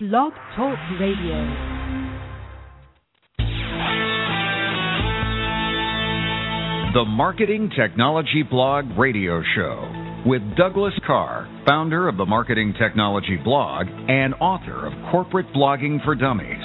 Blog 0.00 0.32
Talk 0.56 0.78
Radio. 0.98 1.44
The 6.94 7.04
Marketing 7.06 7.70
Technology 7.78 8.42
Blog 8.50 8.86
Radio 8.96 9.42
Show 9.54 10.22
with 10.24 10.40
Douglas 10.56 10.94
Karr, 11.06 11.46
founder 11.68 12.08
of 12.08 12.16
the 12.16 12.24
Marketing 12.24 12.72
Technology 12.80 13.36
Blog 13.44 13.88
and 14.08 14.32
author 14.36 14.86
of 14.86 14.94
Corporate 15.10 15.52
Blogging 15.54 16.02
for 16.02 16.14
Dummies. 16.14 16.64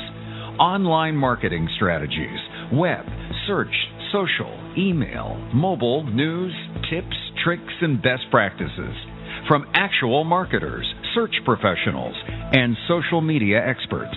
Online 0.58 1.18
marketing 1.18 1.68
strategies, 1.76 2.40
web, 2.72 3.04
search, 3.48 3.76
social, 4.14 4.58
email, 4.78 5.36
mobile, 5.54 6.06
news, 6.06 6.54
tips, 6.90 7.18
tricks, 7.44 7.74
and 7.82 8.02
best 8.02 8.24
practices 8.32 8.96
from 9.48 9.66
actual 9.74 10.24
marketers, 10.24 10.86
search 11.16 11.34
professionals, 11.46 12.14
and 12.52 12.76
social 12.90 13.22
media 13.22 13.66
experts. 13.66 14.14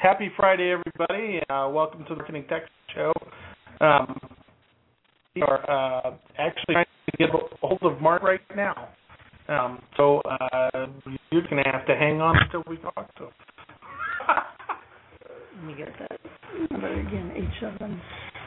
Happy 0.00 0.30
Friday, 0.34 0.72
everybody. 0.72 1.40
Uh, 1.50 1.68
welcome 1.70 2.04
to 2.04 2.14
the 2.14 2.16
Marketing 2.16 2.44
Tech 2.48 2.62
Show. 2.94 3.12
Um, 3.82 4.18
we 5.36 5.42
are 5.42 5.70
uh, 5.70 6.14
actually 6.38 6.72
trying 6.72 6.86
to 7.10 7.16
get 7.18 7.28
a 7.28 7.56
hold 7.60 7.82
of 7.82 8.00
Mark 8.00 8.22
right 8.22 8.40
now. 8.56 8.88
Um, 9.48 9.82
so 9.96 10.20
uh, 10.20 10.86
you're 11.30 11.42
going 11.42 11.62
to 11.62 11.70
have 11.70 11.86
to 11.86 11.96
hang 11.96 12.22
on 12.22 12.36
until 12.44 12.64
we 12.66 12.78
talk 12.78 13.14
to 13.16 13.24
him. 13.24 13.32
Let 15.56 15.66
me 15.66 15.74
get 15.76 15.88
that 15.98 16.70
number 16.70 17.00
again, 17.00 17.32
eight 17.36 17.50
seven. 17.60 18.00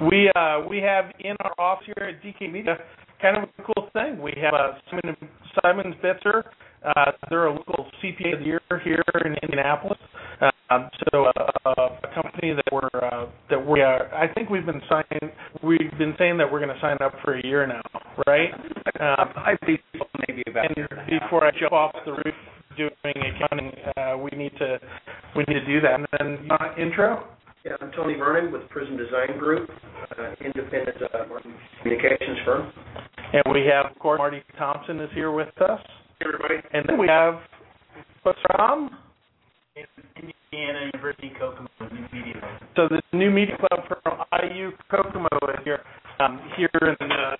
We 0.09 0.31
uh, 0.35 0.61
we 0.67 0.79
have 0.79 1.05
in 1.19 1.35
our 1.41 1.53
office 1.59 1.85
here 1.85 2.09
at 2.09 2.23
DK 2.23 2.51
Media 2.51 2.77
kind 3.21 3.37
of 3.37 3.43
a 3.43 3.63
cool 3.63 3.89
thing. 3.93 4.21
We 4.21 4.33
have 4.41 4.53
uh, 4.53 4.73
Simon 4.89 5.15
Simon 5.61 5.95
Bitzer. 6.03 6.43
Uh, 6.83 7.11
they're 7.29 7.45
a 7.45 7.53
local 7.53 7.85
CPA 8.01 8.33
of 8.33 8.39
the 8.39 8.45
year 8.45 8.61
here 8.83 9.03
in 9.23 9.35
Indianapolis. 9.43 9.99
Um, 10.71 10.89
so 11.13 11.25
uh, 11.25 11.71
a 11.75 12.15
company 12.15 12.53
that 12.53 12.65
we're 12.71 12.89
uh, 12.93 13.27
that 13.49 13.67
we 13.67 13.81
are. 13.81 14.11
I 14.15 14.33
think 14.33 14.49
we've 14.49 14.65
been 14.65 14.81
signing. 14.89 15.31
We've 15.61 15.97
been 15.99 16.15
saying 16.17 16.37
that 16.37 16.51
we're 16.51 16.59
going 16.65 16.73
to 16.73 16.81
sign 16.81 16.97
up 17.01 17.13
for 17.23 17.37
a 17.37 17.45
year 17.45 17.67
now, 17.67 17.83
right? 18.25 18.53
Um, 18.99 19.29
I 19.35 19.53
think 19.65 19.81
maybe 20.27 20.43
about 20.49 20.65
and 20.65 20.87
before 21.07 21.45
I 21.45 21.51
jump 21.59 21.73
off 21.73 21.93
the 22.05 22.13
roof 22.13 22.35
doing 22.77 22.91
accounting, 23.05 23.71
uh, 23.97 24.17
we 24.17 24.35
need 24.35 24.53
to 24.57 24.79
we 25.35 25.43
need 25.47 25.59
to 25.59 25.65
do 25.65 25.81
that. 25.81 25.93
And 25.93 26.07
then 26.17 26.49
uh, 26.49 26.73
intro. 26.81 27.27
Yeah, 27.63 27.73
I'm 27.79 27.91
Tony 27.91 28.15
Vernon 28.15 28.51
with 28.51 28.67
Prism 28.69 28.97
Design 28.97 29.37
Group, 29.37 29.69
uh, 30.17 30.33
independent 30.43 30.97
uh, 30.97 31.25
communications 31.83 32.39
firm. 32.43 32.73
And 33.33 33.43
we 33.53 33.67
have, 33.67 33.91
of 33.91 33.99
course, 33.99 34.17
Marty 34.17 34.41
Thompson 34.57 34.99
is 34.99 35.11
here 35.13 35.31
with 35.31 35.49
us. 35.61 35.79
Hey, 36.19 36.25
everybody. 36.25 36.55
And 36.73 36.83
then 36.89 36.97
we 36.97 37.07
have 37.07 37.35
what's 38.23 38.39
from 38.47 38.97
Indiana 39.75 40.89
University 40.91 41.31
Kokomo 41.39 41.69
New 41.81 42.07
Media. 42.11 42.41
So 42.75 42.89
the 42.89 42.99
new 43.15 43.29
media 43.29 43.55
club 43.57 43.85
from 43.87 44.25
IU 44.41 44.71
Kokomo 44.89 45.29
is 45.53 45.59
here, 45.63 45.81
um, 46.19 46.41
here 46.57 46.69
in 46.81 46.95
the 47.09 47.35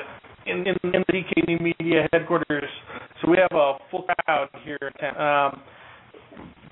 in, 0.46 0.58
in, 0.68 0.76
in 0.94 1.04
the 1.08 1.14
DK 1.14 1.48
New 1.48 1.58
Media 1.58 2.08
headquarters. 2.14 2.70
So 3.22 3.32
we 3.32 3.38
have 3.38 3.58
a 3.58 3.74
full 3.90 4.04
crowd 4.04 4.50
here 4.64 4.78
in 4.82 4.94
town. 5.02 5.52
Um, 5.56 5.62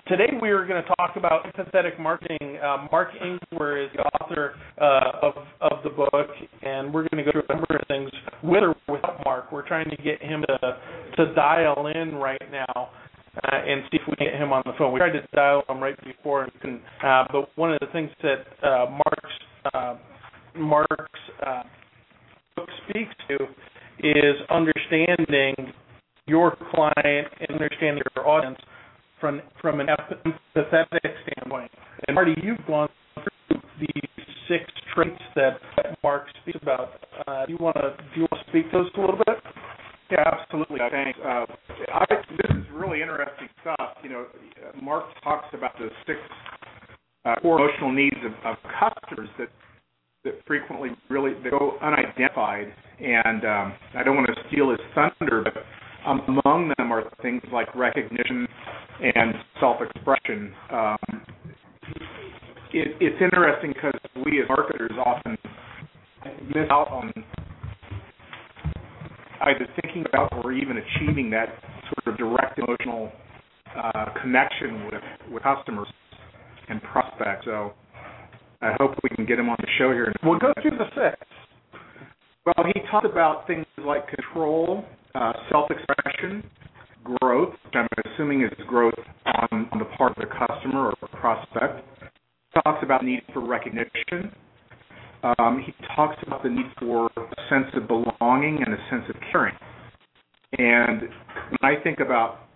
today 0.10 0.30
we 0.42 0.50
are 0.50 0.66
going 0.66 0.82
to 0.82 0.90
talk 0.98 1.16
about 1.16 1.46
empathetic 1.46 2.00
marketing. 2.00 2.58
Uh, 2.58 2.88
Mark 2.92 3.10
Ingwer 3.22 3.86
is 3.86 3.92
the 3.96 4.02
author 4.02 4.56
uh, 4.82 5.28
of 5.28 5.34
of 5.62 5.84
the 5.84 5.90
book, 5.92 6.30
and 6.64 6.92
we're 6.92 7.08
going 7.10 7.24
to 7.24 7.32
go 7.32 7.32
through 7.32 7.44
a 7.48 7.54
number 7.54 7.76
of 7.76 7.88
things 7.88 8.10
with 8.42 8.64
or 8.64 8.76
without 8.92 9.24
Mark. 9.24 9.52
We're 9.52 9.68
trying 9.68 9.90
to 9.90 9.96
get 9.98 10.22
him 10.22 10.44
to 10.48 10.78
to 11.16 11.34
dial 11.36 11.88
in 11.96 12.16
right 12.16 12.42
now. 12.52 12.90
Uh, 13.36 13.56
and 13.56 13.84
see 13.92 13.98
if 13.98 14.02
we 14.10 14.16
can 14.16 14.26
get 14.26 14.42
him 14.42 14.52
on 14.52 14.64
the 14.66 14.74
phone. 14.78 14.92
We 14.92 15.00
tried 15.00 15.12
to 15.12 15.22
dial 15.34 15.64
him 15.70 15.80
right 15.80 15.96
before, 16.04 16.44
and 16.44 16.52
couldn't. 16.60 16.82
Uh, 17.02 17.26
but 17.32 17.58
one 17.58 17.72
of 17.72 17.80
the 17.80 17.86
things 17.94 18.10
that 18.24 18.68
uh, 18.68 18.88
Mark's 18.90 19.72
uh, 19.74 19.96
Mark's 20.58 21.20
uh, 21.46 21.62
book 22.56 22.68
speaks 22.90 23.14
to 23.30 23.38
is 24.00 24.36
understanding 24.50 25.54
your 26.26 26.58
client 26.74 27.28
and 27.40 27.52
understanding 27.52 28.02
your 28.16 28.28
audience 28.28 28.58
from 29.20 29.42
from 29.62 29.80
an 29.80 29.88
empathetic 29.88 31.14
standpoint. 31.24 31.72
And 32.08 32.16
Marty, 32.16 32.36
you've 32.42 32.66
gone 32.68 32.90
through 33.16 33.62
these 33.80 34.26
six 34.48 34.64
traits 34.94 35.22
that, 35.36 35.60
Mark 36.04 36.26
speaks 36.42 36.60
about. 36.62 37.06
Uh, 37.28 37.46
do 37.46 37.54
you 37.54 37.58
want 37.60 37.76
to 37.78 37.96
do 38.14 38.22
you 38.22 38.28
want 38.32 38.46
to 38.46 38.50
speak 38.50 38.72
to 38.72 38.80
those 38.80 38.92
a 38.98 39.00
little 39.00 39.18
bit? 39.18 39.38
Yeah, 40.12 40.24
absolutely. 40.26 40.80
Thanks. 40.90 41.20
Uh, 41.24 41.46
I, 41.94 42.06
this 42.10 42.58
is 42.58 42.66
really 42.74 43.02
interesting 43.02 43.48
stuff. 43.62 43.98
You 44.02 44.10
know, 44.10 44.26
Mark 44.82 45.06
talks 45.24 45.48
about 45.54 45.78
the 45.78 45.90
six 46.08 46.18
uh, 47.26 47.36
core 47.42 47.60
emotional 47.60 47.92
needs 47.92 48.18
of, 48.26 48.32
of 48.46 48.58
customers 48.80 49.30
that 49.38 49.50
that 50.26 50.34
frequently 50.46 50.90
really 51.10 51.34
they 51.44 51.50
go 51.50 51.78
unidentified. 51.82 52.74
And 53.00 53.46
um, 53.46 53.74
I 53.96 54.04
don't 54.04 54.16
want 54.16 54.28
to 54.28 54.36
steal 54.50 54.72
his 54.72 54.80
thunder, 54.94 55.44
but 55.44 55.64
among 56.06 56.74
them 56.78 56.92
are 56.92 57.04
things 57.22 57.42
like 57.52 57.74
recognition 57.76 58.48
and 59.02 59.34
self-expression. 59.60 60.54
Um, 60.72 60.98
it, 62.72 62.96
it's 63.00 63.22
interesting 63.22 63.74
because 63.74 64.00
we 64.26 64.42
as 64.42 64.48
marketers 64.48 64.92
often 65.04 65.38
miss 66.48 66.70
out 66.70 66.90
on 66.90 67.12
either 69.42 69.68
thinking 69.82 70.06
about 70.08 70.34
or 70.44 70.52
even 70.52 70.78
achieving 70.78 71.30
that 71.32 71.48
sort 71.90 72.14
of 72.14 72.18
direct 72.18 72.60
emotional 72.60 73.12
uh, 73.76 74.06
connection 74.22 74.86
with, 74.86 75.02
with 75.32 75.44
customers 75.44 75.88
and 76.68 76.82
prospects. 76.84 77.46
So 77.46 77.74
I 78.62 78.74
hope 78.80 78.92
we 79.04 79.10
can 79.16 79.26
get 79.26 79.40
him 79.40 79.50
on 79.50 79.58
the 79.60 79.68
show 79.78 79.92
here. 79.92 80.14
We'll 80.24 80.40
go 80.40 80.54
through 80.62 80.78
the 80.78 80.86
six. 80.94 81.26
Well, 82.46 82.66
he 82.74 82.82
talked 82.92 83.06
about 83.06 83.48
things 83.48 83.66
like 83.78 84.08
control, 84.08 84.84
self-expression, 85.52 86.44
growth, 87.04 87.54
which 87.66 87.74
I'm 87.76 87.88
assuming 88.14 88.44
is 88.44 88.52
growth 88.68 88.94
on, 89.26 89.70
on 89.72 89.80
the 89.80 89.86
part 89.98 90.18
of 90.18 90.18
the 90.18 90.30
customer 90.48 90.92
or 91.02 91.08
prospect. 91.20 91.86
He 92.02 92.62
talks 92.62 92.80
about 92.84 93.04
need 93.04 93.22
for 93.34 93.46
recognition, 93.46 94.34
um, 95.24 95.62
he 95.66 95.74
talks 95.96 96.16
about 96.26 96.44
the 96.44 96.50
need 96.50 96.66
for 96.80 97.08
a 97.18 97.42
sense 97.50 97.68
of 97.74 97.88
belonging 97.88 98.64
and 98.66 98.74
a 98.74 98.78
sense 98.90 99.04
of 99.10 99.16
caring. 99.32 99.56
And 100.58 101.02
when 101.02 101.60
I 101.62 101.82
think 101.84 102.00
about 102.00 102.48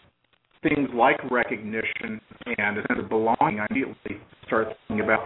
things 0.63 0.90
like 0.94 1.18
recognition 1.30 2.22
and 2.58 2.78
a 2.78 2.81
sense 2.88 3.00
of 3.00 3.09
belonging, 3.09 3.59
I 3.59 3.68
immediately 3.69 4.18
start 4.47 4.68
thinking 4.88 5.03
about 5.03 5.19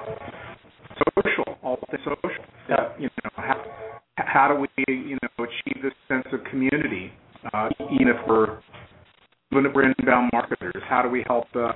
social, 1.16 1.58
all 1.62 1.78
things 1.92 2.02
social. 2.04 2.44
Uh, 2.70 2.90
you 3.00 3.10
know, 3.24 3.30
how, 3.36 3.64
how 4.18 4.48
do 4.48 4.60
we, 4.60 4.68
you 4.88 5.18
know, 5.22 5.46
achieve 5.46 5.84
this 5.84 5.94
sense 6.08 6.26
of 6.34 6.44
community, 6.50 6.87
uh, 6.87 6.87
if 9.66 9.74
we're 9.74 9.92
inbound 10.00 10.30
marketers? 10.34 10.82
How 10.88 11.02
do 11.02 11.10
we 11.10 11.24
help, 11.28 11.46
uh, 11.56 11.72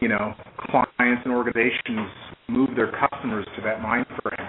you 0.00 0.08
know, 0.08 0.34
clients 0.70 1.22
and 1.24 1.32
organizations 1.34 2.08
move 2.48 2.70
their 2.76 2.92
customers 2.92 3.46
to 3.56 3.62
that 3.62 3.80
mind 3.82 4.06
frame? 4.22 4.48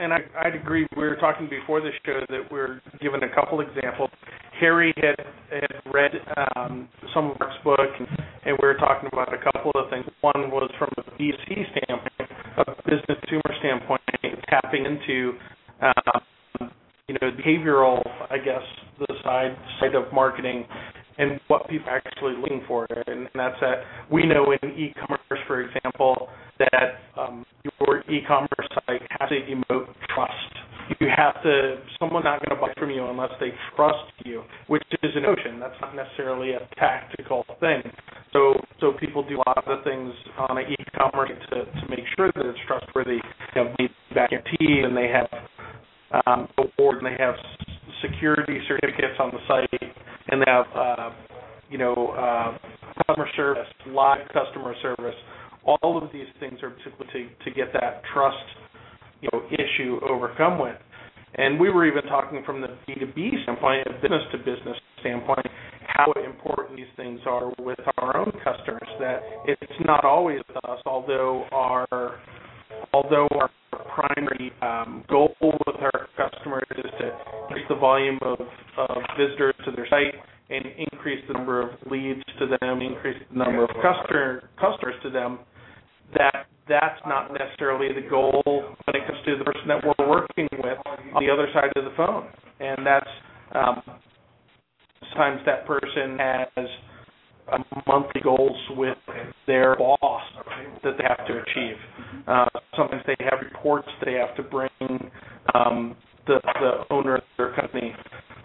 And, 0.00 0.12
I, 0.12 0.18
I'd 0.44 0.54
agree. 0.54 0.86
We 0.96 1.02
were 1.02 1.16
talking 1.16 1.48
before 1.48 1.80
the 1.80 1.90
show 2.06 2.20
that 2.28 2.52
we 2.52 2.58
are 2.60 2.80
given 3.00 3.22
a 3.22 3.34
couple 3.34 3.60
examples. 3.60 4.10
Harry 4.60 4.94
had 4.96 5.16
had 5.50 5.92
read 5.92 6.12
um, 6.56 6.88
some 7.12 7.32
of 7.32 7.40
Mark's 7.40 7.56
book, 7.64 7.80
and, 7.98 8.08
and 8.46 8.58
we 8.62 8.68
were 8.68 8.74
talking 8.74 9.08
about 9.12 9.34
a 9.34 9.38
couple 9.38 9.72
of 9.74 9.90
things. 9.90 10.04
One 10.20 10.50
was 10.50 10.70
from 10.78 10.90
a 10.98 11.02
B2C 11.20 11.64
standpoint, 11.72 12.30
a 12.58 12.64
business 12.84 13.18
consumer 13.20 13.50
standpoint, 13.58 14.02
tapping 14.48 14.86
into 14.86 15.32
um, 15.82 16.70
you 17.08 17.16
know 17.20 17.30
behavioral, 17.32 18.00
I 18.30 18.38
guess, 18.38 18.62
the 18.98 19.13
side 19.24 19.56
side 19.80 19.94
of 19.94 20.12
marketing 20.12 20.64
and 21.18 21.40
what 21.48 21.68
people 21.68 21.88
are 21.88 22.02
actually 22.04 22.34
looking 22.40 22.62
for. 22.66 22.86
And, 22.90 23.06
and 23.06 23.28
that's 23.34 23.58
that 23.60 23.84
we 24.10 24.26
know 24.26 24.52
in 24.62 24.70
e-commerce, 24.70 25.42
for 25.46 25.62
example, 25.62 26.28
that 26.58 26.98
um, 27.20 27.44
your 27.64 28.00
e-commerce 28.10 28.68
site 28.74 29.02
has 29.10 29.28
to 29.28 29.34
emote 29.34 29.86
trust. 30.14 30.32
You 31.00 31.08
have 31.16 31.42
to. 31.42 31.76
Someone's 31.98 32.24
not 32.24 32.44
going 32.44 32.54
to 32.54 32.60
buy 32.60 32.72
from 32.78 32.90
you 32.90 33.06
unless 33.06 33.30
they 33.40 33.52
trust 33.74 34.04
you, 34.24 34.42
which 34.66 34.82
is 35.02 35.12
an 35.14 35.22
notion. 35.22 35.58
That's 35.58 35.74
not 35.80 35.96
necessarily 35.96 36.52
a 36.52 36.68
tactical 36.76 37.44
thing. 37.58 37.80
So, 38.34 38.60
so 38.80 38.92
people 39.00 39.26
do 39.26 39.36
a 39.36 39.48
lot 39.48 39.66
of 39.66 39.82
things 39.82 40.12
on 40.36 40.58
an 40.58 40.64
e-commerce 40.70 41.30
to 41.50 41.64
to 41.64 41.88
make 41.88 42.04
sure 42.14 42.30
that 42.34 42.44
it's 42.44 42.58
trustworthy. 42.66 43.18
They 43.54 43.60
have 43.62 43.76
back 44.14 44.30
guarantee, 44.30 44.82
and 44.84 44.94
they 44.94 45.08
have 45.08 46.22
um, 46.26 46.48
awards, 46.58 46.98
and 47.02 47.06
they 47.06 47.16
have 47.18 47.34
security 48.04 48.60
certificates 48.68 49.16
on 49.18 49.32
the 49.32 49.40
site, 49.48 49.92
and 50.28 50.42
they 50.42 50.50
have 50.50 50.66
uh, 50.76 51.10
you 51.70 51.78
know 51.78 51.94
uh, 52.12 52.58
customer 53.06 53.28
service, 53.36 53.68
live 53.88 54.28
customer 54.32 54.74
service 54.82 55.16
all 55.66 56.00
of 56.02 56.12
these 56.12 56.26
things 56.40 56.58
are 56.62 56.74
simply 56.84 57.06
to, 57.12 57.44
to 57.44 57.50
get 57.54 57.72
that 57.72 58.02
trust 58.12 58.36
you 59.20 59.28
know 59.32 59.42
issue 59.50 59.98
overcome 60.08 60.58
with. 60.58 60.76
And 61.36 61.58
we 61.58 61.68
were 61.68 61.86
even 61.86 62.02
talking 62.04 62.42
from 62.46 62.60
the 62.60 62.68
B2B 62.86 63.42
standpoint, 63.42 63.84
business 64.00 64.22
to 64.32 64.38
business 64.38 64.76
standpoint 65.00 65.46
how 65.86 66.12
important 66.24 66.76
these 66.76 66.86
things 66.96 67.20
are 67.26 67.52
with 67.58 67.78
our 67.98 68.16
own 68.16 68.32
customers. 68.44 68.88
That 69.00 69.20
it's 69.46 69.72
not 69.84 70.04
always 70.04 70.40
us, 70.64 70.78
although 70.86 71.44
our 71.50 72.20
although 72.92 73.28
our 73.32 73.50
primary 73.76 74.52
um, 74.62 75.04
goal 75.08 75.34
with 75.40 75.76
our 75.80 76.08
customers 76.16 76.66
is 76.70 76.90
to 76.98 77.10
increase 77.42 77.66
the 77.68 77.76
volume 77.76 78.18
of, 78.22 78.40
of 78.78 79.02
visitors 79.18 79.54
to 79.64 79.72
their 79.72 79.86
site 79.88 80.14
and 80.50 80.64
increase 80.92 81.24
the 81.28 81.34
number 81.34 81.62
of 81.62 81.70
leads 81.90 82.22
to 82.38 82.46
them, 82.60 82.80
increase 82.80 83.16
the 83.30 83.38
number 83.38 83.64
of 83.64 83.70
customer 83.82 84.48
customers 84.60 84.94
to 85.02 85.10
them. 85.10 85.38
That 86.16 86.46
that's 86.68 87.00
not 87.06 87.32
necessarily 87.32 87.88
the 87.92 88.08
goal 88.08 88.42
when 88.44 88.96
it 88.96 89.06
comes 89.06 89.18
to 89.26 89.36
the 89.38 89.44
person 89.44 89.68
that 89.68 89.82
we're 89.84 90.08
working 90.08 90.48
with 90.52 90.78
on 90.86 91.24
the 91.24 91.30
other 91.30 91.48
side 91.52 91.72
of 91.76 91.84
the 91.84 91.92
phone, 91.96 92.28
and 92.60 92.86
that's 92.86 93.08
um, 93.52 93.82
sometimes 95.10 95.40
that 95.46 95.66
person 95.66 96.18
has 96.18 96.66
monthly 97.86 98.20
goals 98.22 98.56
with 98.70 98.96
their 99.46 99.76
boss 99.76 100.22
that 100.82 100.94
they 100.98 101.04
have 101.04 101.26
to 101.26 101.42
achieve. 101.42 101.76
Uh, 102.26 102.46
sometimes 102.76 103.02
they 103.06 103.16
have 103.20 103.40
reports 103.42 103.88
they 104.04 104.14
have 104.14 104.34
to 104.36 104.42
bring 104.42 104.70
um, 105.54 105.96
the, 106.26 106.40
the 106.60 106.84
owner 106.90 107.16
of 107.16 107.22
their 107.36 107.54
company. 107.54 107.92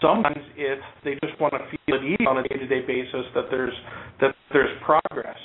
Sometimes 0.02 0.38
it's 0.56 0.82
they 1.04 1.14
just 1.26 1.40
want 1.42 1.54
to 1.54 1.60
feel 1.60 1.96
at 1.96 2.04
ease 2.04 2.26
on 2.28 2.38
a 2.38 2.44
day-to-day 2.44 2.86
basis 2.88 3.26
that 3.36 3.46
there's 3.52 3.74
that 4.22 4.34
there's 4.54 4.70
progress, 4.86 5.38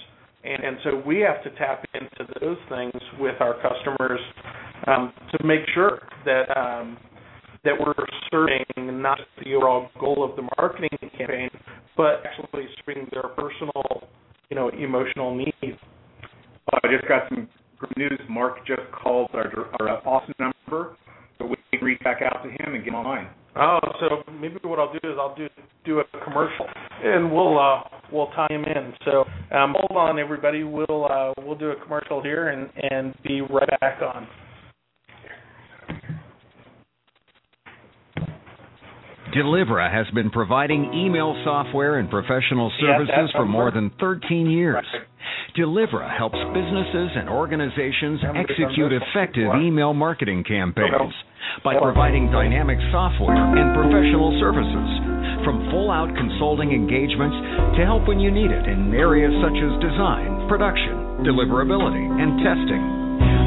and 0.44 0.62
and 0.62 0.76
so 0.84 1.02
we 1.04 1.20
have 1.20 1.42
to 1.42 1.50
tap 1.58 1.84
into 1.94 2.32
those 2.40 2.58
things 2.68 3.02
with 3.18 3.34
our 3.40 3.54
customers 3.54 4.20
um, 4.86 5.12
to 5.32 5.44
make 5.44 5.62
sure 5.74 6.02
that 6.24 6.56
um, 6.56 6.96
that 7.64 7.74
we're 7.78 7.94
serving 8.30 9.02
not 9.02 9.18
just 9.18 9.30
the 9.42 9.54
overall 9.54 9.88
goal 9.98 10.28
of 10.28 10.36
the 10.36 10.42
marketing 10.58 10.90
campaign, 11.16 11.50
but 11.96 12.22
actually 12.24 12.66
serving 12.84 13.08
their 13.12 13.28
personal, 13.36 14.08
you 14.50 14.56
know, 14.56 14.68
emotional 14.68 15.34
needs. 15.34 15.78
I 16.72 16.88
just 16.88 17.08
got 17.08 17.28
some 17.28 17.48
good 17.78 17.96
news. 17.96 18.20
Mark 18.28 18.66
just 18.66 18.82
called 18.92 19.30
our, 19.34 19.50
our 19.80 20.06
Austin 20.06 20.34
number, 20.38 20.96
so 21.38 21.46
we 21.46 21.56
can 21.70 21.84
reach 21.84 22.00
back 22.00 22.20
out 22.22 22.42
to 22.42 22.50
him 22.50 22.74
and 22.74 22.84
get 22.84 22.88
him 22.88 22.94
online. 22.94 23.28
Oh, 23.56 23.78
so 24.00 24.32
maybe 24.32 24.56
what 24.62 24.80
I'll 24.80 24.92
do 24.92 24.98
is 25.04 25.16
I'll 25.18 25.36
do 25.36 25.48
do 25.84 26.00
a 26.00 26.04
commercial, 26.24 26.66
and 27.04 27.30
we'll 27.30 27.58
uh, 27.58 27.82
we'll 28.12 28.26
tie 28.28 28.48
him 28.50 28.64
in. 28.64 28.92
So 29.04 29.24
um, 29.56 29.76
hold 29.78 29.96
on, 29.96 30.18
everybody. 30.18 30.64
We'll 30.64 31.04
uh, 31.04 31.32
we'll 31.38 31.56
do 31.56 31.70
a 31.70 31.76
commercial 31.84 32.20
here 32.20 32.48
and 32.48 32.68
and 32.90 33.14
be 33.22 33.42
right 33.42 33.68
back 33.80 34.00
on. 34.02 34.26
Delivra 39.34 39.90
has 39.90 40.06
been 40.14 40.30
providing 40.30 40.94
email 40.94 41.34
software 41.44 41.98
and 41.98 42.08
professional 42.08 42.70
services 42.78 43.34
for 43.34 43.44
more 43.44 43.72
than 43.72 43.90
13 43.98 44.48
years. 44.48 44.86
Delivra 45.58 46.06
helps 46.16 46.38
businesses 46.54 47.10
and 47.18 47.28
organizations 47.28 48.20
execute 48.30 48.92
effective 48.94 49.50
email 49.58 49.92
marketing 49.92 50.44
campaigns 50.46 51.12
by 51.64 51.74
providing 51.82 52.30
dynamic 52.30 52.78
software 52.92 53.34
and 53.34 53.74
professional 53.74 54.38
services, 54.38 55.42
from 55.42 55.66
full 55.70 55.90
out 55.90 56.14
consulting 56.14 56.70
engagements 56.70 57.34
to 57.74 57.82
help 57.82 58.06
when 58.06 58.20
you 58.20 58.30
need 58.30 58.54
it 58.54 58.66
in 58.70 58.94
areas 58.94 59.34
such 59.42 59.58
as 59.58 59.72
design, 59.82 60.46
production, 60.46 61.26
deliverability, 61.26 62.06
and 62.22 62.38
testing 62.38 63.03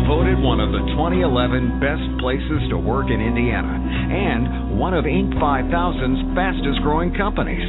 voted 0.07 0.39
one 0.39 0.63
of 0.63 0.71
the 0.71 0.79
2011 0.95 1.83
best 1.83 2.07
places 2.23 2.63
to 2.71 2.79
work 2.79 3.11
in 3.11 3.19
Indiana 3.19 3.75
and 3.75 4.79
one 4.79 4.95
of 4.95 5.03
Inc. 5.03 5.35
5000's 5.35 6.31
fastest 6.31 6.79
growing 6.79 7.11
companies. 7.11 7.67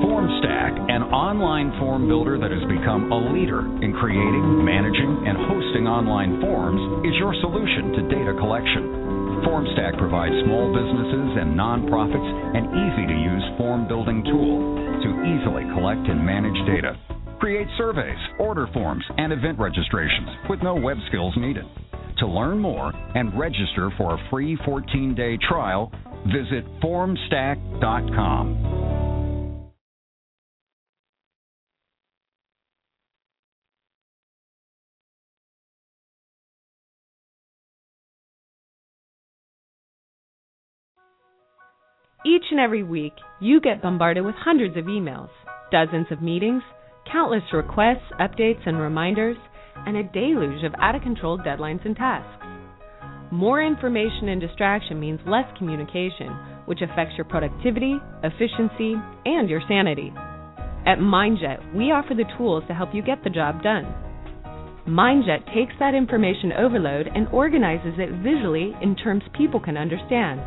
FormStack, 0.09 0.73
an 0.89 1.03
online 1.13 1.79
form 1.79 2.09
builder 2.09 2.39
that 2.39 2.51
has 2.51 2.65
become 2.65 3.13
a 3.13 3.19
leader 3.33 3.61
in 3.85 3.93
creating, 3.93 4.65
managing, 4.65 5.29
and 5.29 5.37
hosting 5.37 5.87
online 5.87 6.41
forms, 6.41 6.81
is 7.05 7.13
your 7.21 7.35
solution 7.45 7.93
to 7.93 8.01
data 8.09 8.33
collection. 8.41 9.18
FormStack 9.45 9.99
provides 9.99 10.35
small 10.45 10.73
businesses 10.73 11.37
and 11.39 11.59
nonprofits 11.59 12.57
an 12.57 12.65
easy 12.67 13.07
to 13.07 13.15
use 13.15 13.45
form 13.59 13.87
building 13.87 14.25
tool 14.25 14.59
to 15.03 15.09
easily 15.23 15.63
collect 15.75 16.09
and 16.09 16.25
manage 16.25 16.57
data. 16.67 16.97
Create 17.39 17.69
surveys, 17.77 18.19
order 18.41 18.67
forms, 18.73 19.05
and 19.17 19.33
event 19.33 19.57
registrations 19.59 20.29
with 20.51 20.61
no 20.63 20.75
web 20.75 20.97
skills 21.09 21.35
needed. 21.37 21.65
To 22.19 22.27
learn 22.27 22.59
more 22.59 22.93
and 23.15 23.39
register 23.39 23.91
for 23.97 24.15
a 24.15 24.19
free 24.31 24.57
14 24.65 25.15
day 25.15 25.39
trial, 25.49 25.93
visit 26.27 26.65
formstack.com. 26.81 28.98
Each 42.27 42.43
and 42.51 42.59
every 42.59 42.83
week, 42.83 43.13
you 43.39 43.61
get 43.61 43.81
bombarded 43.81 44.25
with 44.25 44.35
hundreds 44.35 44.77
of 44.77 44.87
emails, 44.87 45.31
dozens 45.71 46.09
of 46.11 46.21
meetings, 46.21 46.63
countless 47.13 47.45
requests, 47.53 48.11
updates, 48.19 48.67
and 48.67 48.77
reminders, 48.77 49.37
and 49.87 49.97
a 49.97 50.03
deluge 50.03 50.65
of 50.65 50.75
out 50.81 50.97
of 50.97 51.03
control 51.03 51.39
deadlines 51.39 51.85
and 51.85 51.95
tasks. 51.95 52.45
More 53.31 53.63
information 53.63 54.31
and 54.31 54.41
distraction 54.41 54.99
means 54.99 55.21
less 55.29 55.45
communication, 55.59 56.35
which 56.67 56.83
affects 56.83 57.15
your 57.17 57.25
productivity, 57.25 57.99
efficiency, 58.25 58.97
and 59.25 59.49
your 59.49 59.63
sanity. 59.69 60.13
At 60.87 60.99
MindJet, 60.99 61.73
we 61.73 61.93
offer 61.93 62.15
the 62.15 62.31
tools 62.37 62.65
to 62.67 62.75
help 62.75 62.93
you 62.93 63.03
get 63.03 63.23
the 63.23 63.31
job 63.31 63.63
done. 63.63 63.95
MindJet 64.89 65.55
takes 65.55 65.75
that 65.79 65.95
information 65.95 66.53
overload 66.59 67.07
and 67.15 67.29
organizes 67.29 67.95
it 67.97 68.11
visually 68.25 68.75
in 68.83 68.97
terms 68.97 69.23
people 69.37 69.61
can 69.61 69.77
understand, 69.77 70.41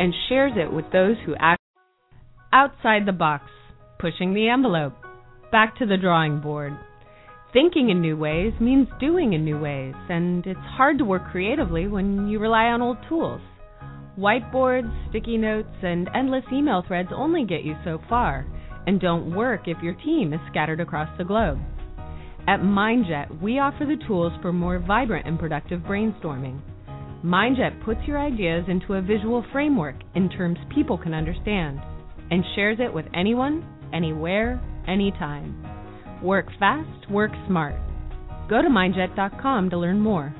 and 0.00 0.14
shares 0.28 0.52
it 0.56 0.72
with 0.72 0.86
those 0.92 1.16
who 1.24 1.34
act 1.38 1.60
outside 2.52 3.06
the 3.06 3.12
box, 3.12 3.44
pushing 3.98 4.32
the 4.32 4.48
envelope 4.48 4.94
back 5.52 5.76
to 5.78 5.86
the 5.86 5.98
drawing 5.98 6.40
board. 6.40 6.72
Thinking 7.52 7.90
in 7.90 8.00
new 8.00 8.16
ways 8.16 8.54
means 8.60 8.88
doing 8.98 9.34
in 9.34 9.44
new 9.44 9.60
ways, 9.60 9.94
and 10.08 10.46
it's 10.46 10.58
hard 10.60 10.98
to 10.98 11.04
work 11.04 11.30
creatively 11.30 11.86
when 11.86 12.28
you 12.28 12.38
rely 12.38 12.64
on 12.64 12.80
old 12.80 12.96
tools. 13.08 13.42
Whiteboards, 14.18 14.90
sticky 15.10 15.36
notes, 15.36 15.68
and 15.82 16.08
endless 16.14 16.44
email 16.50 16.82
threads 16.86 17.10
only 17.14 17.44
get 17.44 17.62
you 17.62 17.76
so 17.84 18.00
far 18.08 18.46
and 18.86 19.00
don't 19.00 19.34
work 19.34 19.62
if 19.66 19.82
your 19.82 19.94
team 19.94 20.32
is 20.32 20.40
scattered 20.50 20.80
across 20.80 21.08
the 21.18 21.24
globe. 21.24 21.58
At 22.48 22.60
MindJet, 22.60 23.42
we 23.42 23.58
offer 23.58 23.84
the 23.84 24.02
tools 24.06 24.32
for 24.40 24.52
more 24.52 24.78
vibrant 24.78 25.26
and 25.26 25.38
productive 25.38 25.80
brainstorming. 25.80 26.60
MindJet 27.24 27.84
puts 27.84 28.00
your 28.06 28.18
ideas 28.18 28.64
into 28.68 28.94
a 28.94 29.02
visual 29.02 29.44
framework 29.52 29.96
in 30.14 30.30
terms 30.30 30.56
people 30.74 30.96
can 30.96 31.12
understand 31.12 31.78
and 32.30 32.42
shares 32.54 32.78
it 32.80 32.92
with 32.92 33.04
anyone, 33.14 33.62
anywhere, 33.92 34.58
anytime. 34.88 35.54
Work 36.22 36.46
fast, 36.58 37.10
work 37.10 37.30
smart. 37.46 37.74
Go 38.48 38.62
to 38.62 38.68
mindjet.com 38.68 39.68
to 39.68 39.76
learn 39.76 40.00
more. 40.00 40.34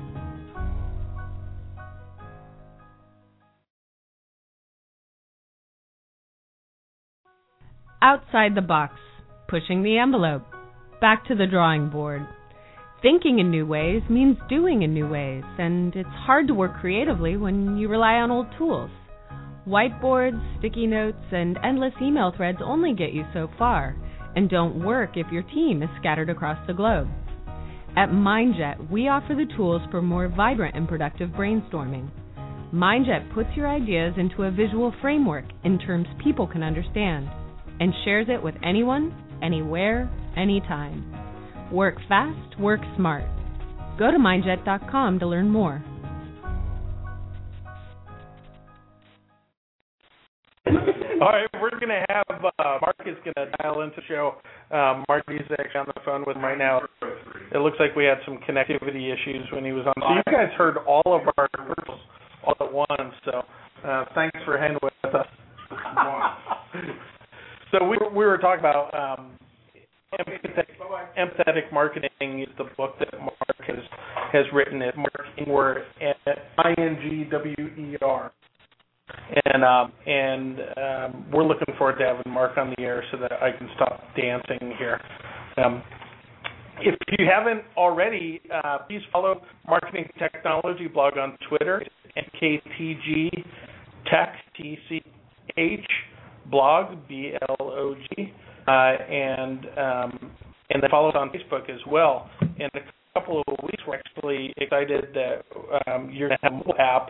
Outside 8.01 8.55
the 8.55 8.61
box, 8.61 8.95
pushing 9.47 9.83
the 9.83 9.99
envelope, 9.99 10.43
back 10.99 11.27
to 11.27 11.35
the 11.35 11.45
drawing 11.45 11.89
board. 11.91 12.25
Thinking 13.01 13.39
in 13.39 13.49
new 13.49 13.65
ways 13.65 14.03
means 14.09 14.37
doing 14.47 14.83
in 14.83 14.93
new 14.93 15.07
ways, 15.07 15.43
and 15.57 15.95
it's 15.95 16.07
hard 16.09 16.47
to 16.47 16.53
work 16.53 16.79
creatively 16.79 17.35
when 17.35 17.75
you 17.75 17.87
rely 17.87 18.13
on 18.15 18.29
old 18.29 18.45
tools. 18.59 18.91
Whiteboards, 19.67 20.39
sticky 20.59 20.85
notes, 20.85 21.17
and 21.31 21.57
endless 21.63 21.93
email 21.99 22.31
threads 22.35 22.59
only 22.63 22.93
get 22.93 23.13
you 23.13 23.25
so 23.33 23.49
far 23.57 23.95
and 24.35 24.49
don't 24.49 24.83
work 24.85 25.11
if 25.15 25.31
your 25.31 25.41
team 25.41 25.81
is 25.81 25.89
scattered 25.99 26.29
across 26.29 26.59
the 26.67 26.73
globe. 26.73 27.07
At 27.97 28.09
MindJet, 28.09 28.91
we 28.91 29.07
offer 29.07 29.33
the 29.33 29.51
tools 29.57 29.81
for 29.89 30.01
more 30.01 30.27
vibrant 30.29 30.75
and 30.75 30.87
productive 30.87 31.29
brainstorming. 31.31 32.09
MindJet 32.71 33.33
puts 33.33 33.49
your 33.55 33.67
ideas 33.67 34.13
into 34.17 34.43
a 34.43 34.51
visual 34.51 34.93
framework 35.01 35.45
in 35.63 35.79
terms 35.79 36.07
people 36.23 36.45
can 36.45 36.61
understand 36.61 37.27
and 37.79 37.93
shares 38.05 38.27
it 38.29 38.41
with 38.41 38.55
anyone, 38.63 39.11
anywhere, 39.41 40.09
anytime. 40.37 41.30
Work 41.71 41.95
fast, 42.09 42.59
work 42.59 42.81
smart. 42.97 43.23
Go 43.97 44.11
to 44.11 44.17
mindjet.com 44.17 45.19
to 45.19 45.27
learn 45.27 45.49
more. 45.49 45.81
All 51.21 51.29
right, 51.29 51.47
we're 51.61 51.69
going 51.69 51.89
to 51.89 52.03
have 52.09 52.25
uh, 52.29 52.79
Mark 52.81 52.95
is 53.05 53.15
going 53.23 53.35
to 53.35 53.45
dial 53.61 53.81
into 53.81 53.97
the 53.97 54.01
show. 54.07 54.35
Um, 54.75 55.05
Marty's 55.07 55.45
actually 55.59 55.79
on 55.79 55.85
the 55.87 56.01
phone 56.03 56.23
with 56.25 56.35
him 56.35 56.43
right 56.43 56.57
now. 56.57 56.81
It 57.53 57.59
looks 57.59 57.77
like 57.79 57.95
we 57.95 58.05
had 58.05 58.17
some 58.25 58.39
connectivity 58.39 59.13
issues 59.13 59.47
when 59.53 59.63
he 59.63 59.71
was 59.71 59.85
on. 59.85 59.93
So 59.97 60.15
you 60.15 60.23
guys 60.25 60.51
heard 60.57 60.77
all 60.87 61.03
of 61.05 61.21
our 61.37 61.47
commercials 61.55 61.99
all 62.43 62.55
at 62.59 62.73
once. 62.73 63.13
So 63.25 63.43
uh, 63.87 64.05
thanks 64.15 64.39
for 64.45 64.57
hanging 64.57 64.79
with 64.81 64.93
us. 65.13 65.27
so 67.71 67.87
we 67.87 67.97
we 68.09 68.25
were 68.25 68.39
talking 68.39 68.59
about 68.59 68.91
um, 68.93 69.37
empathetic, 70.19 70.65
empathetic 71.17 71.73
marketing 71.73 72.41
is 72.41 72.49
the 72.57 72.65
book 72.77 72.95
that 72.99 73.19
Mark 73.19 73.57
has 73.67 73.83
has 74.33 74.45
written. 74.53 74.81
It 74.81 74.95
Mark 74.97 75.25
Ingwer 75.39 75.83
I 76.57 76.73
N 76.77 76.97
G 77.01 77.25
W 77.29 77.55
E 77.77 77.97
R 78.01 78.31
and 79.45 79.63
um, 79.63 79.91
and 80.05 80.59
um, 80.77 81.25
we're 81.31 81.45
looking 81.45 81.73
forward 81.77 81.97
to 81.99 82.05
having 82.05 82.31
Mark 82.31 82.57
on 82.57 82.73
the 82.77 82.83
air 82.83 83.03
so 83.11 83.17
that 83.17 83.33
I 83.33 83.51
can 83.51 83.69
stop 83.75 84.01
dancing 84.15 84.73
here. 84.77 84.99
Um, 85.57 85.83
if 86.79 86.95
you 87.19 87.25
haven't 87.31 87.63
already, 87.77 88.41
uh, 88.53 88.79
please 88.87 89.01
follow 89.11 89.41
Marketing 89.67 90.09
Technology 90.17 90.87
Blog 90.87 91.17
on 91.17 91.37
Twitter, 91.47 91.83
MKTG 92.17 93.45
Tech 94.09 94.35
T 94.57 94.77
C 94.89 95.01
H 95.57 95.85
blog 96.49 97.07
B 97.07 97.33
L 97.49 97.55
O 97.59 97.95
G, 97.95 98.33
and 98.67 99.65
um, 99.77 100.31
and 100.69 100.81
then 100.81 100.89
follow 100.89 101.09
us 101.09 101.15
on 101.17 101.29
Facebook 101.29 101.69
as 101.69 101.79
well. 101.89 102.29
In 102.41 102.69
a 102.73 103.19
couple 103.19 103.43
of 103.47 103.55
weeks, 103.63 103.83
we're 103.87 103.97
actually 103.97 104.53
excited 104.57 105.05
that 105.13 105.43
um, 105.87 106.09
you're 106.11 106.29
going 106.29 106.39
to 106.41 106.43
have 106.43 106.53
a 106.53 106.57
mobile 106.57 106.75
app 106.79 107.09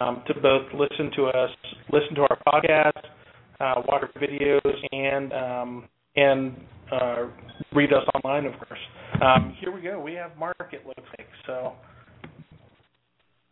um, 0.00 0.22
to 0.26 0.34
both 0.34 0.66
listen 0.74 1.10
to 1.16 1.26
us, 1.26 1.50
listen 1.90 2.14
to 2.14 2.22
our 2.22 2.38
podcast, 2.46 3.02
uh, 3.60 3.82
watch 3.88 4.02
our 4.02 4.22
videos, 4.22 4.60
and 4.92 5.32
um, 5.32 5.88
and 6.16 6.56
uh, 6.92 7.26
read 7.74 7.92
us 7.92 8.04
online, 8.14 8.46
of 8.46 8.52
course. 8.54 8.80
Um, 9.22 9.56
here 9.60 9.72
we 9.72 9.80
go. 9.80 10.00
We 10.00 10.14
have 10.14 10.36
Mark. 10.38 10.72
It 10.72 10.86
looks 10.86 11.08
like 11.18 11.28
so. 11.46 11.72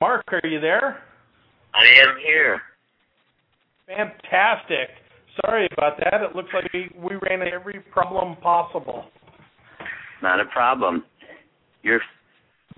Mark, 0.00 0.24
are 0.32 0.48
you 0.48 0.60
there? 0.60 1.02
I 1.74 1.84
am 2.08 2.16
here. 2.24 2.60
Fantastic. 3.86 4.88
Sorry 5.44 5.68
about 5.72 5.96
that. 5.98 6.22
It 6.22 6.34
looks 6.36 6.48
like 6.52 6.72
we, 6.72 6.90
we 6.96 7.16
ran 7.28 7.40
into 7.42 7.52
every 7.52 7.80
problem 7.92 8.36
possible. 8.36 9.04
Not 10.22 10.40
a 10.40 10.44
problem. 10.46 11.04
You're 11.82 12.00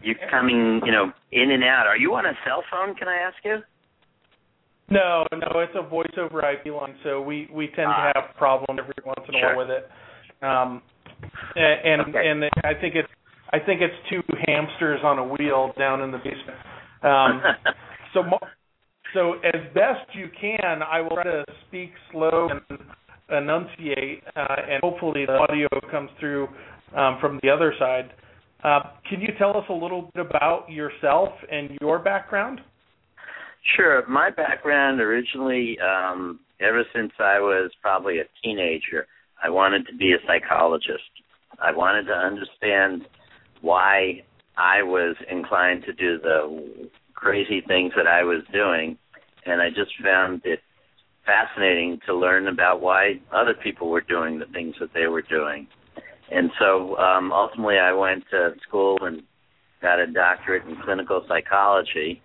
you're 0.02 0.16
coming, 0.30 0.80
you 0.84 0.92
know, 0.92 1.12
in 1.32 1.50
and 1.52 1.62
out. 1.64 1.86
Are 1.86 1.96
you 1.96 2.14
on 2.14 2.26
a 2.26 2.32
cell 2.44 2.62
phone? 2.70 2.94
Can 2.96 3.08
I 3.08 3.16
ask 3.16 3.36
you? 3.44 3.58
No, 4.90 5.24
no, 5.32 5.60
it's 5.60 5.72
a 5.74 5.82
voice 5.88 6.10
over 6.18 6.40
IP 6.50 6.66
line, 6.66 6.94
so 7.04 7.20
we 7.22 7.48
we 7.52 7.68
tend 7.68 7.88
Ah. 7.88 8.12
to 8.12 8.20
have 8.20 8.36
problems 8.36 8.78
every 8.80 8.94
once 9.04 9.20
in 9.28 9.34
a 9.34 9.38
Sure. 9.38 9.56
while 9.56 9.66
with 9.66 9.70
it. 9.70 9.90
Um, 10.42 10.82
and 11.56 11.80
and, 11.84 12.00
Okay. 12.02 12.28
and 12.30 12.44
I 12.64 12.74
think 12.74 12.94
it's 12.96 13.08
I 13.52 13.58
think 13.58 13.80
it's 13.80 13.94
two 14.10 14.22
hamsters 14.46 15.00
on 15.04 15.18
a 15.18 15.24
wheel 15.24 15.72
down 15.78 16.02
in 16.02 16.10
the 16.10 16.18
basement. 16.18 16.58
Um, 17.02 17.42
so 18.14 18.22
mo- 18.22 18.38
so 19.14 19.34
as 19.44 19.60
best 19.74 20.14
you 20.14 20.28
can, 20.40 20.82
I 20.82 21.00
will 21.00 21.10
try 21.10 21.24
to 21.24 21.44
speak 21.68 21.90
slow 22.10 22.48
and 22.50 22.78
enunciate, 23.30 24.22
uh, 24.36 24.56
and 24.68 24.80
hopefully 24.82 25.26
the 25.26 25.32
audio 25.32 25.68
comes 25.90 26.10
through 26.20 26.48
um, 26.96 27.18
from 27.20 27.38
the 27.42 27.50
other 27.50 27.74
side. 27.78 28.10
Uh, 28.64 28.80
can 29.08 29.20
you 29.20 29.28
tell 29.38 29.56
us 29.56 29.64
a 29.68 29.72
little 29.72 30.10
bit 30.14 30.24
about 30.24 30.70
yourself 30.70 31.30
and 31.50 31.70
your 31.80 31.98
background? 31.98 32.60
Sure. 33.76 34.06
My 34.08 34.30
background 34.30 35.00
originally, 35.00 35.78
um, 35.80 36.40
ever 36.60 36.84
since 36.94 37.12
I 37.18 37.38
was 37.38 37.70
probably 37.80 38.18
a 38.18 38.24
teenager, 38.42 39.06
I 39.42 39.50
wanted 39.50 39.86
to 39.86 39.96
be 39.96 40.12
a 40.12 40.26
psychologist. 40.26 41.10
I 41.60 41.72
wanted 41.72 42.04
to 42.04 42.12
understand 42.12 43.06
why 43.60 44.22
I 44.56 44.82
was 44.82 45.16
inclined 45.30 45.84
to 45.84 45.92
do 45.92 46.18
the 46.18 46.88
crazy 47.22 47.62
things 47.66 47.92
that 47.96 48.06
I 48.06 48.22
was 48.24 48.42
doing, 48.52 48.98
and 49.46 49.62
I 49.62 49.68
just 49.68 49.92
found 50.02 50.42
it 50.44 50.60
fascinating 51.24 52.00
to 52.06 52.14
learn 52.14 52.48
about 52.48 52.80
why 52.80 53.20
other 53.32 53.54
people 53.54 53.88
were 53.88 54.00
doing 54.00 54.38
the 54.38 54.46
things 54.46 54.74
that 54.80 54.92
they 54.92 55.06
were 55.06 55.22
doing. 55.22 55.68
And 56.30 56.50
so 56.58 56.96
um, 56.98 57.32
ultimately, 57.32 57.78
I 57.78 57.92
went 57.92 58.24
to 58.30 58.54
school 58.66 58.98
and 59.02 59.22
got 59.80 60.00
a 60.00 60.06
doctorate 60.06 60.66
in 60.66 60.76
clinical 60.82 61.24
psychology 61.28 62.22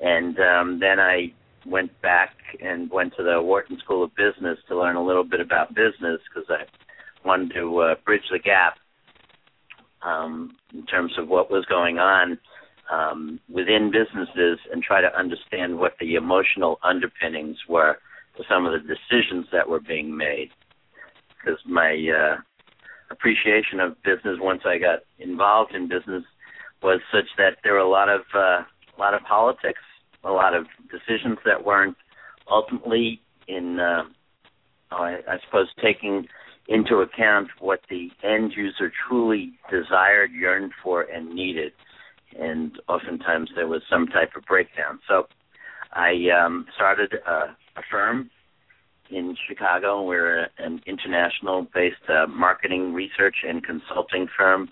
and 0.00 0.38
um, 0.38 0.80
then 0.80 1.00
I 1.00 1.32
went 1.64 2.00
back 2.02 2.34
and 2.62 2.90
went 2.90 3.14
to 3.16 3.22
the 3.22 3.40
Wharton 3.40 3.78
School 3.78 4.04
of 4.04 4.14
Business 4.14 4.58
to 4.68 4.78
learn 4.78 4.96
a 4.96 5.04
little 5.04 5.24
bit 5.24 5.40
about 5.40 5.74
business 5.74 6.20
because 6.28 6.48
I 6.48 6.64
wanted 7.26 7.54
to 7.54 7.78
uh, 7.78 7.94
bridge 8.04 8.22
the 8.30 8.38
gap 8.38 8.76
um, 10.02 10.56
in 10.72 10.86
terms 10.86 11.12
of 11.18 11.28
what 11.28 11.50
was 11.50 11.64
going 11.66 11.98
on 11.98 12.38
um, 12.92 13.40
within 13.48 13.90
businesses 13.90 14.58
and 14.72 14.82
try 14.82 15.00
to 15.00 15.18
understand 15.18 15.78
what 15.78 15.94
the 16.00 16.14
emotional 16.14 16.78
underpinnings 16.82 17.56
were 17.68 17.98
to 18.36 18.44
some 18.48 18.66
of 18.66 18.72
the 18.72 18.78
decisions 18.78 19.46
that 19.52 19.68
were 19.68 19.80
being 19.80 20.16
made. 20.16 20.50
Because 21.38 21.58
my 21.66 21.92
uh, 21.92 22.36
appreciation 23.10 23.80
of 23.80 24.00
business 24.02 24.38
once 24.40 24.62
I 24.64 24.78
got 24.78 25.00
involved 25.18 25.74
in 25.74 25.88
business 25.88 26.24
was 26.82 27.00
such 27.12 27.26
that 27.38 27.58
there 27.62 27.74
were 27.74 27.78
a 27.78 27.88
lot 27.88 28.08
of 28.08 28.22
uh, 28.34 28.62
a 28.96 28.98
lot 28.98 29.14
of 29.14 29.22
politics, 29.22 29.80
a 30.24 30.30
lot 30.30 30.54
of 30.54 30.66
decisions 30.90 31.38
that 31.44 31.64
weren't 31.64 31.96
ultimately 32.50 33.20
in, 33.48 33.78
uh, 33.78 34.04
I, 34.90 35.18
I 35.28 35.36
suppose, 35.44 35.68
taking 35.82 36.26
into 36.68 36.96
account 36.96 37.48
what 37.60 37.80
the 37.88 38.10
end 38.22 38.52
user 38.56 38.92
truly 39.08 39.52
desired, 39.70 40.32
yearned 40.32 40.72
for, 40.82 41.02
and 41.02 41.30
needed. 41.30 41.72
And 42.38 42.78
oftentimes 42.88 43.50
there 43.54 43.66
was 43.66 43.82
some 43.90 44.06
type 44.06 44.30
of 44.36 44.44
breakdown. 44.44 45.00
So 45.08 45.26
I 45.92 46.12
um, 46.30 46.66
started 46.74 47.14
a, 47.26 47.56
a 47.76 47.82
firm 47.90 48.30
in 49.10 49.36
Chicago. 49.48 50.02
We're 50.02 50.48
an 50.58 50.80
international 50.86 51.66
based 51.74 51.96
uh, 52.08 52.26
marketing 52.26 52.92
research 52.92 53.36
and 53.46 53.64
consulting 53.64 54.26
firm 54.36 54.68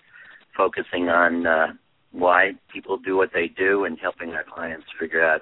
focusing 0.55 1.09
on 1.09 1.45
uh, 1.45 1.67
why 2.11 2.51
people 2.71 2.97
do 2.97 3.17
what 3.17 3.31
they 3.33 3.47
do 3.47 3.83
and 3.83 3.97
helping 3.99 4.31
our 4.31 4.43
clients 4.43 4.85
figure 4.99 5.23
out 5.23 5.41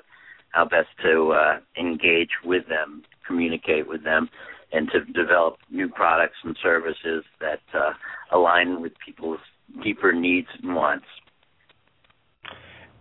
how 0.49 0.65
best 0.65 0.89
to 1.03 1.33
uh, 1.33 1.59
engage 1.79 2.29
with 2.43 2.67
them, 2.67 3.03
communicate 3.27 3.87
with 3.87 4.03
them, 4.03 4.29
and 4.71 4.89
to 4.91 5.03
develop 5.13 5.57
new 5.69 5.87
products 5.87 6.37
and 6.43 6.57
services 6.61 7.23
that 7.39 7.61
uh, 7.73 7.93
align 8.31 8.81
with 8.81 8.93
people's 9.03 9.39
deeper 9.83 10.13
needs 10.13 10.47
and 10.61 10.75
wants. 10.75 11.05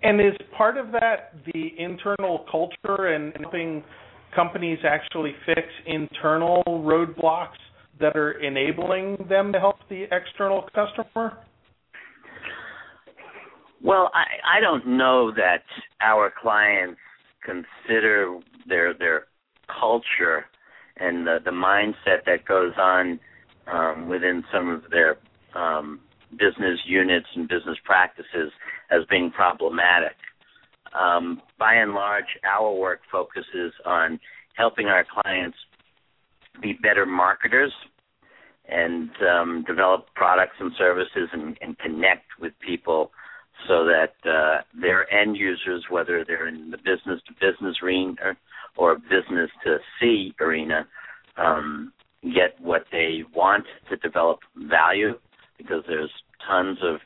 And 0.02 0.20
is 0.20 0.34
part 0.56 0.76
of 0.76 0.90
that 0.92 1.34
the 1.52 1.72
internal 1.78 2.44
culture 2.50 3.06
and 3.08 3.32
helping 3.40 3.84
companies 4.34 4.78
actually 4.84 5.34
fix 5.46 5.62
internal 5.86 6.62
roadblocks 6.66 7.58
that 8.00 8.16
are 8.16 8.32
enabling 8.32 9.16
them 9.28 9.52
to 9.52 9.60
help 9.60 9.76
the 9.88 10.04
external 10.10 10.68
customer? 10.74 11.38
Well, 13.82 14.10
I, 14.14 14.58
I 14.58 14.60
don't 14.60 14.86
know 14.96 15.32
that 15.34 15.64
our 16.00 16.32
clients 16.40 17.00
consider 17.44 18.38
their 18.68 18.94
their 18.94 19.26
culture 19.80 20.46
and 20.96 21.26
the, 21.26 21.38
the 21.44 21.50
mindset 21.50 22.24
that 22.26 22.44
goes 22.46 22.72
on 22.78 23.18
um, 23.72 24.08
within 24.08 24.44
some 24.52 24.68
of 24.68 24.82
their 24.90 25.16
um, 25.54 26.00
business 26.32 26.80
units 26.86 27.26
and 27.34 27.48
business 27.48 27.78
practices 27.84 28.52
as 28.90 29.00
being 29.10 29.30
problematic. 29.30 30.16
Um, 30.98 31.40
by 31.58 31.74
and 31.74 31.92
large, 31.92 32.26
our 32.44 32.72
work 32.74 33.00
focuses 33.10 33.72
on 33.86 34.20
helping 34.54 34.86
our 34.86 35.04
clients 35.04 35.56
be 36.60 36.74
better 36.74 37.06
marketers 37.06 37.72
and 38.68 39.10
um, 39.28 39.64
develop 39.66 40.06
products 40.14 40.56
and 40.60 40.72
services 40.78 41.28
and, 41.32 41.56
and 41.60 41.78
connect 41.78 42.26
with 42.40 42.52
people 42.64 43.10
so 43.68 43.84
that 43.84 44.14
uh, 44.28 44.62
their 44.78 45.12
end 45.12 45.36
users, 45.36 45.84
whether 45.90 46.24
they're 46.26 46.48
in 46.48 46.70
the 46.70 46.78
business 46.78 47.20
to 47.26 47.32
business 47.34 47.76
arena 47.82 48.36
or 48.76 48.96
business 48.96 49.50
to 49.64 49.78
C 50.00 50.34
arena, 50.40 50.86
um, 51.36 51.92
get 52.22 52.60
what 52.60 52.84
they 52.92 53.22
want 53.34 53.64
to 53.90 53.96
develop 53.96 54.40
value 54.56 55.18
because 55.62 55.84
there's 55.88 56.10
tons 56.48 56.78
of 56.82 57.00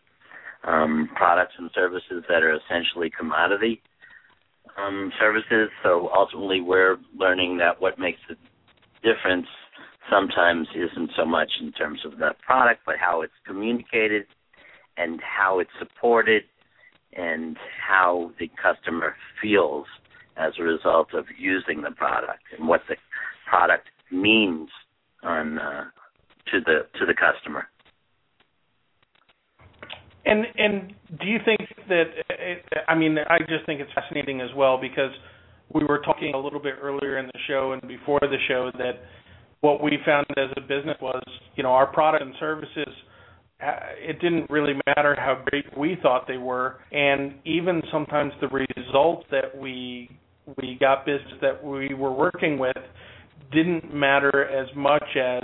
um, 0.65 1.09
products 1.17 1.55
and 1.59 1.71
services 1.75 2.25
that 2.29 2.43
are 2.43 2.55
essentially 2.57 3.11
commodity. 3.11 3.83
um, 4.77 5.13
services. 5.19 5.71
So 5.83 6.11
ultimately, 6.15 6.61
we're 6.61 6.99
learning 7.19 7.59
that 7.59 7.81
what 7.81 7.99
makes 7.99 8.21
the 8.29 8.37
difference 9.03 9.47
sometimes 10.11 10.69
isn't 10.75 11.11
so 11.17 11.25
much 11.25 11.51
in 11.61 11.73
terms 11.73 12.01
of 12.05 12.19
the 12.19 12.31
product, 12.45 12.83
but 12.87 12.97
how 12.99 13.23
it's 13.23 13.33
communicated 13.47 14.27
and 14.97 15.21
how 15.23 15.59
it's 15.61 15.71
supported 15.79 16.45
and 17.15 17.57
how 17.87 18.33
the 18.39 18.51
customer 18.63 19.15
feels 19.43 19.87
as 20.37 20.55
a 20.59 20.63
result 20.63 21.15
of 21.15 21.27
using 21.39 21.83
the 21.83 21.91
product 21.93 22.43
and 22.59 22.69
what 22.69 22.83
the 22.89 22.97
product 23.49 23.89
means 24.13 24.69
on 25.23 25.59
uh, 25.59 25.85
to 26.53 26.61
the 26.61 26.87
to 26.99 27.07
the 27.07 27.15
customer. 27.15 27.69
And 30.27 30.45
and 30.59 30.95
do 31.21 31.27
you 31.27 31.39
think 31.45 31.61
that 31.89 32.05
I 32.89 32.95
mean 32.95 33.17
I 33.31 33.39
just 33.41 33.65
think 33.65 33.81
it's 33.81 33.93
fascinating 33.95 34.41
as 34.41 34.51
well 34.57 34.79
because 34.81 35.13
we 35.73 35.85
were 35.85 36.01
talking 36.01 36.35
a 36.35 36.39
little 36.39 36.61
bit 36.61 36.75
earlier 36.83 37.19
in 37.19 37.27
the 37.27 37.39
show 37.49 37.73
and 37.73 37.83
before 37.89 38.21
the 38.21 38.39
show 38.49 38.71
that 38.79 39.03
what 39.61 39.83
we 39.83 39.99
found 40.05 40.27
as 40.37 40.51
a 40.57 40.61
business 40.61 40.97
was 41.01 41.23
you 41.55 41.63
know 41.63 41.71
our 41.71 41.87
product 41.87 42.25
and 42.25 42.35
services 42.41 42.93
uh, 43.63 43.71
it 43.99 44.21
didn't 44.21 44.51
really 44.51 44.75
matter 44.87 45.15
how 45.19 45.43
great 45.51 45.65
we 45.79 45.97
thought 46.03 46.27
they 46.29 46.37
were. 46.37 46.77
And 46.93 47.35
even 47.45 47.83
sometimes 47.91 48.33
the 48.41 48.49
results 48.49 49.27
that 49.31 49.57
we 49.57 50.11
we 50.59 50.77
got 50.79 51.05
business 51.05 51.33
that 51.41 51.65
we 51.65 51.95
were 51.95 52.13
working 52.13 52.59
with 52.59 52.77
didn't 53.53 53.93
matter 53.93 54.45
as 54.45 54.69
much 54.77 55.03
as 55.17 55.43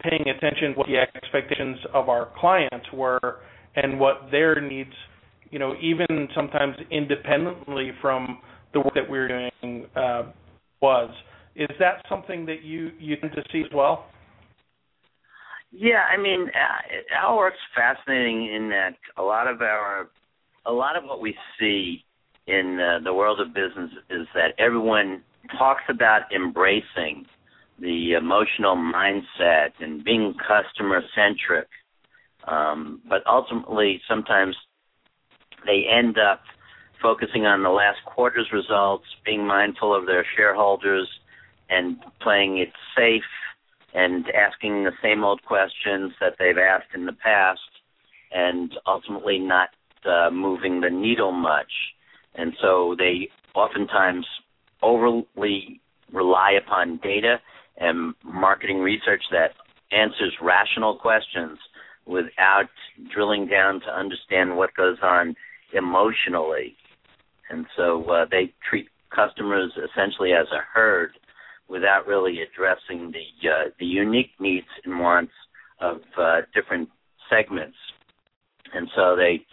paying 0.00 0.24
attention 0.28 0.72
to 0.72 0.78
what 0.78 0.86
the 0.88 0.98
expectations 0.98 1.78
of 1.94 2.08
our 2.08 2.28
clients 2.38 2.86
were 2.92 3.38
and 3.76 4.00
what 4.00 4.28
their 4.30 4.60
needs 4.60 4.92
you 5.50 5.58
know 5.58 5.74
even 5.80 6.28
sometimes 6.34 6.76
independently 6.90 7.92
from 8.00 8.38
the 8.72 8.80
work 8.80 8.94
that 8.94 9.08
we 9.08 9.18
we're 9.18 9.28
doing 9.28 9.86
uh, 9.96 10.24
was. 10.82 11.10
Is 11.54 11.68
that 11.78 12.04
something 12.08 12.44
that 12.46 12.62
you 12.62 12.90
you 12.98 13.16
tend 13.16 13.32
to 13.32 13.42
see 13.50 13.60
as 13.60 13.72
well? 13.74 14.06
Yeah, 15.72 16.04
I 16.10 16.20
mean, 16.20 16.48
uh, 16.48 17.26
our 17.26 17.36
work's 17.36 17.56
fascinating 17.74 18.52
in 18.54 18.68
that 18.70 18.94
a 19.16 19.22
lot 19.22 19.46
of 19.48 19.60
our, 19.60 20.08
a 20.64 20.72
lot 20.72 20.96
of 20.96 21.04
what 21.04 21.20
we 21.20 21.34
see 21.58 22.04
in 22.46 22.78
uh, 22.80 23.04
the 23.04 23.12
world 23.12 23.40
of 23.40 23.48
business 23.48 23.90
is 24.08 24.26
that 24.34 24.54
everyone 24.58 25.22
talks 25.58 25.82
about 25.88 26.22
embracing 26.34 27.26
the 27.80 28.12
emotional 28.12 28.76
mindset 28.76 29.70
and 29.80 30.04
being 30.04 30.34
customer 30.46 31.02
centric, 31.14 31.68
um, 32.46 33.00
but 33.08 33.22
ultimately 33.26 34.00
sometimes 34.08 34.56
they 35.64 35.84
end 35.90 36.16
up 36.18 36.42
focusing 37.02 37.44
on 37.46 37.62
the 37.62 37.70
last 37.70 37.98
quarter's 38.04 38.50
results, 38.52 39.04
being 39.24 39.46
mindful 39.46 39.94
of 39.94 40.06
their 40.06 40.24
shareholders, 40.36 41.08
and 41.68 41.96
playing 42.20 42.58
it 42.58 42.72
safe 42.96 43.22
and 43.94 44.26
asking 44.30 44.84
the 44.84 44.92
same 45.02 45.24
old 45.24 45.42
questions 45.42 46.12
that 46.20 46.34
they've 46.38 46.58
asked 46.58 46.94
in 46.94 47.06
the 47.06 47.12
past 47.12 47.60
and 48.32 48.72
ultimately 48.86 49.38
not 49.38 49.70
uh, 50.04 50.30
moving 50.30 50.80
the 50.80 50.90
needle 50.90 51.32
much. 51.32 51.72
And 52.34 52.52
so 52.60 52.94
they 52.98 53.28
oftentimes 53.54 54.26
overly 54.82 55.80
rely 56.12 56.52
upon 56.52 56.98
data 57.02 57.40
and 57.78 58.14
marketing 58.22 58.78
research 58.78 59.22
that 59.30 59.52
answers 59.92 60.34
rational 60.40 60.96
questions 60.96 61.58
without 62.06 62.70
drilling 63.12 63.46
down 63.46 63.80
to 63.80 63.86
understand 63.86 64.56
what 64.56 64.74
goes 64.74 64.98
on 65.02 65.34
emotionally. 65.72 66.76
And 67.50 67.66
so 67.76 68.04
uh, 68.04 68.26
they 68.30 68.52
treat 68.68 68.88
customers 69.14 69.72
essentially 69.76 70.32
as 70.32 70.46
a 70.52 70.62
herd 70.72 71.10
without 71.68 72.06
really 72.06 72.38
addressing 72.40 73.12
the 73.12 73.48
uh, 73.48 73.70
the 73.78 73.86
unique 73.86 74.30
needs 74.38 74.66
and 74.84 75.00
wants 75.00 75.32
of 75.80 76.00
uh, 76.18 76.42
different 76.54 76.88
segments. 77.30 77.76
And 78.72 78.88
so 78.94 79.16
they 79.16 79.44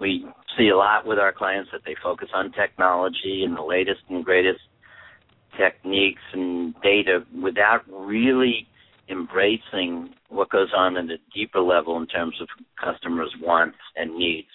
we 0.00 0.26
see 0.56 0.68
a 0.68 0.76
lot 0.76 1.06
with 1.06 1.18
our 1.18 1.32
clients 1.32 1.70
that 1.72 1.82
they 1.84 1.96
focus 2.02 2.28
on 2.34 2.52
technology 2.52 3.42
and 3.44 3.56
the 3.56 3.62
latest 3.62 4.00
and 4.08 4.24
greatest 4.24 4.60
techniques 5.58 6.22
and 6.32 6.74
data 6.82 7.24
without 7.42 7.82
really 7.90 8.66
embracing 9.10 10.10
what 10.28 10.50
goes 10.50 10.72
on 10.76 10.96
at 10.96 11.04
a 11.04 11.18
deeper 11.34 11.60
level 11.60 11.96
in 11.98 12.06
terms 12.06 12.34
of 12.40 12.48
customers' 12.82 13.34
wants 13.40 13.78
and 13.96 14.16
needs. 14.16 14.48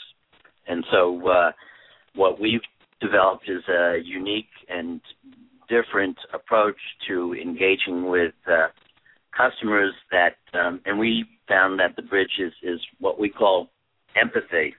And 0.68 0.86
so 0.92 1.28
uh, 1.28 1.52
what 2.16 2.40
we've 2.40 2.62
developed 3.02 3.50
is 3.50 3.64
a 3.68 3.98
unique 4.04 4.50
and 4.70 5.02
different 5.70 6.18
approach 6.34 6.78
to 7.08 7.34
engaging 7.34 8.10
with 8.10 8.34
uh, 8.48 8.68
customers 9.36 9.94
that, 10.12 10.38
um, 10.54 10.80
and 10.86 11.00
we 11.00 11.26
found 11.48 11.80
that 11.80 11.96
the 11.96 12.02
bridge 12.02 12.40
is, 12.40 12.54
is 12.62 12.80
what 13.00 13.20
we 13.20 13.30
call 13.30 13.70
empathy. 14.16 14.76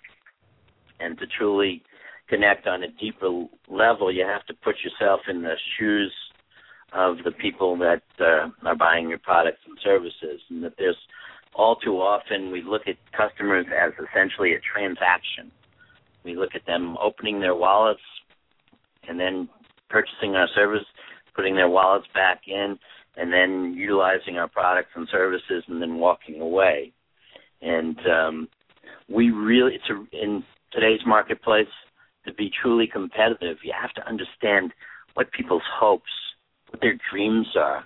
And 1.01 1.19
to 1.19 1.27
truly 1.39 1.83
connect 2.29 2.67
on 2.67 2.83
a 2.83 2.89
deeper 2.89 3.47
level, 3.69 4.13
you 4.13 4.25
have 4.25 4.47
to 4.47 4.55
put 4.55 4.77
yourself 4.85 5.21
in 5.29 5.43
the 5.43 5.55
shoes 5.77 6.13
of 6.95 7.19
the 7.25 7.33
people 7.33 7.77
that 7.79 8.03
uh, 8.21 8.49
are 8.65 8.77
buying 8.77 9.09
your 9.09 9.19
products 9.19 9.61
and 9.67 9.77
services, 9.83 10.41
and 10.49 10.63
that 10.63 10.75
there's 10.79 10.97
all 11.55 11.77
too 11.77 11.97
often 11.97 12.51
we 12.51 12.63
look 12.63 12.83
at 12.87 12.97
customers 13.13 13.67
as 13.77 13.93
essentially 13.95 14.55
a 14.55 14.61
transaction. 14.61 15.51
We 16.25 16.37
look 16.37 16.55
at 16.55 16.67
them 16.67 16.97
opening 17.03 17.41
their 17.41 17.55
wallets 17.55 18.01
and 19.09 19.21
then 19.21 19.49
purchasing 19.91 20.35
our 20.35 20.49
service, 20.55 20.85
putting 21.35 21.55
their 21.55 21.69
wallets 21.69 22.07
back 22.15 22.43
in, 22.47 22.79
and 23.17 23.33
then 23.33 23.75
utilizing 23.77 24.39
our 24.39 24.49
products 24.49 24.91
and 24.95 25.09
services, 25.11 25.65
and 25.69 25.81
then 25.81 25.97
walking 25.97 26.41
away. 26.41 26.93
And 27.61 27.99
um, 28.07 28.49
we 29.09 29.31
really, 29.31 29.79
in 30.13 30.43
today's 30.73 31.01
marketplace, 31.07 31.69
to 32.27 32.33
be 32.33 32.51
truly 32.63 32.87
competitive, 32.87 33.59
you 33.63 33.73
have 33.79 33.93
to 33.95 34.09
understand 34.09 34.73
what 35.15 35.31
people's 35.33 35.63
hopes, 35.73 36.11
what 36.75 36.81
their 36.81 36.99
dreams 37.13 37.47
are, 37.57 37.85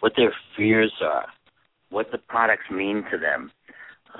what 0.00 0.12
their 0.14 0.34
fears 0.54 0.92
are, 1.02 1.24
what 1.88 2.12
the 2.12 2.18
products 2.18 2.70
mean 2.70 3.02
to 3.10 3.16
them, 3.16 3.50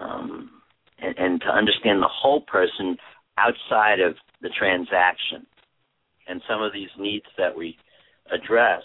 um, 0.00 0.50
and, 0.98 1.14
and 1.18 1.40
to 1.42 1.48
understand 1.48 2.00
the 2.00 2.08
whole 2.10 2.40
person 2.40 2.96
outside 3.36 4.00
of 4.00 4.14
the 4.40 4.48
transaction 4.58 5.46
and 6.26 6.40
some 6.48 6.62
of 6.62 6.72
these 6.72 6.88
needs 6.98 7.26
that 7.36 7.54
we 7.54 7.76
address, 8.32 8.80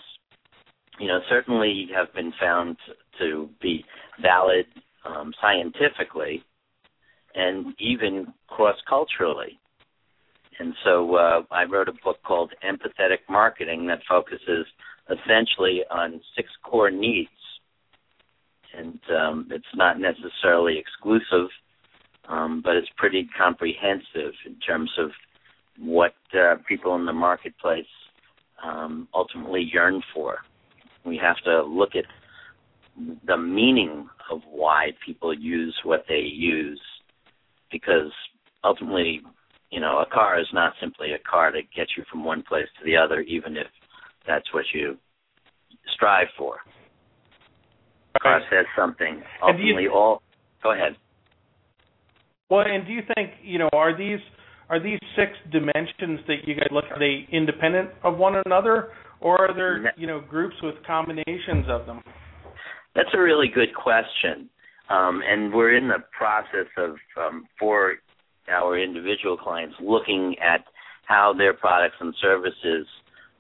you 1.00 1.08
know, 1.08 1.22
certainly 1.30 1.88
have 1.96 2.14
been 2.14 2.34
found 2.38 2.76
to 3.18 3.50
be 3.62 3.86
valid 4.22 4.66
um, 5.06 5.34
scientifically 5.40 6.44
and 7.36 7.74
even 7.80 8.34
cross 8.50 8.76
culturally. 8.86 9.58
And 10.60 10.74
so 10.84 11.16
uh, 11.16 11.42
I 11.52 11.64
wrote 11.64 11.88
a 11.88 11.94
book 12.04 12.18
called 12.24 12.52
Empathetic 12.70 13.20
Marketing 13.30 13.88
that 13.88 14.02
focuses 14.10 14.66
essentially 15.12 15.82
on 15.90 16.22
six 16.36 16.50
core 16.64 16.92
needs. 16.92 17.30
And 18.78 19.00
um, 19.20 19.48
it's 19.52 19.66
not 19.76 20.00
necessarily 20.00 20.78
exclusive, 20.78 21.50
um, 22.30 22.62
but 22.64 22.76
it's 22.76 22.88
pretty 22.96 23.28
comprehensive 23.38 24.34
in 24.46 24.56
terms 24.66 24.90
of 24.98 25.12
what 25.78 26.14
uh, 26.34 26.56
people 26.68 26.96
in 26.96 27.06
the 27.06 27.14
marketplace 27.14 27.86
um, 28.64 29.08
ultimately 29.14 29.70
yearn 29.74 30.02
for. 30.14 30.38
We 31.04 31.18
have 31.18 31.38
to 31.46 31.64
look 31.64 31.96
at 31.96 32.06
the 33.26 33.38
meaning 33.38 34.08
of 34.30 34.42
why 34.50 34.92
people 35.06 35.34
use 35.34 35.76
what 35.84 36.06
they 36.08 36.22
use, 36.22 36.82
because 37.72 38.12
ultimately, 38.64 39.22
you 39.72 39.80
know, 39.80 40.00
a 40.00 40.06
car 40.06 40.40
is 40.40 40.48
not 40.54 40.74
simply 40.80 41.14
a 41.14 41.20
car 41.20 41.52
to 41.52 41.62
get 41.76 41.88
you 41.98 42.04
from 42.10 42.24
one 42.24 42.44
place 42.44 42.68
to 42.80 42.86
the 42.86 42.96
other, 42.96 43.22
even 43.22 43.58
if 43.58 43.68
that's 44.28 44.54
what 44.54 44.66
you 44.74 44.98
strive 45.96 46.28
for. 46.38 46.58
A 48.16 48.20
car 48.20 48.42
says 48.50 48.66
something. 48.78 49.22
Ultimately, 49.42 49.84
you, 49.84 49.94
all. 49.94 50.22
Go 50.64 50.74
ahead. 50.74 50.96
Well, 52.50 52.66
and 52.68 52.86
do 52.86 52.92
you 52.92 53.02
think 53.16 53.32
you 53.44 53.60
know 53.60 53.70
are 53.74 53.98
these 53.98 54.20
are 54.70 54.82
these 54.82 55.00
six 55.16 55.32
dimensions 55.52 56.20
that 56.28 56.38
you 56.46 56.56
guys 56.56 56.68
look 56.72 56.86
at 56.86 56.98
are 56.98 57.00
they 57.00 57.28
independent 57.32 57.90
of 58.04 58.18
one 58.18 58.42
another 58.46 58.90
or 59.20 59.50
are 59.50 59.54
there 59.56 59.94
you 59.98 60.08
know 60.08 60.22
groups 60.22 60.56
with 60.64 60.76
combinations 60.86 61.66
of 61.70 61.86
them 61.86 62.02
that's 62.96 63.10
a 63.14 63.20
really 63.20 63.48
good 63.54 63.74
question 63.76 64.50
um, 64.90 65.22
and 65.26 65.54
we're 65.54 65.76
in 65.78 65.88
the 65.88 66.04
process 66.18 66.68
of 66.78 66.96
um, 67.18 67.46
for 67.60 67.96
our 68.50 68.78
individual 68.78 69.38
clients 69.38 69.76
looking 69.82 70.36
at 70.42 70.66
how 71.06 71.34
their 71.38 71.54
products 71.54 71.96
and 72.00 72.14
services 72.22 72.88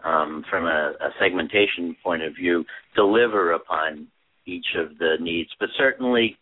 um, 0.03 0.43
from 0.49 0.65
a, 0.65 0.93
a 0.99 1.09
segmentation 1.19 1.95
point 2.03 2.23
of 2.23 2.35
view 2.35 2.65
deliver 2.95 3.51
upon 3.51 4.07
each 4.45 4.75
of 4.77 4.97
the 4.97 5.15
needs 5.19 5.49
but 5.59 5.69
certainly 5.77 6.37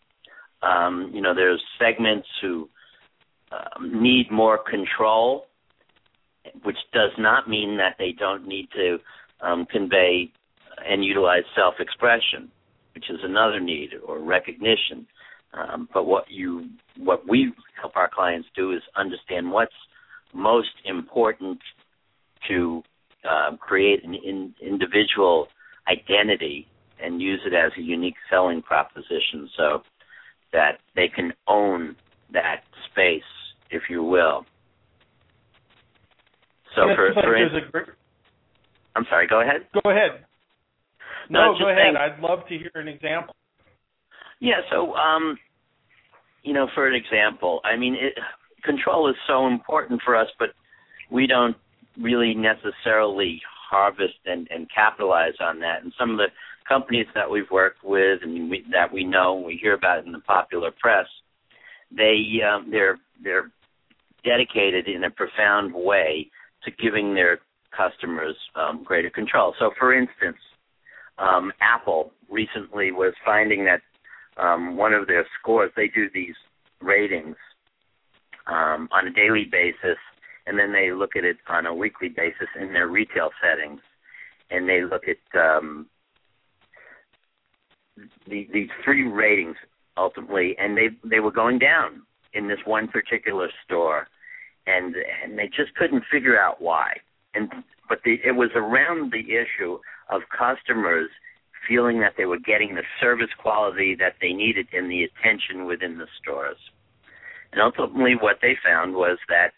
um, 0.62 1.10
you 1.14 1.20
know 1.20 1.34
there's 1.34 1.62
segments 1.78 2.28
who 2.40 2.68
um, 3.52 4.02
need 4.02 4.30
more 4.30 4.58
control 4.58 5.46
which 6.62 6.76
does 6.92 7.10
not 7.18 7.48
mean 7.48 7.76
that 7.76 7.96
they 7.98 8.12
don't 8.12 8.46
need 8.46 8.68
to 8.74 8.98
um, 9.42 9.66
convey 9.70 10.30
and 10.86 11.04
utilize 11.04 11.42
self-expression, 11.54 12.50
which 12.94 13.10
is 13.10 13.18
another 13.22 13.60
need, 13.60 13.90
or 14.06 14.18
recognition. 14.18 15.06
Um, 15.52 15.88
but 15.92 16.06
what 16.06 16.24
you, 16.30 16.68
what 16.96 17.28
we 17.28 17.52
help 17.80 17.96
our 17.96 18.10
clients 18.12 18.48
do 18.54 18.72
is 18.72 18.82
understand 18.96 19.50
what's 19.50 19.72
most 20.32 20.70
important 20.84 21.58
to 22.48 22.82
uh, 23.28 23.56
create 23.56 24.04
an 24.04 24.14
in, 24.14 24.54
individual 24.60 25.48
identity 25.88 26.66
and 27.02 27.20
use 27.20 27.40
it 27.46 27.54
as 27.54 27.72
a 27.78 27.82
unique 27.82 28.16
selling 28.28 28.62
proposition 28.62 29.48
so 29.56 29.82
that 30.52 30.78
they 30.94 31.08
can 31.08 31.32
own 31.48 31.96
that 32.32 32.62
space, 32.90 33.22
if 33.70 33.82
you 33.88 34.02
will. 34.02 34.44
So 36.74 36.82
for, 36.94 37.12
for 37.14 37.22
great... 37.70 37.86
I'm 38.94 39.04
sorry, 39.08 39.26
go 39.26 39.40
ahead. 39.40 39.66
Go 39.82 39.90
ahead. 39.90 40.24
No, 41.28 41.52
no 41.52 41.58
go 41.58 41.68
ahead. 41.70 41.78
Saying, 41.82 41.96
I'd 41.96 42.20
love 42.20 42.40
to 42.48 42.58
hear 42.58 42.70
an 42.74 42.88
example. 42.88 43.34
Yeah, 44.40 44.60
so 44.70 44.94
um 44.94 45.38
you 46.42 46.54
know, 46.54 46.68
for 46.74 46.88
an 46.88 46.94
example, 46.94 47.60
I 47.64 47.76
mean, 47.76 47.94
it, 47.94 48.14
control 48.64 49.08
is 49.10 49.16
so 49.26 49.46
important 49.46 50.00
for 50.04 50.16
us, 50.16 50.28
but 50.38 50.50
we 51.10 51.26
don't 51.26 51.56
really 52.00 52.34
necessarily 52.34 53.40
harvest 53.70 54.18
and, 54.26 54.48
and 54.50 54.68
capitalize 54.74 55.34
on 55.40 55.60
that. 55.60 55.82
And 55.82 55.92
some 55.98 56.10
of 56.10 56.16
the 56.16 56.28
companies 56.68 57.06
that 57.14 57.30
we've 57.30 57.50
worked 57.50 57.84
with 57.84 58.20
and 58.22 58.50
we, 58.50 58.64
that 58.72 58.92
we 58.92 59.04
know 59.04 59.36
and 59.36 59.46
we 59.46 59.58
hear 59.60 59.74
about 59.74 60.04
in 60.04 60.12
the 60.12 60.20
popular 60.20 60.70
press, 60.80 61.06
they 61.90 62.40
um, 62.48 62.70
they're 62.70 62.98
they're 63.22 63.50
dedicated 64.24 64.86
in 64.88 65.04
a 65.04 65.10
profound 65.10 65.74
way 65.74 66.30
to 66.64 66.70
giving 66.70 67.14
their 67.14 67.40
customers 67.76 68.36
um, 68.54 68.82
greater 68.84 69.10
control. 69.10 69.54
So, 69.58 69.70
for 69.78 69.94
instance, 69.94 70.36
um, 71.18 71.52
Apple 71.60 72.12
recently 72.28 72.92
was 72.92 73.14
finding 73.24 73.64
that 73.64 73.80
um, 74.36 74.76
one 74.76 74.92
of 74.92 75.06
their 75.06 75.26
scores, 75.38 75.70
they 75.76 75.88
do 75.88 76.08
these 76.12 76.34
ratings 76.80 77.36
um, 78.46 78.88
on 78.92 79.06
a 79.06 79.12
daily 79.12 79.46
basis, 79.50 79.98
and 80.46 80.58
then 80.58 80.72
they 80.72 80.92
look 80.92 81.16
at 81.16 81.24
it 81.24 81.36
on 81.48 81.66
a 81.66 81.74
weekly 81.74 82.08
basis 82.08 82.48
in 82.58 82.72
their 82.72 82.88
retail 82.88 83.30
settings, 83.42 83.80
and 84.50 84.68
they 84.68 84.82
look 84.82 85.02
at 85.08 85.38
um, 85.38 85.86
the, 88.26 88.48
these 88.52 88.70
three 88.84 89.06
ratings 89.06 89.56
ultimately, 89.96 90.56
and 90.58 90.76
they 90.76 90.88
they 91.04 91.20
were 91.20 91.30
going 91.30 91.58
down 91.58 92.02
in 92.32 92.48
this 92.48 92.60
one 92.64 92.88
particular 92.88 93.48
store, 93.64 94.08
and 94.66 94.94
and 95.22 95.38
they 95.38 95.46
just 95.46 95.74
couldn't 95.74 96.04
figure 96.10 96.38
out 96.38 96.60
why. 96.60 96.96
And 97.34 97.50
but 97.88 98.00
the, 98.04 98.18
it 98.24 98.32
was 98.32 98.50
around 98.54 99.12
the 99.12 99.34
issue 99.34 99.78
of 100.08 100.22
customers 100.36 101.10
feeling 101.68 102.00
that 102.00 102.14
they 102.16 102.24
were 102.24 102.38
getting 102.38 102.74
the 102.74 102.82
service 103.00 103.28
quality 103.38 103.94
that 103.94 104.14
they 104.20 104.32
needed 104.32 104.66
and 104.72 104.90
the 104.90 105.04
attention 105.04 105.66
within 105.66 105.98
the 105.98 106.06
stores. 106.20 106.56
And 107.52 107.60
ultimately, 107.60 108.14
what 108.14 108.38
they 108.40 108.56
found 108.64 108.94
was 108.94 109.18
that 109.28 109.52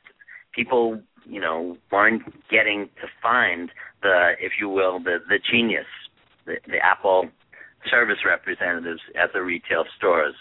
people, 0.55 1.01
you 1.25 1.41
know, 1.41 1.77
weren't 1.91 2.23
getting 2.51 2.89
to 3.01 3.09
find 3.23 3.71
the, 4.03 4.33
if 4.41 4.53
you 4.61 4.69
will, 4.69 4.99
the 4.99 5.19
the 5.29 5.39
genius, 5.51 5.87
the, 6.47 6.57
the 6.67 6.79
Apple 6.79 7.29
service 7.91 8.19
representatives 8.25 9.01
at 9.21 9.33
the 9.33 9.43
retail 9.43 9.85
stores. 9.97 10.35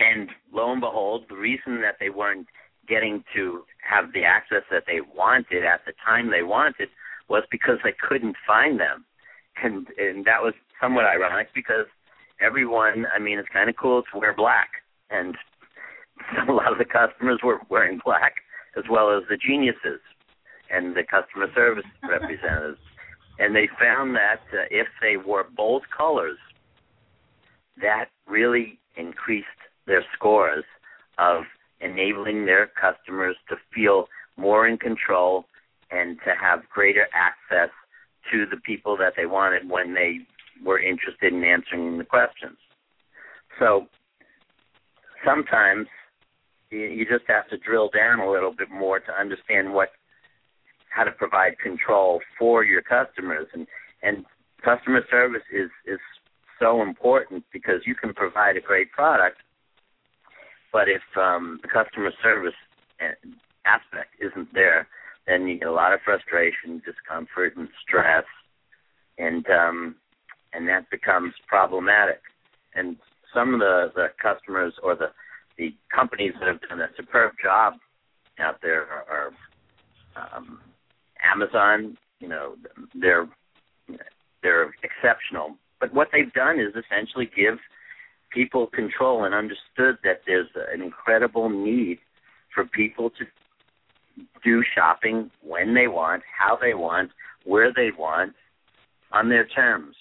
And 0.00 0.30
lo 0.52 0.72
and 0.72 0.80
behold, 0.80 1.24
the 1.28 1.36
reason 1.36 1.80
that 1.82 1.96
they 2.00 2.10
weren't 2.10 2.48
getting 2.88 3.24
to 3.34 3.64
have 3.88 4.12
the 4.12 4.24
access 4.24 4.62
that 4.70 4.84
they 4.86 5.00
wanted 5.00 5.64
at 5.64 5.84
the 5.86 5.92
time 6.04 6.30
they 6.30 6.42
wanted 6.42 6.88
was 7.28 7.44
because 7.50 7.78
they 7.82 7.94
couldn't 8.08 8.36
find 8.46 8.80
them. 8.80 9.04
And 9.62 9.86
and 9.98 10.24
that 10.24 10.42
was 10.42 10.54
somewhat 10.80 11.04
ironic 11.04 11.48
because 11.54 11.86
everyone, 12.40 13.06
I 13.14 13.18
mean, 13.18 13.38
it's 13.38 13.48
kind 13.48 13.70
of 13.70 13.76
cool 13.76 14.02
to 14.12 14.18
wear 14.18 14.34
black, 14.34 14.70
and 15.10 15.36
a 16.48 16.52
lot 16.52 16.72
of 16.72 16.78
the 16.78 16.84
customers 16.84 17.40
were 17.42 17.60
wearing 17.70 18.00
black 18.04 18.36
as 18.76 18.84
well 18.90 19.16
as 19.16 19.24
the 19.28 19.36
geniuses 19.36 20.00
and 20.70 20.94
the 20.96 21.02
customer 21.02 21.46
service 21.54 21.84
representatives 22.08 22.78
and 23.38 23.54
they 23.54 23.68
found 23.80 24.14
that 24.14 24.40
uh, 24.52 24.64
if 24.70 24.86
they 25.00 25.16
wore 25.16 25.44
bold 25.56 25.84
colors, 25.96 26.38
that 27.80 28.06
really 28.28 28.78
increased 28.96 29.46
their 29.86 30.04
scores 30.14 30.64
of 31.18 31.42
enabling 31.80 32.46
their 32.46 32.68
customers 32.80 33.36
to 33.48 33.56
feel 33.74 34.06
more 34.36 34.66
in 34.66 34.78
control 34.78 35.44
and 35.90 36.18
to 36.24 36.32
have 36.40 36.68
greater 36.68 37.08
access 37.12 37.70
to 38.32 38.46
the 38.46 38.56
people 38.56 38.96
that 38.96 39.14
they 39.16 39.26
wanted 39.26 39.68
when 39.68 39.94
they 39.94 40.20
were 40.64 40.78
interested 40.78 41.32
in 41.32 41.44
answering 41.44 41.98
the 41.98 42.04
questions. 42.04 42.56
So 43.58 43.86
sometimes 45.24 45.88
you 46.78 47.04
just 47.04 47.24
have 47.28 47.48
to 47.48 47.56
drill 47.58 47.90
down 47.90 48.20
a 48.20 48.30
little 48.30 48.52
bit 48.52 48.70
more 48.70 49.00
to 49.00 49.12
understand 49.12 49.72
what 49.72 49.90
how 50.90 51.04
to 51.04 51.10
provide 51.10 51.58
control 51.58 52.20
for 52.38 52.64
your 52.64 52.82
customers. 52.82 53.46
And 53.52 53.66
and 54.02 54.24
customer 54.64 55.02
service 55.10 55.42
is 55.52 55.70
is 55.86 56.00
so 56.60 56.82
important 56.82 57.44
because 57.52 57.80
you 57.86 57.94
can 57.94 58.14
provide 58.14 58.56
a 58.56 58.60
great 58.60 58.90
product 58.92 59.38
but 60.72 60.88
if 60.88 61.02
um 61.16 61.58
the 61.62 61.68
customer 61.68 62.12
service 62.22 62.54
aspect 63.66 64.10
isn't 64.20 64.54
there 64.54 64.86
then 65.26 65.48
you 65.48 65.58
get 65.58 65.68
a 65.68 65.72
lot 65.72 65.92
of 65.92 66.00
frustration 66.04 66.80
discomfort 66.86 67.56
and 67.56 67.68
stress 67.82 68.24
and 69.18 69.44
um 69.50 69.96
and 70.54 70.68
that 70.68 70.88
becomes 70.90 71.34
problematic. 71.46 72.20
And 72.74 72.96
some 73.34 73.54
of 73.54 73.60
the 73.60 73.92
the 73.94 74.06
customers 74.22 74.74
or 74.82 74.94
the 74.94 75.10
the 75.58 75.74
companies 75.94 76.32
that 76.40 76.48
have 76.48 76.60
done 76.68 76.80
a 76.80 76.88
superb 76.96 77.32
job 77.42 77.74
out 78.38 78.56
there 78.62 78.82
are, 78.82 79.32
are 80.16 80.36
um, 80.36 80.60
Amazon, 81.22 81.96
you 82.20 82.28
know, 82.28 82.54
they're 82.94 83.28
they're 84.42 84.74
exceptional. 84.82 85.56
But 85.80 85.92
what 85.94 86.08
they've 86.12 86.32
done 86.32 86.60
is 86.60 86.74
essentially 86.74 87.30
give 87.34 87.58
people 88.30 88.66
control 88.66 89.24
and 89.24 89.34
understood 89.34 89.98
that 90.02 90.22
there's 90.26 90.48
an 90.72 90.82
incredible 90.82 91.48
need 91.48 91.98
for 92.54 92.64
people 92.64 93.10
to 93.10 93.24
do 94.44 94.62
shopping 94.74 95.30
when 95.42 95.74
they 95.74 95.88
want, 95.88 96.22
how 96.38 96.56
they 96.60 96.74
want, 96.74 97.10
where 97.44 97.72
they 97.72 97.90
want, 97.96 98.34
on 99.12 99.28
their 99.28 99.46
terms. 99.46 99.96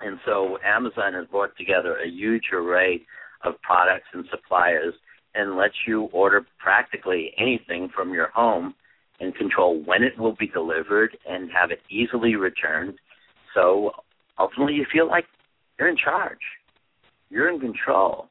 And 0.00 0.18
so 0.24 0.58
Amazon 0.64 1.14
has 1.14 1.26
brought 1.26 1.56
together 1.56 1.96
a 1.96 2.08
huge 2.08 2.50
array 2.52 3.02
of 3.42 3.60
products 3.62 4.06
and 4.12 4.24
suppliers 4.30 4.94
and 5.34 5.56
lets 5.56 5.74
you 5.86 6.02
order 6.12 6.46
practically 6.58 7.32
anything 7.38 7.88
from 7.94 8.12
your 8.12 8.28
home 8.30 8.74
and 9.20 9.34
control 9.34 9.80
when 9.84 10.02
it 10.02 10.18
will 10.18 10.34
be 10.34 10.46
delivered 10.46 11.16
and 11.28 11.50
have 11.50 11.70
it 11.70 11.80
easily 11.90 12.36
returned. 12.36 12.94
So 13.54 13.92
ultimately, 14.38 14.74
you 14.74 14.86
feel 14.92 15.08
like 15.08 15.24
you're 15.78 15.88
in 15.88 15.96
charge, 15.96 16.38
you're 17.30 17.52
in 17.52 17.60
control, 17.60 18.28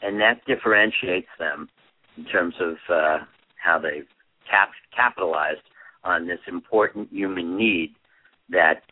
and 0.00 0.20
that 0.20 0.44
differentiates 0.46 1.28
them 1.38 1.68
in 2.16 2.24
terms 2.24 2.54
of 2.60 2.74
uh, 2.88 3.18
how 3.56 3.78
they've 3.78 4.06
cap- 4.50 4.72
capitalized 4.94 5.62
on 6.04 6.26
this 6.26 6.40
important 6.48 7.08
human 7.12 7.56
need 7.56 7.94
that 8.50 8.82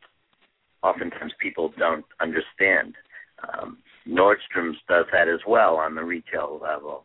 oftentimes 0.83 1.33
people 1.41 1.73
don't 1.79 2.05
understand. 2.21 2.95
Um, 3.43 3.79
Nordstrom's 4.09 4.79
does 4.89 5.07
that 5.13 5.29
as 5.29 5.41
well 5.47 5.77
on 5.77 5.95
the 5.95 6.05
retail 6.05 6.59
level. 6.63 7.05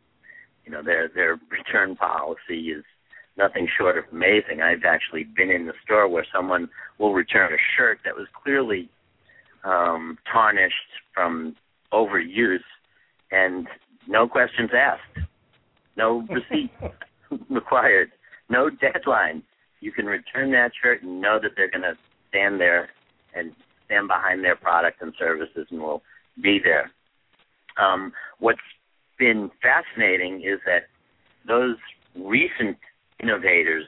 You 0.65 0.71
know, 0.71 0.81
their 0.83 1.07
their 1.07 1.39
return 1.49 1.95
policy 1.95 2.69
is 2.69 2.83
nothing 3.37 3.67
short 3.77 3.97
of 3.97 4.05
amazing. 4.11 4.61
I've 4.61 4.85
actually 4.85 5.23
been 5.23 5.51
in 5.51 5.65
the 5.65 5.73
store 5.83 6.07
where 6.07 6.25
someone 6.33 6.69
will 6.97 7.13
return 7.13 7.53
a 7.53 7.57
shirt 7.77 7.99
that 8.05 8.15
was 8.15 8.27
clearly 8.43 8.89
um, 9.63 10.17
tarnished 10.31 10.75
from 11.13 11.55
overuse, 11.91 12.59
and 13.31 13.67
no 14.07 14.27
questions 14.27 14.69
asked, 14.75 15.27
no 15.97 16.25
receipt 16.29 16.71
required, 17.49 18.11
no 18.49 18.69
deadline. 18.69 19.43
You 19.81 19.91
can 19.91 20.05
return 20.05 20.51
that 20.51 20.71
shirt 20.81 21.03
and 21.03 21.21
know 21.21 21.39
that 21.41 21.51
they're 21.55 21.69
going 21.69 21.81
to 21.81 21.97
stand 22.29 22.59
there 22.59 22.89
and 23.35 23.51
stand 23.85 24.07
behind 24.07 24.43
their 24.43 24.55
product 24.55 25.01
and 25.01 25.13
services 25.19 25.67
and 25.69 25.79
will 25.81 26.01
be 26.41 26.59
there. 26.63 26.91
Um, 27.77 28.13
what's 28.39 28.59
been 29.17 29.51
fascinating 29.61 30.41
is 30.41 30.59
that 30.65 30.87
those 31.47 31.77
recent 32.15 32.77
innovators 33.21 33.85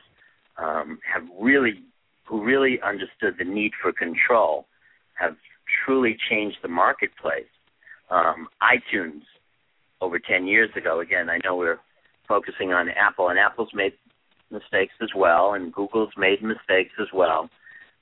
um, 0.57 0.99
have 1.11 1.23
really, 1.39 1.83
who 2.25 2.43
really 2.43 2.79
understood 2.81 3.35
the 3.37 3.45
need 3.45 3.71
for 3.81 3.91
control, 3.91 4.67
have 5.15 5.35
truly 5.85 6.17
changed 6.29 6.57
the 6.61 6.67
marketplace. 6.67 7.45
Um, 8.09 8.47
iTunes 8.61 9.21
over 9.99 10.19
10 10.19 10.47
years 10.47 10.69
ago, 10.75 11.01
again, 11.01 11.29
I 11.29 11.39
know 11.43 11.55
we're 11.55 11.79
focusing 12.27 12.71
on 12.71 12.89
Apple, 12.89 13.29
and 13.29 13.39
Apple's 13.39 13.71
made 13.73 13.93
mistakes 14.51 14.93
as 15.01 15.09
well, 15.15 15.53
and 15.53 15.73
Google's 15.73 16.13
made 16.17 16.41
mistakes 16.41 16.93
as 17.01 17.07
well, 17.13 17.49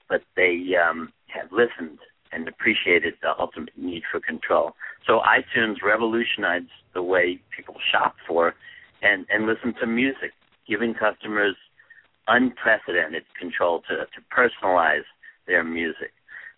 but 0.10 0.21
they 0.36 0.73
um, 0.75 1.12
have 1.27 1.51
listened 1.51 1.99
and 2.36 2.48
appreciated 2.48 3.13
the 3.21 3.30
ultimate 3.39 3.78
need 3.78 4.04
for 4.12 4.19
control. 4.19 4.74
So 5.08 5.21
iTunes 5.21 5.82
revolutionized 5.82 6.69
the 6.93 7.02
way 7.02 7.39
people 7.56 7.76
shop 7.91 8.15
for 8.28 8.54
and, 9.02 9.26
and 9.30 9.45
listen 9.45 9.74
to 9.80 9.88
music, 9.88 10.32
giving 10.67 10.93
customers 10.93 11.56
unprecedented 12.28 13.24
control 13.39 13.82
to, 13.88 13.98
to 13.98 14.19
personalize 14.36 15.06
their 15.48 15.63
music. 15.63 16.12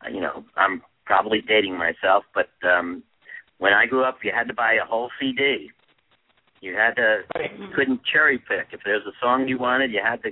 Uh, 0.04 0.10
you 0.10 0.22
know, 0.22 0.44
I'm 0.56 0.82
probably 1.06 1.42
dating 1.42 1.78
myself, 1.78 2.24
but 2.34 2.50
um, 2.68 3.04
when 3.60 3.74
I 3.74 3.86
grew 3.86 4.04
up, 4.04 4.20
you 4.24 4.32
had 4.34 4.48
to 4.48 4.54
buy 4.54 4.74
a 4.74 4.86
whole 4.86 5.10
CD. 5.20 5.70
You 6.62 6.74
had 6.76 6.96
to, 6.96 7.20
you 7.60 7.68
couldn't 7.76 8.02
cherry 8.04 8.40
pick. 8.40 8.68
If 8.72 8.82
there's 8.84 9.06
a 9.06 9.14
song 9.22 9.48
you 9.48 9.60
wanted, 9.60 9.92
you 9.92 10.02
had 10.04 10.24
to 10.24 10.32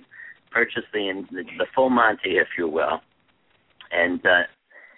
purchase 0.51 0.84
the 0.91 1.25
the, 1.31 1.43
the 1.58 1.67
full 1.75 1.89
Monty, 1.89 2.38
if 2.38 2.47
you 2.58 2.67
will. 2.67 3.01
And 3.91 4.25
uh, 4.25 4.43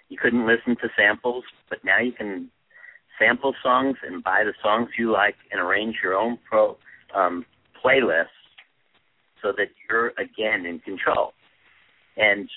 you 0.08 0.16
couldn't 0.16 0.46
listen 0.46 0.76
to 0.76 0.88
samples, 0.96 1.44
but 1.68 1.84
now 1.84 1.98
you 1.98 2.12
can 2.12 2.50
sample 3.18 3.54
songs 3.62 3.96
and 4.06 4.22
buy 4.22 4.44
the 4.44 4.54
songs 4.62 4.88
you 4.98 5.12
like 5.12 5.34
and 5.50 5.60
arrange 5.60 5.96
your 6.02 6.14
own 6.14 6.38
pro 6.48 6.76
um, 7.14 7.44
playlist 7.84 8.26
so 9.42 9.52
that 9.56 9.68
you're 9.88 10.12
again 10.18 10.66
in 10.66 10.78
control. 10.80 11.32
And 12.16 12.48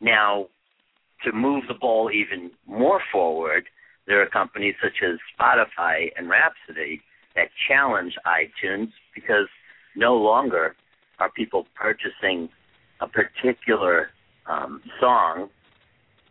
now, 0.00 0.48
to 1.24 1.32
move 1.32 1.64
the 1.68 1.74
ball 1.74 2.10
even 2.10 2.50
more 2.66 3.00
forward, 3.10 3.64
there 4.06 4.20
are 4.20 4.26
companies 4.26 4.74
such 4.82 5.02
as 5.02 5.18
Spotify 5.38 6.10
and 6.16 6.28
Rhapsody 6.28 7.00
that 7.34 7.48
challenge 7.68 8.14
iTunes 8.26 8.88
because 9.14 9.48
no 9.96 10.14
longer 10.14 10.76
are 11.18 11.30
people 11.30 11.66
purchasing 11.74 12.48
a 13.00 13.08
particular 13.08 14.10
um, 14.46 14.82
song 15.00 15.48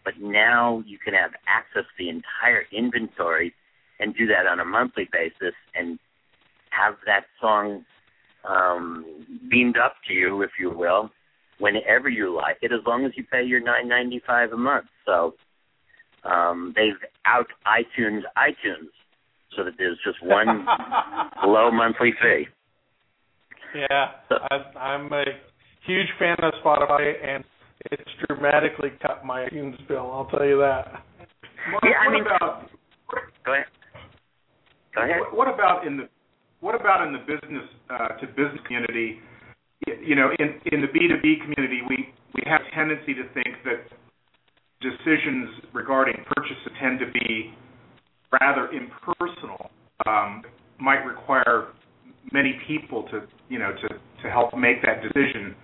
but 0.04 0.13
now 0.20 0.84
you 0.86 0.98
can 0.98 1.13
have 1.13 1.32
access 1.48 1.84
to 1.84 1.98
the 1.98 2.10
entire 2.10 2.63
inventory 2.72 3.54
and 4.00 4.16
do 4.16 4.28
that 4.28 4.48
on 4.48 4.60
a 4.60 4.66
monthly 4.66 5.08
basis 5.12 5.56
and 5.76 6.00
have 6.70 6.96
that 7.06 7.26
song 7.39 7.86
um, 8.48 9.06
beamed 9.50 9.78
up 9.78 9.96
to 10.08 10.13
you, 10.13 10.42
if 10.42 10.52
you 10.60 10.70
will, 10.70 11.10
whenever 11.60 12.10
you 12.10 12.36
like 12.36 12.58
it, 12.62 12.72
as 12.72 12.82
long 12.86 13.06
as 13.06 13.12
you 13.16 13.24
pay 13.24 13.44
your 13.44 13.62
nine 13.62 13.88
ninety 13.88 14.22
five 14.26 14.52
a 14.52 14.58
month. 14.58 14.88
So 15.06 15.36
um, 16.24 16.74
they've 16.76 17.00
out 17.26 17.48
iTunes 17.66 18.22
iTunes 18.38 18.89
so 19.56 19.63
that 19.63 19.74
there's 19.78 20.00
just 20.04 20.22
one 20.24 20.66
low 21.46 21.72
monthly 21.72 22.12
fee. 22.22 22.48
Yeah, 23.76 24.12
so, 24.30 24.36
I, 24.52 24.78
I'm 24.78 25.12
a 25.12 25.24
huge 25.86 26.08
fan 26.20 26.36
of 26.44 26.54
Spotify, 26.63 27.13
and 27.26 27.44
it's 27.91 28.12
dramatically 28.28 28.89
cut 29.02 29.26
my 29.26 29.46
iTunes 29.46 29.76
bill. 29.88 30.10
I'll 30.12 30.26
tell 30.26 30.46
you 30.46 30.58
that. 30.60 31.04
What, 31.72 31.84
yeah, 31.84 32.00
I 32.08 32.12
mean, 32.12 32.22
about, 32.22 32.69
go 33.46 33.54
ahead. 33.54 33.65
Go 34.96 35.02
ahead. 35.04 35.19
What, 35.19 35.36
what 35.36 35.54
about 35.54 35.88
in 35.88 35.98
the 35.98 36.10
what 36.60 36.76
about 36.76 37.06
in 37.06 37.13
the 37.13 37.19
business 37.19 37.67
uh, 37.89 38.10
to 38.19 38.28
business 38.28 38.62
community? 38.65 39.19
You 39.86 40.15
know, 40.15 40.30
in 40.39 40.60
in 40.72 40.82
the 40.82 40.88
B 40.88 41.08
two 41.08 41.19
B 41.22 41.36
community, 41.41 41.82
we 41.89 42.13
we 42.36 42.43
have 42.46 42.62
a 42.62 42.76
tendency 42.76 43.13
to 43.13 43.24
think 43.34 43.56
that 43.65 43.84
decisions 44.82 45.50
regarding 45.74 46.15
purchases 46.36 46.72
tend 46.82 47.00
to 47.00 47.12
be 47.12 47.54
rather 48.41 48.69
impersonal. 48.72 49.72
Um, 50.06 50.43
might 50.80 51.06
require 51.06 51.67
many 52.32 52.60
people 52.67 53.04
to 53.12 53.22
you 53.50 53.60
know 53.60 53.72
to 53.74 53.88
to 54.24 54.30
help 54.30 54.56
make 54.58 54.82
that 54.84 55.02
decision. 55.02 55.56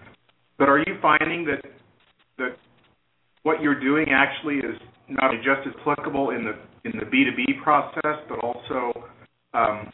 But 0.58 0.70
are 0.70 0.80
you 0.80 0.98
finding 1.02 1.46
that 1.46 1.64
that 2.40 2.58
what 3.44 3.62
you're 3.62 3.80
doing 3.80 4.08
actually 4.12 4.58
is 4.58 4.76
not 5.08 5.32
just 5.38 5.68
as 5.68 5.74
applicable 5.82 6.32
in 6.32 6.44
the 6.44 6.54
in 6.86 6.98
the 6.98 7.06
B2B 7.06 7.62
process, 7.62 8.24
but 8.30 8.40
also 8.40 8.94
um, 9.54 9.92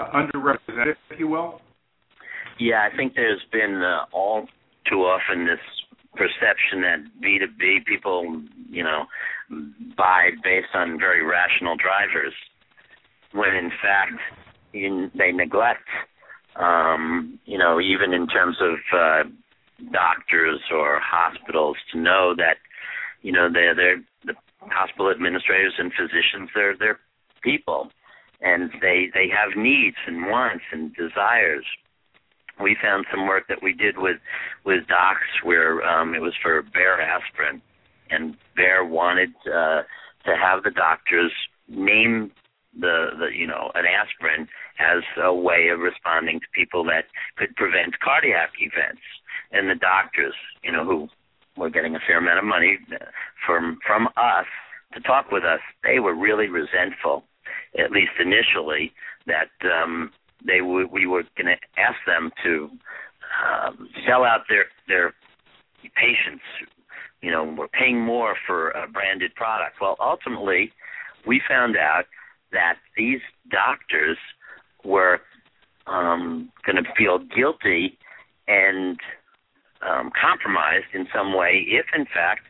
underrepresented, 0.00 0.94
if 1.10 1.18
you 1.18 1.28
will? 1.28 1.60
Yeah, 2.58 2.88
I 2.92 2.94
think 2.96 3.14
there's 3.14 3.40
been 3.50 3.82
uh, 3.82 4.04
all 4.12 4.46
too 4.90 4.98
often 4.98 5.46
this 5.46 5.58
perception 6.14 6.82
that 6.82 6.98
B2B 7.24 7.86
people, 7.86 8.42
you 8.70 8.82
know, 8.82 9.04
buy 9.96 10.30
based 10.44 10.74
on 10.74 10.98
very 10.98 11.24
rational 11.24 11.76
drivers, 11.76 12.34
when 13.32 13.54
in 13.54 13.70
fact 13.82 14.12
in, 14.74 15.10
they 15.16 15.32
neglect, 15.32 15.88
um, 16.56 17.38
you 17.46 17.58
know, 17.58 17.80
even 17.80 18.12
in 18.12 18.26
terms 18.26 18.56
of 18.60 18.74
uh, 18.94 19.22
doctors 19.92 20.60
or 20.72 21.00
hospitals 21.00 21.76
to 21.92 21.98
know 21.98 22.34
that 22.36 22.58
you 23.22 23.32
know 23.32 23.48
they're 23.52 23.74
they're 23.74 24.02
the 24.24 24.34
hospital 24.60 25.10
administrators 25.10 25.74
and 25.78 25.92
physicians 25.92 26.50
they're 26.54 26.76
they're 26.76 27.00
people. 27.42 27.90
And 28.40 28.70
they 28.80 29.08
they 29.14 29.28
have 29.28 29.56
needs 29.56 29.96
and 30.06 30.26
wants 30.26 30.64
and 30.72 30.94
desires. 30.94 31.64
We 32.60 32.76
found 32.80 33.06
some 33.10 33.26
work 33.26 33.44
that 33.48 33.62
we 33.62 33.72
did 33.72 33.98
with 33.98 34.16
with 34.64 34.86
docs 34.88 35.42
where 35.42 35.82
um 35.82 36.14
it 36.14 36.20
was 36.20 36.34
for 36.42 36.62
Bayer 36.62 37.00
aspirin. 37.00 37.62
And 38.10 38.36
Bayer 38.56 38.84
wanted 38.84 39.30
uh 39.46 39.82
to 40.24 40.36
have 40.36 40.62
the 40.64 40.70
doctors 40.70 41.32
name 41.68 42.32
the 42.78 43.10
the 43.18 43.28
you 43.36 43.46
know 43.46 43.70
an 43.74 43.84
aspirin 43.86 44.48
as 44.80 45.02
a 45.22 45.32
way 45.32 45.68
of 45.68 45.80
responding 45.80 46.40
to 46.40 46.46
people 46.54 46.84
that 46.84 47.04
could 47.36 47.54
prevent 47.54 48.00
cardiac 48.00 48.50
events 48.58 49.02
and 49.52 49.68
the 49.68 49.74
doctors, 49.74 50.34
you 50.62 50.72
know, 50.72 50.84
who 50.84 51.08
were 51.56 51.70
getting 51.70 51.94
a 51.94 52.00
fair 52.06 52.18
amount 52.18 52.38
of 52.38 52.44
money 52.44 52.78
from 53.46 53.78
from 53.86 54.08
us 54.16 54.46
to 54.94 55.00
talk 55.00 55.30
with 55.30 55.44
us, 55.44 55.60
they 55.82 55.98
were 55.98 56.14
really 56.14 56.48
resentful, 56.48 57.24
at 57.78 57.90
least 57.90 58.12
initially, 58.20 58.92
that 59.26 59.50
um, 59.64 60.10
they 60.46 60.58
w- 60.58 60.88
we 60.90 61.06
were 61.06 61.22
going 61.36 61.46
to 61.46 61.80
ask 61.80 61.96
them 62.06 62.30
to 62.42 62.70
um, 63.44 63.88
sell 64.06 64.24
out 64.24 64.42
their 64.48 64.66
their 64.88 65.14
patients. 65.96 66.42
You 67.22 67.30
know, 67.30 67.44
we're 67.56 67.68
paying 67.68 68.00
more 68.00 68.34
for 68.46 68.70
a 68.70 68.88
branded 68.88 69.34
product. 69.34 69.76
Well, 69.80 69.96
ultimately, 70.00 70.72
we 71.26 71.40
found 71.48 71.76
out 71.76 72.04
that 72.52 72.76
these 72.96 73.20
doctors 73.50 74.18
were 74.84 75.20
um, 75.86 76.50
going 76.66 76.82
to 76.82 76.90
feel 76.96 77.18
guilty 77.18 77.98
and 78.48 78.98
um, 79.88 80.10
compromised 80.18 80.86
in 80.94 81.06
some 81.14 81.34
way 81.34 81.64
if, 81.68 81.86
in 81.96 82.06
fact, 82.06 82.42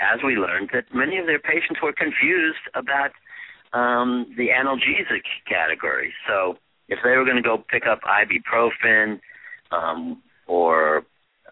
as 0.00 0.20
we 0.24 0.36
learned, 0.36 0.70
that 0.72 0.84
many 0.94 1.18
of 1.18 1.26
their 1.26 1.38
patients 1.38 1.80
were 1.82 1.92
confused 1.92 2.64
about 2.74 3.10
um, 3.72 4.26
the 4.36 4.48
analgesic 4.48 5.22
category. 5.48 6.12
So 6.26 6.56
if 6.88 6.98
they 7.04 7.16
were 7.16 7.24
going 7.24 7.36
to 7.36 7.42
go 7.42 7.58
pick 7.58 7.84
up 7.86 8.00
ibuprofen 8.02 9.20
um, 9.70 10.22
or 10.46 11.04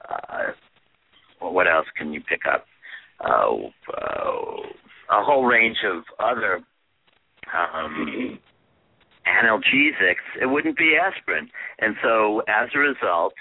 uh, 0.09 0.53
what 1.40 1.66
else 1.66 1.87
can 1.96 2.12
you 2.12 2.20
pick 2.20 2.42
up? 2.53 2.66
Uh, 3.20 3.68
uh, 3.92 4.57
a 5.11 5.22
whole 5.22 5.44
range 5.44 5.79
of 5.85 6.05
other 6.18 6.61
um, 7.53 8.38
analgesics, 9.27 10.25
it 10.40 10.46
wouldn't 10.46 10.77
be 10.77 10.96
aspirin. 10.96 11.48
And 11.79 11.96
so 12.03 12.42
as 12.48 12.70
a 12.75 12.79
result, 12.79 13.35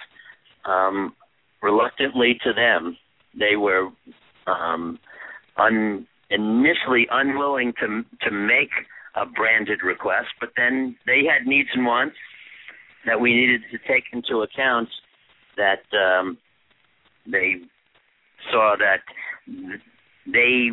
um, 0.66 1.16
reluctantly 1.62 2.40
to 2.44 2.54
them, 2.54 2.98
they 3.38 3.56
were 3.56 3.90
um, 4.48 5.00
un, 5.58 6.08
initially 6.30 7.08
unwilling 7.12 7.74
to 7.80 8.04
to 8.22 8.32
make 8.32 8.72
a 9.16 9.26
branded 9.26 9.84
request, 9.84 10.30
but 10.40 10.50
then 10.56 10.96
they 11.06 11.24
had 11.26 11.46
needs 11.46 11.70
and 11.74 11.86
wants 11.86 12.16
that 13.06 13.20
we 13.20 13.34
needed 13.34 13.62
to 13.72 13.78
take 13.88 14.06
into 14.14 14.42
account. 14.42 14.90
That 15.58 15.84
um, 15.94 16.38
they 17.28 17.56
saw 18.52 18.76
that 18.80 19.02
they 20.26 20.70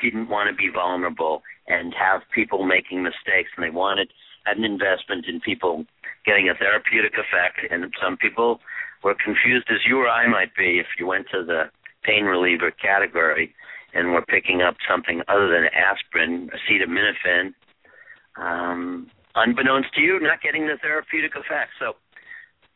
didn't 0.00 0.28
want 0.28 0.48
to 0.50 0.54
be 0.54 0.70
vulnerable 0.72 1.42
and 1.68 1.94
have 1.94 2.22
people 2.34 2.64
making 2.64 3.02
mistakes, 3.02 3.50
and 3.56 3.64
they 3.64 3.70
wanted 3.70 4.08
an 4.46 4.64
investment 4.64 5.26
in 5.26 5.40
people 5.40 5.84
getting 6.24 6.48
a 6.48 6.54
therapeutic 6.54 7.12
effect. 7.14 7.60
And 7.70 7.92
some 8.02 8.16
people 8.16 8.60
were 9.02 9.14
confused 9.14 9.66
as 9.70 9.80
you 9.86 9.98
or 9.98 10.08
I 10.08 10.26
might 10.26 10.54
be 10.56 10.78
if 10.78 10.86
you 10.98 11.06
went 11.06 11.26
to 11.32 11.44
the 11.44 11.70
pain 12.02 12.24
reliever 12.24 12.70
category 12.70 13.54
and 13.94 14.12
were 14.12 14.22
picking 14.22 14.62
up 14.62 14.76
something 14.88 15.22
other 15.28 15.48
than 15.48 15.66
aspirin, 15.74 16.50
acetaminophen, 16.50 17.54
um, 18.36 19.10
unbeknownst 19.34 19.92
to 19.94 20.00
you, 20.00 20.20
not 20.20 20.42
getting 20.42 20.66
the 20.66 20.76
therapeutic 20.80 21.32
effect. 21.34 21.72
So, 21.78 21.94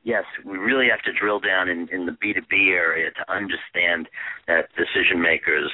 yes, 0.03 0.25
we 0.45 0.59
really 0.59 0.89
have 0.91 1.03
to 1.03 1.13
drill 1.19 1.41
down 1.41 1.69
in, 1.69 1.89
in 1.93 2.07
the 2.07 2.13
B2B 2.13 2.73
area 2.73 3.11
to 3.13 3.33
understand 3.33 4.09
that 4.49 4.69
decision 4.77 5.21
makers 5.23 5.71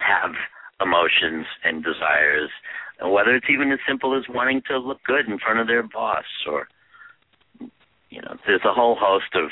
have 0.00 0.32
emotions 0.80 1.46
and 1.62 1.84
desires, 1.84 2.50
whether 3.02 3.36
it's 3.36 3.46
even 3.52 3.70
as 3.70 3.78
simple 3.86 4.16
as 4.16 4.24
wanting 4.28 4.62
to 4.68 4.78
look 4.78 5.02
good 5.04 5.28
in 5.28 5.38
front 5.38 5.60
of 5.60 5.66
their 5.66 5.82
boss 5.82 6.24
or 6.46 6.68
you 8.10 8.20
know, 8.20 8.36
there's 8.46 8.64
a 8.64 8.72
whole 8.72 8.96
host 8.98 9.34
of 9.34 9.50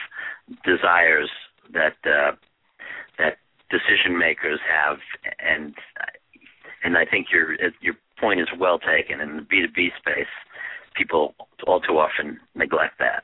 desires 0.65 1.31
that 1.73 1.97
uh, 2.05 2.33
that 3.19 3.39
decision 3.71 4.19
makers 4.19 4.61
have, 4.69 4.99
and 5.39 5.75
and 6.85 6.97
I 6.97 7.05
think 7.05 7.29
your 7.33 7.55
your 7.81 7.95
point 8.21 8.41
is 8.41 8.49
well 8.59 8.79
taken. 8.79 9.21
In 9.21 9.37
the 9.37 9.43
B2B 9.43 9.89
space, 9.99 10.33
people 10.97 11.35
all 11.67 11.81
too 11.81 11.99
often 11.99 12.41
neglect 12.55 12.99
that. 12.99 13.23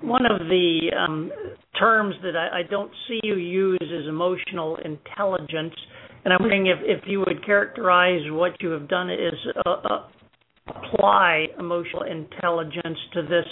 One 0.00 0.24
of 0.24 0.46
the 0.48 0.90
um, 0.98 1.30
terms 1.78 2.14
that 2.22 2.34
I, 2.34 2.60
I, 2.60 2.62
don't 2.62 2.90
see 3.06 3.20
you 3.22 3.36
use 3.36 3.78
is 3.82 4.08
emotional 4.08 4.78
intelligence, 4.82 5.74
and 6.24 6.32
I'm 6.32 6.38
wondering 6.40 6.66
if, 6.66 6.78
if 6.82 7.04
you 7.06 7.18
would 7.20 7.44
characterize 7.44 8.22
what 8.28 8.52
you 8.62 8.70
have 8.70 8.88
done 8.88 9.10
is 9.10 9.34
uh, 9.66 9.70
uh, 9.70 10.08
apply 10.68 11.46
emotional 11.58 12.02
intelligence 12.02 12.98
to 13.14 13.22
this 13.22 13.46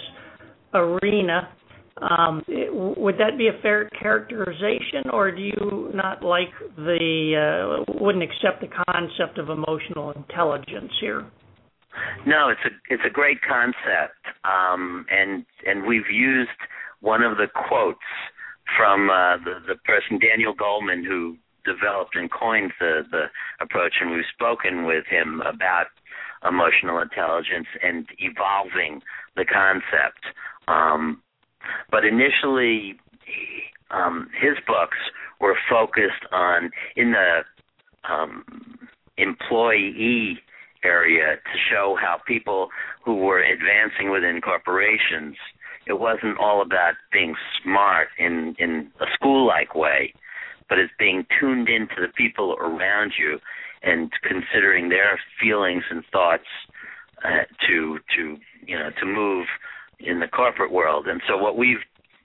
arena. 0.75 1.49
Um, 2.03 2.43
it, 2.49 2.75
would 2.75 3.17
that 3.19 3.39
be 3.39 3.49
a 3.49 3.63
fair 3.63 3.89
characterization, 3.91 5.11
or 5.13 5.31
do 5.31 5.41
you 5.41 5.91
not 5.95 6.25
like 6.25 6.51
the 6.77 7.85
uh, 7.87 7.93
wouldn't 8.01 8.25
accept 8.25 8.61
the 8.61 8.85
concept 8.91 9.39
of 9.39 9.49
emotional 9.49 10.11
intelligence 10.11 10.91
here? 11.01 11.25
No, 12.27 12.49
it's 12.49 12.61
a 12.65 12.93
it's 12.93 13.03
a 13.07 13.11
great 13.11 13.39
concept, 13.47 14.19
um, 14.45 15.07
and 15.09 15.45
and 15.67 15.87
we've 15.87 16.11
used 16.11 16.51
one 17.01 17.23
of 17.23 17.37
the 17.37 17.47
quotes 17.47 17.99
from 18.77 19.09
uh, 19.09 19.37
the 19.45 19.61
the 19.69 19.77
person 19.85 20.19
Daniel 20.19 20.55
Goleman 20.55 21.07
who 21.07 21.37
developed 21.65 22.17
and 22.17 22.31
coined 22.31 22.73
the 22.81 23.03
the 23.11 23.25
approach, 23.61 23.95
and 24.01 24.11
we've 24.11 24.25
spoken 24.35 24.85
with 24.85 25.05
him 25.07 25.43
about 25.43 25.87
emotional 26.47 27.01
intelligence 27.01 27.67
and 27.83 28.07
evolving 28.19 29.01
the 29.37 29.45
concept. 29.45 30.25
Um, 30.69 31.23
but 31.91 32.05
initially, 32.05 32.97
um, 33.91 34.29
his 34.41 34.57
books 34.67 34.99
were 35.41 35.57
focused 35.69 36.25
on 36.33 36.71
in 36.97 37.13
the 37.13 37.41
um, 38.11 38.45
employee 39.17 40.39
area 40.85 41.37
to 41.37 41.59
show 41.71 41.97
how 41.99 42.19
people 42.27 42.69
who 43.05 43.17
were 43.17 43.43
advancing 43.43 44.11
within 44.11 44.41
corporations 44.41 45.37
it 45.87 45.99
wasn't 45.99 46.39
all 46.39 46.63
about 46.63 46.95
being 47.13 47.35
smart 47.63 48.09
in 48.19 48.55
in 48.59 48.91
a 49.01 49.07
school 49.15 49.47
like 49.47 49.75
way 49.75 50.13
but 50.69 50.79
it's 50.79 50.93
being 50.99 51.27
tuned 51.39 51.69
into 51.69 51.95
the 52.01 52.13
people 52.17 52.57
around 52.61 53.13
you 53.19 53.39
and 53.85 54.11
considering 54.23 54.89
their 54.89 55.21
feelings 55.41 55.85
and 55.91 56.05
thoughts 56.11 56.49
uh, 57.25 57.45
to 57.67 57.99
to 58.17 58.37
you 58.67 58.79
know 58.79 58.91
to 58.99 59.07
move 59.07 59.47
in 60.01 60.21
the 60.21 60.29
corporate 60.29 60.73
world. 60.73 61.07
And 61.07 61.21
so 61.29 61.37
what 61.37 61.57
we've 61.57 61.85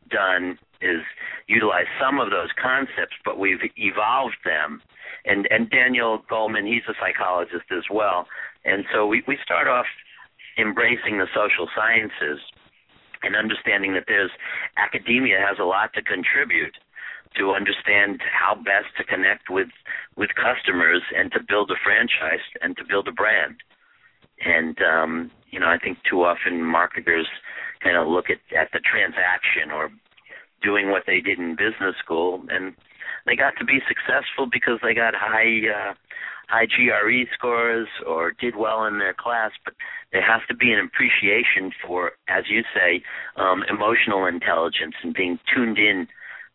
done 0.10 0.58
is 0.82 1.02
utilize 1.48 1.86
some 2.00 2.20
of 2.20 2.30
those 2.32 2.50
concepts 2.62 3.16
but 3.26 3.38
we've 3.38 3.60
evolved 3.76 4.38
them. 4.46 4.82
And 5.26 5.48
and 5.52 5.70
Daniel 5.70 6.24
Goleman 6.32 6.68
he's 6.68 6.84
a 6.88 6.94
psychologist 7.00 7.66
as 7.72 7.84
well. 7.92 8.28
And 8.66 8.86
so 8.94 9.06
we, 9.06 9.24
we 9.28 9.38
start 9.44 9.68
off 9.68 9.86
embracing 10.58 11.20
the 11.20 11.28
social 11.34 11.68
sciences 11.76 12.40
and 13.24 13.36
understanding 13.36 13.94
that 13.94 14.06
there's 14.08 14.32
academia 14.78 15.38
has 15.40 15.58
a 15.60 15.64
lot 15.64 15.94
to 15.94 16.02
contribute 16.02 16.76
to 17.38 17.52
understand 17.52 18.22
how 18.22 18.56
best 18.56 18.96
to 18.98 19.04
connect 19.04 19.50
with 19.50 19.70
with 20.16 20.30
customers 20.36 21.02
and 21.16 21.32
to 21.32 21.40
build 21.48 21.72
a 21.72 21.76
franchise 21.84 22.44
and 22.62 22.76
to 22.78 22.84
build 22.84 23.08
a 23.08 23.12
brand. 23.12 23.58
And 24.44 24.78
um, 24.82 25.32
you 25.52 25.60
know, 25.60 25.68
I 25.68 25.78
think 25.78 26.00
too 26.10 26.24
often 26.24 26.64
marketers 26.64 27.28
kind 27.84 27.98
of 27.98 28.08
look 28.08 28.26
at 28.30 28.40
at 28.56 28.70
the 28.74 28.80
transaction 28.80 29.72
or 29.74 29.90
doing 30.62 30.90
what 30.92 31.04
they 31.08 31.22
did 31.22 31.40
in 31.40 31.56
business 31.56 31.96
school 32.04 32.44
and 32.50 32.76
they 33.26 33.36
got 33.36 33.54
to 33.60 33.66
be 33.66 33.80
successful 33.88 34.48
because 34.52 34.80
they 34.84 34.94
got 34.94 35.14
high 35.16 35.62
uh 35.70 35.94
high 36.50 36.66
GRE 36.66 37.30
scores 37.34 37.88
or 38.08 38.32
did 38.32 38.56
well 38.56 38.84
in 38.86 38.98
their 38.98 39.14
class, 39.14 39.52
but 39.64 39.76
there 40.12 40.22
has 40.22 40.42
to 40.48 40.56
be 40.56 40.72
an 40.72 40.80
appreciation 40.84 41.72
for, 41.86 42.14
as 42.28 42.46
you 42.50 42.64
say, 42.74 43.04
um, 43.36 43.64
emotional 43.70 44.26
intelligence 44.26 44.96
and 45.04 45.14
being 45.14 45.38
tuned 45.54 45.78
in 45.78 46.08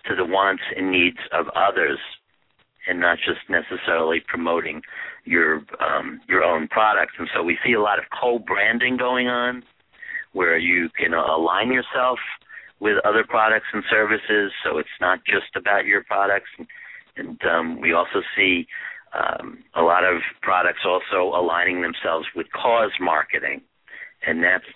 to 0.08 0.14
the 0.14 0.24
wants 0.24 0.62
and 0.76 0.90
needs 0.90 1.18
of 1.32 1.46
others, 1.54 1.98
and 2.86 3.00
not 3.00 3.18
just 3.18 3.40
necessarily 3.48 4.20
promoting 4.26 4.82
your 5.24 5.62
um, 5.80 6.20
your 6.28 6.42
own 6.42 6.68
products. 6.68 7.14
And 7.18 7.28
so 7.34 7.42
we 7.42 7.58
see 7.64 7.72
a 7.72 7.80
lot 7.80 7.98
of 7.98 8.04
co-branding 8.20 8.96
going 8.96 9.28
on, 9.28 9.62
where 10.32 10.58
you 10.58 10.90
can 10.98 11.14
align 11.14 11.72
yourself 11.72 12.18
with 12.80 12.98
other 13.04 13.24
products 13.26 13.66
and 13.72 13.82
services, 13.88 14.52
so 14.62 14.78
it's 14.78 14.88
not 15.00 15.20
just 15.24 15.56
about 15.56 15.86
your 15.86 16.02
products. 16.04 16.50
And, 16.58 16.66
and 17.16 17.40
um, 17.44 17.80
we 17.80 17.92
also 17.92 18.20
see 18.36 18.66
um, 19.14 19.58
a 19.74 19.82
lot 19.82 20.04
of 20.04 20.20
products 20.42 20.80
also 20.84 21.34
aligning 21.34 21.80
themselves 21.82 22.26
with 22.34 22.46
cause 22.52 22.90
marketing, 23.00 23.62
and 24.26 24.42
that's 24.42 24.66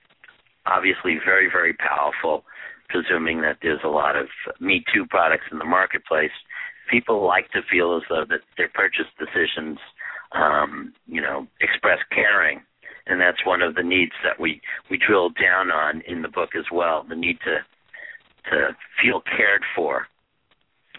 obviously 0.64 1.18
very, 1.24 1.48
very 1.50 1.74
powerful. 1.74 2.44
Presuming 2.88 3.42
that 3.42 3.58
there's 3.62 3.80
a 3.84 3.88
lot 3.88 4.16
of 4.16 4.28
Me 4.60 4.84
Too 4.92 5.06
products 5.06 5.44
in 5.52 5.58
the 5.58 5.64
marketplace, 5.64 6.30
people 6.90 7.26
like 7.26 7.50
to 7.52 7.60
feel 7.70 7.96
as 7.96 8.02
though 8.08 8.24
that 8.28 8.40
their 8.56 8.68
purchase 8.68 9.06
decisions, 9.18 9.78
um, 10.32 10.92
you 11.06 11.20
know, 11.20 11.46
express 11.60 11.98
caring, 12.10 12.62
and 13.06 13.20
that's 13.20 13.44
one 13.44 13.62
of 13.62 13.74
the 13.74 13.82
needs 13.82 14.12
that 14.24 14.40
we 14.40 14.60
we 14.90 14.98
drill 14.98 15.30
down 15.30 15.70
on 15.70 16.02
in 16.06 16.22
the 16.22 16.28
book 16.28 16.50
as 16.56 16.64
well. 16.72 17.04
The 17.08 17.16
need 17.16 17.38
to 17.44 17.58
to 18.50 18.76
feel 19.02 19.20
cared 19.20 19.62
for 19.76 20.06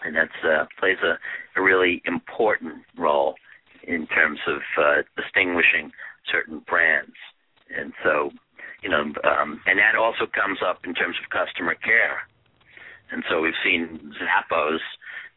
and 0.04 0.16
that 0.16 0.30
uh, 0.44 0.66
plays 0.78 0.98
a, 1.02 1.18
a 1.58 1.62
really 1.62 2.02
important 2.04 2.82
role 2.96 3.34
in 3.82 4.06
terms 4.06 4.38
of 4.46 4.60
uh, 4.78 5.02
distinguishing 5.16 5.90
certain 6.30 6.60
brands. 6.68 7.14
And 7.76 7.92
so, 8.02 8.30
you 8.82 8.88
know, 8.88 9.00
um, 9.00 9.60
and 9.66 9.78
that 9.78 9.94
also 9.98 10.26
comes 10.26 10.58
up 10.64 10.84
in 10.84 10.94
terms 10.94 11.16
of 11.22 11.30
customer 11.30 11.74
care. 11.74 12.22
And 13.10 13.24
so 13.28 13.40
we've 13.40 13.58
seen 13.64 14.14
Zappos, 14.20 14.78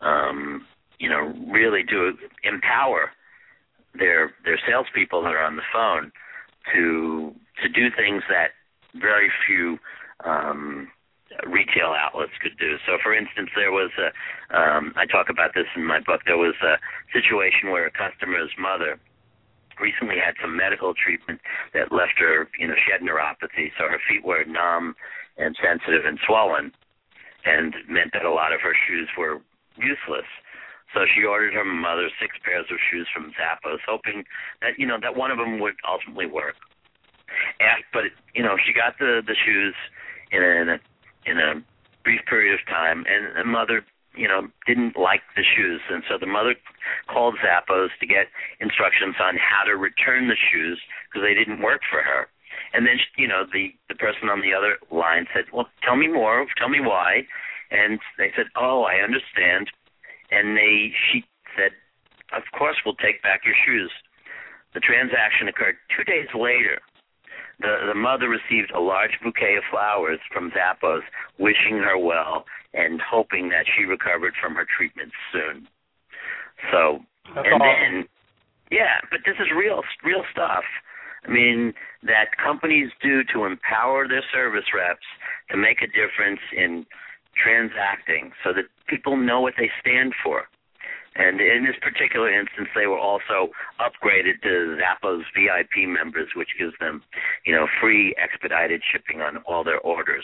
um, 0.01 0.65
you 0.99 1.09
know, 1.09 1.33
really 1.51 1.83
do 1.83 2.13
empower 2.43 3.11
their 3.95 4.33
their 4.45 4.59
salespeople 4.67 5.21
that 5.23 5.33
are 5.33 5.43
on 5.43 5.55
the 5.55 5.63
phone 5.73 6.11
to 6.73 7.33
to 7.61 7.69
do 7.69 7.89
things 7.95 8.23
that 8.29 8.51
very 8.95 9.29
few 9.47 9.77
um, 10.23 10.87
retail 11.47 11.93
outlets 11.97 12.33
could 12.41 12.57
do. 12.59 12.77
So, 12.85 12.97
for 13.01 13.13
instance, 13.13 13.49
there 13.55 13.71
was 13.71 13.91
a, 13.97 14.09
um, 14.55 14.93
I 14.95 15.05
talk 15.05 15.29
about 15.29 15.53
this 15.55 15.65
in 15.75 15.85
my 15.85 15.99
book, 15.99 16.21
there 16.25 16.37
was 16.37 16.55
a 16.61 16.77
situation 17.11 17.71
where 17.71 17.87
a 17.87 17.91
customer's 17.91 18.51
mother 18.57 18.99
recently 19.79 20.17
had 20.17 20.35
some 20.41 20.55
medical 20.55 20.93
treatment 20.93 21.41
that 21.73 21.91
left 21.91 22.17
her, 22.19 22.47
you 22.59 22.67
know, 22.67 22.75
she 22.75 22.91
had 22.91 23.01
neuropathy, 23.01 23.71
so 23.77 23.87
her 23.89 23.99
feet 24.07 24.23
were 24.23 24.43
numb 24.45 24.95
and 25.37 25.55
sensitive 25.61 26.05
and 26.05 26.19
swollen, 26.25 26.71
and 27.45 27.75
meant 27.89 28.13
that 28.13 28.25
a 28.25 28.31
lot 28.31 28.53
of 28.53 28.61
her 28.61 28.75
shoes 28.87 29.09
were 29.17 29.41
useless. 29.77 30.27
So 30.93 31.05
she 31.09 31.25
ordered 31.25 31.53
her 31.53 31.65
mother 31.65 32.09
six 32.21 32.37
pairs 32.45 32.67
of 32.69 32.77
shoes 32.91 33.07
from 33.13 33.33
Zappos, 33.33 33.81
hoping 33.87 34.23
that 34.61 34.77
you 34.77 34.85
know 34.85 34.97
that 35.01 35.15
one 35.15 35.31
of 35.31 35.37
them 35.37 35.59
would 35.59 35.73
ultimately 35.89 36.27
work. 36.27 36.55
And, 37.59 37.83
but 37.91 38.03
you 38.35 38.43
know, 38.43 38.57
she 38.63 38.73
got 38.73 38.99
the 38.99 39.21
the 39.25 39.33
shoes 39.33 39.73
in 40.31 40.43
a, 40.43 40.61
in 40.61 40.69
a 40.69 40.79
in 41.25 41.37
a 41.39 41.63
brief 42.03 42.21
period 42.29 42.53
of 42.53 42.65
time, 42.67 43.05
and 43.09 43.35
the 43.35 43.43
mother, 43.49 43.83
you 44.15 44.27
know, 44.27 44.47
didn't 44.67 44.97
like 44.97 45.21
the 45.35 45.43
shoes, 45.43 45.81
and 45.89 46.03
so 46.07 46.17
the 46.19 46.29
mother 46.29 46.55
called 47.07 47.35
Zappos 47.41 47.89
to 47.99 48.05
get 48.05 48.27
instructions 48.59 49.15
on 49.19 49.37
how 49.37 49.63
to 49.63 49.75
return 49.75 50.27
the 50.27 50.37
shoes 50.37 50.79
because 51.09 51.25
they 51.25 51.33
didn't 51.33 51.61
work 51.61 51.81
for 51.89 52.01
her. 52.01 52.27
And 52.73 52.85
then, 52.85 52.97
you 53.17 53.27
know, 53.27 53.45
the 53.51 53.73
the 53.89 53.95
person 53.95 54.29
on 54.29 54.41
the 54.41 54.53
other 54.53 54.77
line 54.91 55.25
said, 55.33 55.45
"Well, 55.51 55.69
tell 55.81 55.95
me 55.95 56.07
more. 56.07 56.45
Tell 56.57 56.69
me 56.69 56.79
why." 56.79 57.25
And 57.71 57.99
they 58.17 58.31
said, 58.35 58.47
"Oh, 58.55 58.83
I 58.83 59.01
understand." 59.01 59.71
And 60.31 60.57
they 60.57 60.93
she 61.11 61.25
said, 61.57 61.71
"Of 62.31 62.43
course, 62.57 62.77
we'll 62.85 62.95
take 62.95 63.21
back 63.21 63.45
your 63.45 63.55
shoes." 63.65 63.91
The 64.73 64.79
transaction 64.79 65.47
occurred 65.47 65.77
two 65.95 66.03
days 66.03 66.27
later 66.33 66.81
the 67.63 67.87
the 67.87 67.97
mother 67.97 68.27
received 68.29 68.71
a 68.75 68.79
large 68.79 69.17
bouquet 69.23 69.55
of 69.57 69.63
flowers 69.71 70.19
from 70.31 70.51
Zappos, 70.51 71.01
wishing 71.39 71.79
her 71.79 71.97
well 71.97 72.45
and 72.73 73.01
hoping 73.01 73.49
that 73.49 73.65
she 73.65 73.85
recovered 73.85 74.33
from 74.41 74.55
her 74.55 74.65
treatment 74.65 75.11
soon. 75.31 75.67
So, 76.71 76.99
That's 77.33 77.47
and 77.47 77.61
awesome. 77.61 77.61
then, 77.61 78.07
yeah, 78.71 78.99
but 79.09 79.21
this 79.25 79.35
is 79.39 79.47
real 79.55 79.81
real 80.03 80.23
stuff. 80.31 80.63
I 81.25 81.31
mean, 81.31 81.73
that 82.03 82.35
companies 82.35 82.91
do 83.01 83.23
to 83.33 83.45
empower 83.45 84.07
their 84.07 84.23
service 84.33 84.75
reps 84.75 85.07
to 85.51 85.57
make 85.57 85.81
a 85.81 85.87
difference 85.87 86.41
in 86.51 86.85
transacting 87.33 88.31
so 88.43 88.51
that 88.53 88.65
people 88.87 89.15
know 89.15 89.39
what 89.39 89.53
they 89.57 89.71
stand 89.79 90.13
for. 90.21 90.43
And 91.15 91.39
in 91.39 91.65
this 91.65 91.75
particular 91.81 92.31
instance, 92.33 92.69
they 92.75 92.87
were 92.87 92.99
also 92.99 93.53
upgraded 93.79 94.41
to 94.43 94.77
Zappos 94.81 95.21
VIP 95.37 95.87
members, 95.87 96.29
which 96.35 96.49
gives 96.57 96.73
them, 96.79 97.03
you 97.45 97.53
know, 97.53 97.67
free 97.79 98.15
expedited 98.17 98.81
shipping 98.91 99.21
on 99.21 99.37
all 99.45 99.63
their 99.63 99.79
orders. 99.79 100.23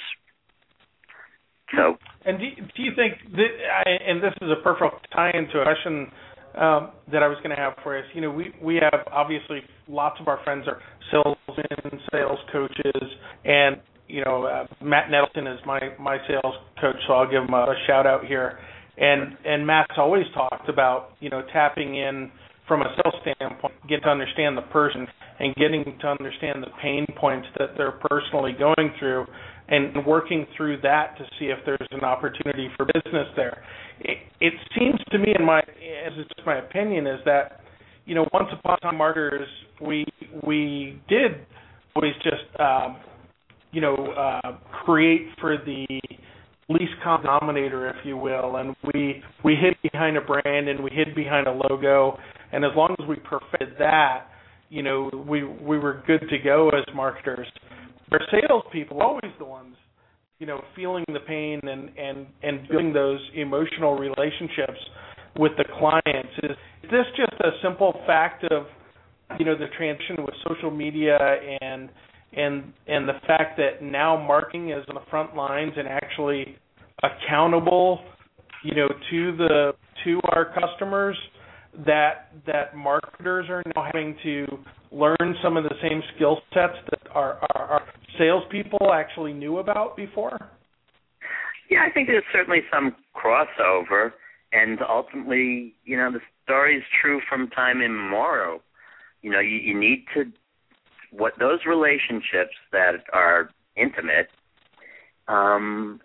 So, 1.76 1.98
and 2.26 2.40
do, 2.40 2.46
do 2.76 2.82
you 2.82 2.92
think 2.96 3.14
that, 3.34 3.52
and 3.86 4.24
this 4.24 4.34
is 4.42 4.50
a 4.50 4.64
perfect 4.64 5.06
tie 5.14 5.32
into 5.36 5.62
a 5.62 5.64
question 5.64 6.10
um, 6.58 6.92
that 7.12 7.22
I 7.22 7.28
was 7.28 7.38
going 7.44 7.56
to 7.56 7.62
have 7.62 7.74
for 7.84 7.98
us. 7.98 8.06
You 8.14 8.22
know, 8.22 8.32
we 8.32 8.54
we 8.62 8.76
have 8.82 9.06
obviously 9.12 9.62
lots 9.88 10.20
of 10.20 10.28
our 10.28 10.44
friends 10.44 10.66
are 10.68 10.82
salesmen, 11.12 12.02
sales 12.12 12.40
coaches, 12.52 13.04
and 13.46 13.78
you 14.08 14.24
know, 14.26 14.46
uh, 14.46 14.66
Matt 14.84 15.12
Nettleton 15.12 15.48
is 15.48 15.60
my 15.66 15.80
my 16.00 16.18
sales 16.28 16.56
coach, 16.82 16.96
so 17.08 17.14
I'll 17.14 17.30
give 17.30 17.44
him 17.44 17.54
a 17.54 17.74
shout 17.88 18.08
out 18.08 18.26
here. 18.26 18.60
And 19.00 19.38
and 19.46 19.66
Matt's 19.66 19.96
always 19.98 20.26
talked 20.34 20.70
about 20.70 21.12
you 21.20 21.30
know 21.30 21.42
tapping 21.54 21.96
in 21.96 22.32
from 22.68 22.82
a 22.82 22.96
sales 22.96 23.16
standpoint, 23.22 23.74
get 23.90 24.04
to 24.04 24.10
understand 24.10 24.56
the 24.56 24.62
person 24.62 25.08
and 25.40 25.56
getting 25.56 25.84
to 26.02 26.08
understand 26.08 26.62
the 26.62 26.70
pain 26.82 27.06
points 27.18 27.48
that 27.58 27.70
they're 27.76 28.00
personally 28.10 28.52
going 28.58 28.94
through, 29.00 29.26
and 29.70 30.06
working 30.06 30.46
through 30.56 30.80
that 30.82 31.18
to 31.18 31.24
see 31.40 31.46
if 31.46 31.58
there's 31.66 31.88
an 31.92 32.02
opportunity 32.02 32.70
for 32.78 32.86
business 32.86 33.28
there. 33.36 33.64
It, 34.02 34.18
it 34.40 34.54
seems 34.78 35.00
to 35.12 35.18
me, 35.18 35.34
in 35.38 35.46
my 35.46 35.60
as 35.60 36.14
it's 36.18 36.30
just 36.36 36.46
my 36.46 36.60
opinion, 36.60 37.08
is 37.08 37.20
that 37.26 37.62
you 38.06 38.16
know 38.16 38.28
once 38.34 38.50
upon 38.52 38.78
a 38.80 38.82
time, 38.82 38.98
marketers 38.98 39.48
we 39.82 40.06
we 40.46 41.02
did 41.08 41.46
always 41.96 42.14
just 42.24 42.60
um, 42.60 42.98
you 43.72 43.82
know 43.82 43.96
uh, 43.96 44.58
create 44.84 45.28
for 45.40 45.58
the 45.58 45.88
least 46.70 46.94
common 47.04 47.26
denominator, 47.26 47.90
if 47.90 48.06
you 48.06 48.16
will, 48.16 48.58
and 48.58 48.76
we 48.94 49.24
we 49.44 49.56
hid 49.56 49.76
behind 49.92 50.18
a 50.18 50.22
brand 50.22 50.70
and 50.70 50.82
we 50.84 50.92
hid 50.92 51.16
behind 51.16 51.48
a 51.48 51.52
logo, 51.52 52.18
and 52.52 52.64
as 52.64 52.72
long 52.76 52.96
as 53.00 53.08
we 53.08 53.16
perfected 53.16 53.70
that, 53.80 54.28
you 54.70 54.84
know, 54.84 55.10
we 55.28 55.44
we 55.44 55.80
were 55.80 56.04
good 56.06 56.22
to 56.30 56.38
go 56.38 56.70
as 56.70 56.84
marketers. 56.96 57.48
Our 58.12 58.20
salespeople 58.32 58.98
were 58.98 59.04
always 59.04 59.32
the 59.38 59.46
ones, 59.46 59.76
you 60.40 60.48
know, 60.48 60.64
feeling 60.76 61.06
the 61.08 61.20
pain 61.28 61.60
and 61.64 61.90
and 61.98 62.28
and 62.44 62.68
building 62.68 62.94
those 62.94 63.20
emotional 63.36 63.96
relationships 63.98 64.80
with 65.38 65.52
the 65.58 65.66
clients. 65.78 66.32
Is 66.44 66.58
this 66.92 67.06
just 67.16 67.40
a 67.42 67.52
simple 67.64 67.94
fact 68.06 68.44
of, 68.52 68.66
you 69.40 69.46
know, 69.46 69.56
the 69.58 69.68
transition 69.78 70.18
with 70.20 70.36
social 70.48 70.72
media 70.72 71.18
and 71.62 71.90
and 72.34 72.74
and 72.88 73.08
the 73.08 73.20
fact 73.26 73.58
that 73.58 73.82
now 73.82 74.16
marketing 74.16 74.70
is 74.70 74.86
on 74.88 74.96
the 74.96 75.10
front 75.10 75.36
lines 75.36 75.74
and 75.78 75.88
actually 75.88 76.58
accountable, 77.04 78.00
you 78.64 78.76
know, 78.76 78.88
to 78.88 79.38
the 79.38 79.72
to 80.04 80.20
our 80.32 80.54
customers 80.54 81.18
that 81.86 82.32
that 82.46 82.76
marketers 82.76 83.46
are 83.50 83.64
now 83.76 83.84
having 83.84 84.16
to 84.24 84.46
learn 84.92 85.36
some 85.44 85.58
of 85.58 85.64
the 85.64 85.76
same 85.82 86.02
skill 86.16 86.40
sets 86.54 86.74
that 86.90 87.12
our, 87.14 87.40
our, 87.56 87.66
our 87.66 87.82
salespeople 88.18 88.92
actually 88.94 89.34
knew 89.34 89.60
about 89.60 89.96
before? 89.96 90.50
Yeah, 91.70 91.86
I 91.88 91.94
think 91.94 92.08
there's 92.08 92.24
certainly 92.34 92.62
some 92.74 92.96
crossover, 93.16 94.14
and 94.52 94.80
ultimately, 94.88 95.76
you 95.86 95.98
know, 95.98 96.12
the 96.12 96.20
story 96.44 96.78
is 96.78 96.84
true 97.02 97.22
from 97.30 97.50
time 97.50 97.82
immemorial. 97.82 98.62
You 99.22 99.32
know, 99.32 99.40
you, 99.40 99.58
you 99.58 99.80
need 99.80 100.06
to 100.16 100.24
what 101.12 101.34
those 101.40 101.60
relationships 101.68 102.56
that 102.72 103.04
are 103.14 103.50
intimate, 103.76 104.30
um, 105.28 106.00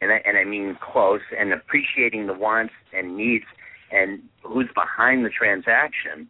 and 0.00 0.12
I, 0.12 0.20
and 0.26 0.36
I 0.36 0.44
mean 0.44 0.76
close, 0.80 1.20
and 1.38 1.52
appreciating 1.52 2.26
the 2.26 2.34
wants 2.34 2.72
and 2.92 3.16
needs 3.16 3.44
and 3.92 4.20
who's 4.42 4.68
behind 4.74 5.24
the 5.24 5.30
transaction. 5.30 6.28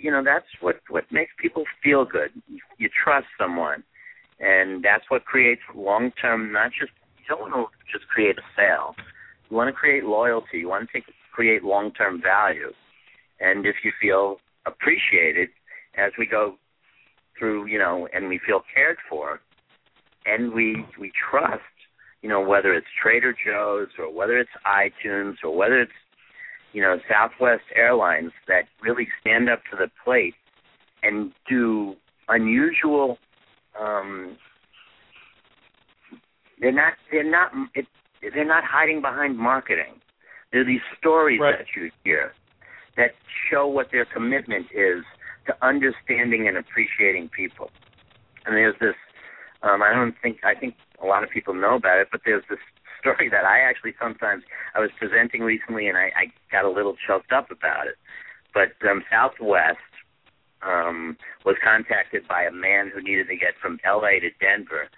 You 0.00 0.10
know, 0.10 0.22
that's 0.24 0.46
what 0.60 0.76
what 0.88 1.04
makes 1.10 1.32
people 1.40 1.64
feel 1.82 2.04
good. 2.04 2.30
You, 2.78 2.88
trust 3.04 3.26
someone, 3.38 3.82
and 4.40 4.82
that's 4.82 5.04
what 5.08 5.26
creates 5.26 5.60
long 5.74 6.12
term. 6.20 6.52
Not 6.52 6.70
just 6.70 6.92
you 7.18 7.24
don't 7.28 7.40
want 7.40 7.52
to 7.52 7.98
just 7.98 8.08
create 8.08 8.38
a 8.38 8.42
sale. 8.56 8.94
You 9.50 9.56
want 9.56 9.68
to 9.68 9.72
create 9.72 10.04
loyalty. 10.04 10.58
You 10.58 10.68
want 10.68 10.88
to 10.88 10.92
take, 10.92 11.04
create 11.32 11.62
long 11.64 11.92
term 11.92 12.22
value. 12.22 12.72
And 13.40 13.66
if 13.66 13.76
you 13.84 13.92
feel 14.00 14.38
appreciated 14.66 15.50
as 15.96 16.12
we 16.18 16.26
go 16.26 16.56
through, 17.38 17.66
you 17.66 17.78
know, 17.78 18.08
and 18.12 18.28
we 18.28 18.40
feel 18.44 18.62
cared 18.74 18.98
for, 19.08 19.40
and 20.26 20.52
we 20.52 20.84
we 20.98 21.12
trust, 21.30 21.62
you 22.22 22.28
know, 22.28 22.40
whether 22.40 22.72
it's 22.74 22.86
Trader 23.00 23.32
Joe's 23.32 23.88
or 23.98 24.12
whether 24.12 24.38
it's 24.38 24.50
iTunes 24.66 25.36
or 25.44 25.56
whether 25.56 25.80
it's 25.80 25.92
you 26.72 26.82
know, 26.82 26.98
Southwest 27.10 27.64
Airlines 27.74 28.32
that 28.46 28.64
really 28.82 29.08
stand 29.20 29.48
up 29.48 29.60
to 29.70 29.76
the 29.76 29.90
plate 30.04 30.34
and 31.02 31.32
do 31.48 31.94
unusual 32.28 33.18
um 33.80 34.36
they're 36.60 36.72
not 36.72 36.94
they're 37.10 37.28
not 37.28 37.52
it, 37.74 37.86
they're 38.20 38.44
not 38.44 38.64
hiding 38.64 39.00
behind 39.00 39.38
marketing. 39.38 39.94
There 40.52 40.62
are 40.62 40.64
these 40.64 40.80
stories 40.98 41.40
right. 41.40 41.56
that 41.58 41.66
you 41.76 41.90
hear 42.04 42.32
that 42.96 43.12
show 43.50 43.66
what 43.66 43.86
their 43.92 44.04
commitment 44.04 44.66
is 44.74 45.04
to 45.48 45.66
understanding 45.66 46.46
and 46.46 46.56
appreciating 46.56 47.28
people. 47.28 47.70
And 48.46 48.56
there's 48.56 48.78
this 48.80 48.94
um 49.62 49.82
I 49.82 49.92
don't 49.92 50.14
think 50.22 50.38
I 50.44 50.54
think 50.54 50.74
a 51.02 51.06
lot 51.06 51.24
of 51.24 51.30
people 51.30 51.54
know 51.54 51.74
about 51.74 51.98
it, 51.98 52.08
but 52.12 52.22
there's 52.24 52.44
this 52.48 52.60
story 53.00 53.28
that 53.30 53.44
I 53.44 53.60
actually 53.60 53.94
sometimes 54.00 54.44
I 54.74 54.80
was 54.80 54.90
presenting 54.98 55.42
recently, 55.42 55.88
and 55.88 55.96
I, 55.96 56.10
I 56.16 56.24
got 56.50 56.64
a 56.64 56.70
little 56.70 56.96
choked 57.06 57.32
up 57.32 57.50
about 57.50 57.86
it. 57.86 57.96
But 58.52 58.74
um, 58.88 59.02
Southwest 59.10 59.78
um, 60.62 61.16
was 61.44 61.56
contacted 61.62 62.26
by 62.26 62.42
a 62.42 62.52
man 62.52 62.90
who 62.92 63.02
needed 63.02 63.28
to 63.28 63.36
get 63.36 63.54
from 63.60 63.78
L.A. 63.84 64.20
to 64.20 64.30
Denver 64.40 64.88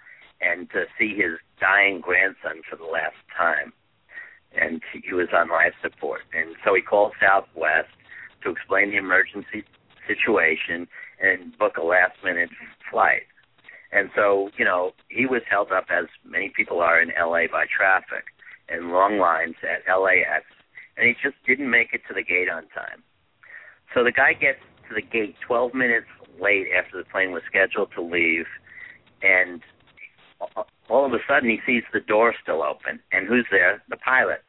and 0.41 0.69
to 0.71 0.85
see 0.97 1.15
his 1.15 1.37
dying 1.59 2.01
grandson 2.01 2.61
for 2.67 2.75
the 2.75 2.85
last 2.85 3.17
time, 3.37 3.71
and 4.53 4.81
he 4.91 5.13
was 5.13 5.27
on 5.33 5.49
life 5.49 5.73
support. 5.81 6.21
And 6.33 6.55
so 6.65 6.73
he 6.73 6.81
called 6.81 7.13
Southwest 7.21 7.89
to 8.43 8.49
explain 8.49 8.89
the 8.89 8.97
emergency 8.97 9.63
situation 10.15 10.87
and 11.21 11.57
book 11.57 11.77
a 11.77 11.83
last 11.83 12.17
minute 12.23 12.49
flight. 12.89 13.23
And 13.91 14.09
so, 14.15 14.49
you 14.57 14.65
know, 14.65 14.91
he 15.09 15.25
was 15.25 15.41
held 15.49 15.71
up 15.71 15.85
as 15.89 16.05
many 16.25 16.51
people 16.55 16.79
are 16.79 17.01
in 17.01 17.09
LA 17.19 17.47
by 17.51 17.65
traffic 17.65 18.25
and 18.69 18.91
long 18.91 19.19
lines 19.19 19.55
at 19.63 19.83
LAX, 19.91 20.45
and 20.97 21.07
he 21.07 21.13
just 21.21 21.35
didn't 21.45 21.69
make 21.69 21.89
it 21.93 22.01
to 22.07 22.13
the 22.13 22.23
gate 22.23 22.49
on 22.49 22.63
time. 22.69 23.03
So 23.93 24.03
the 24.03 24.11
guy 24.11 24.33
gets 24.33 24.59
to 24.87 24.95
the 24.95 25.01
gate 25.01 25.35
12 25.45 25.73
minutes 25.73 26.07
late 26.39 26.67
after 26.75 26.97
the 26.97 27.03
plane 27.03 27.31
was 27.31 27.43
scheduled 27.45 27.91
to 27.95 28.01
leave, 28.01 28.45
and 29.21 29.61
all 30.89 31.05
of 31.05 31.13
a 31.13 31.19
sudden 31.27 31.49
he 31.49 31.59
sees 31.65 31.83
the 31.93 31.99
door 31.99 32.33
still 32.41 32.63
open, 32.63 32.99
and 33.11 33.27
who's 33.27 33.45
there? 33.51 33.83
The 33.89 33.97
pilot. 33.97 34.41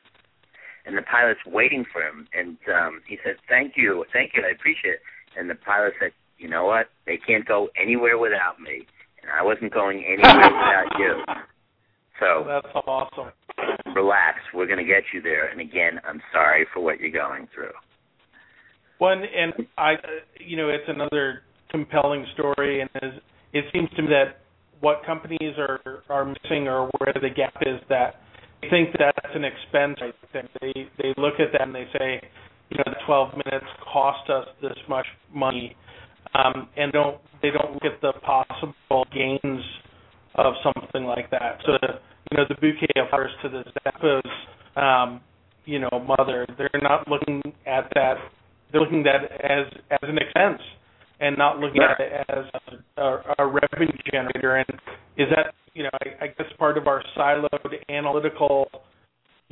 And 0.87 0.97
the 0.97 1.03
pilot's 1.03 1.45
waiting 1.47 1.85
for 1.93 2.03
him, 2.03 2.27
and 2.33 2.59
um, 2.75 3.03
he 3.07 3.19
said, 3.23 3.37
"Thank 3.49 3.75
you, 3.77 4.05
thank 4.13 4.33
you, 4.35 4.43
I 4.45 4.51
appreciate 4.51 4.95
it." 4.95 5.03
And 5.37 5.49
the 5.49 5.55
pilot 5.55 5.95
said, 6.01 6.13
"You 6.39 6.49
know 6.49 6.65
what? 6.65 6.89
They 7.07 7.19
can't 7.19 7.47
go 7.47 7.69
anywhere 7.81 8.19
without 8.19 8.61
me." 8.61 8.87
and 9.23 9.31
I 9.31 9.43
wasn't 9.43 9.73
going 9.73 10.05
anywhere 10.07 10.51
without 10.51 10.99
you. 10.99 11.25
So 12.21 12.45
that's 12.47 12.87
awesome. 12.87 13.33
Relax, 13.95 14.39
we're 14.55 14.67
going 14.67 14.79
to 14.79 14.85
get 14.85 15.03
you 15.13 15.23
there. 15.23 15.49
And 15.49 15.61
again, 15.61 16.01
I'm 16.07 16.21
sorry 16.33 16.67
for 16.73 16.81
what 16.81 17.01
you're 17.01 17.11
going 17.11 17.49
through. 17.55 17.73
One 18.99 19.23
and 19.23 19.67
I, 19.77 19.95
you 20.39 20.57
know, 20.57 20.69
it's 20.69 20.85
another 20.87 21.43
compelling 21.71 22.25
story, 22.35 22.81
and 22.81 22.91
it 23.53 23.65
seems 23.73 23.89
to 23.97 24.03
me 24.03 24.09
that 24.09 24.39
what 24.81 25.05
companies 25.05 25.55
are 25.59 25.81
are 26.09 26.25
missing 26.25 26.69
or 26.69 26.89
where 26.99 27.13
the 27.21 27.29
gap 27.29 27.55
is 27.63 27.81
that 27.89 28.21
they 28.61 28.69
think 28.69 28.91
that's 28.97 29.35
an 29.35 29.45
expense. 29.45 29.99
I 30.01 30.13
think 30.33 30.51
they 30.61 30.89
they 31.03 31.15
look 31.17 31.35
at 31.41 31.51
that 31.53 31.63
and 31.63 31.75
they 31.75 31.87
say, 31.99 32.21
you 32.73 32.79
know, 32.79 32.85
the 32.87 33.05
12 33.07 33.33
minutes 33.45 33.67
cost 33.93 34.31
us 34.31 34.47
this 34.63 34.77
much 34.89 35.07
money 35.33 35.77
um, 36.35 36.69
and 36.77 36.93
don't 36.93 37.19
they 37.43 37.51
don't 37.51 37.75
look 37.75 37.85
at 37.85 38.01
the 38.01 38.13
possible 38.21 39.05
gains 39.13 39.63
of 40.37 40.55
something 40.63 41.05
like 41.05 41.31
that. 41.31 41.59
So, 41.67 41.73
the, 41.81 41.99
you 42.31 42.39
know, 42.39 42.45
the 42.49 42.55
bouquet 42.55 42.89
of 42.97 43.09
flowers 43.11 43.31
to 43.43 43.49
the 43.49 43.65
Zappos, 43.85 44.81
um, 44.81 45.21
you 45.65 45.81
know, 45.81 45.91
mother, 46.07 46.47
they're 46.57 46.71
not 46.81 47.09
looking 47.09 47.43
at 47.67 47.91
that. 47.95 48.15
They're 48.71 48.81
looking 48.81 49.05
at 49.07 49.25
it 49.25 49.33
as 49.43 49.67
as 49.91 50.09
an 50.09 50.19
expense 50.19 50.63
and 51.21 51.37
not 51.37 51.59
looking 51.59 51.83
at 51.83 52.01
it 52.01 52.27
as 52.29 52.45
a, 52.97 53.03
a, 53.03 53.35
a 53.41 53.47
revenue 53.47 53.93
generator. 54.11 54.57
And 54.57 54.81
is 55.17 55.29
that, 55.35 55.55
you 55.75 55.83
know, 55.83 55.91
I, 56.03 56.25
I 56.25 56.27
guess 56.29 56.47
part 56.59 56.79
of 56.79 56.87
our 56.87 57.03
siloed 57.17 57.75
analytical, 57.89 58.69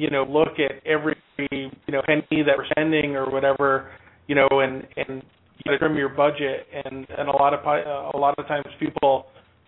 you 0.01 0.09
know, 0.09 0.25
look 0.25 0.59
at 0.59 0.81
every, 0.87 1.15
you 1.51 1.71
know, 1.89 2.01
penny 2.07 2.43
that 2.43 2.57
we're 2.57 2.67
spending 2.71 3.17
or 3.17 3.31
whatever, 3.31 3.91
you 4.29 4.35
know, 4.35 4.49
and 4.51 4.87
and 4.97 5.23
you 5.67 5.77
trim 5.77 5.95
your 5.95 6.09
budget, 6.09 6.67
and 6.73 7.07
and 7.19 7.29
a 7.29 7.33
lot 7.33 7.53
of 7.53 7.61
a 7.67 8.17
lot 8.17 8.35
of 8.39 8.47
times 8.47 8.65
people 8.79 9.27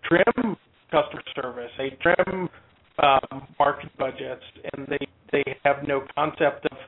trim 0.09 0.57
customer 0.91 1.23
service, 1.35 1.71
they 1.77 1.91
trim 2.01 2.49
um, 3.03 3.47
market 3.59 3.91
budgets, 3.99 4.43
and 4.73 4.87
they 4.89 5.07
they 5.33 5.45
have 5.65 5.87
no 5.87 6.03
concept 6.15 6.65
of 6.65 6.79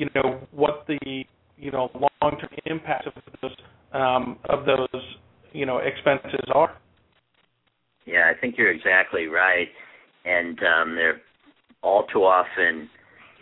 you 0.00 0.08
know 0.16 0.40
what 0.50 0.84
the 0.88 1.24
you 1.56 1.70
know 1.70 1.90
long-term 1.94 2.50
impact 2.66 3.06
of 3.06 3.12
those 3.40 3.52
um, 3.92 4.36
of 4.48 4.66
those 4.66 5.02
you 5.52 5.64
know 5.64 5.78
expenses 5.78 6.44
are. 6.52 6.76
Yeah, 8.04 8.32
I 8.34 8.40
think 8.40 8.56
you're 8.58 8.72
exactly 8.72 9.26
right, 9.26 9.68
and 10.24 10.58
um, 10.58 10.96
they're 10.96 11.20
all 11.90 12.04
too 12.04 12.24
often, 12.24 12.88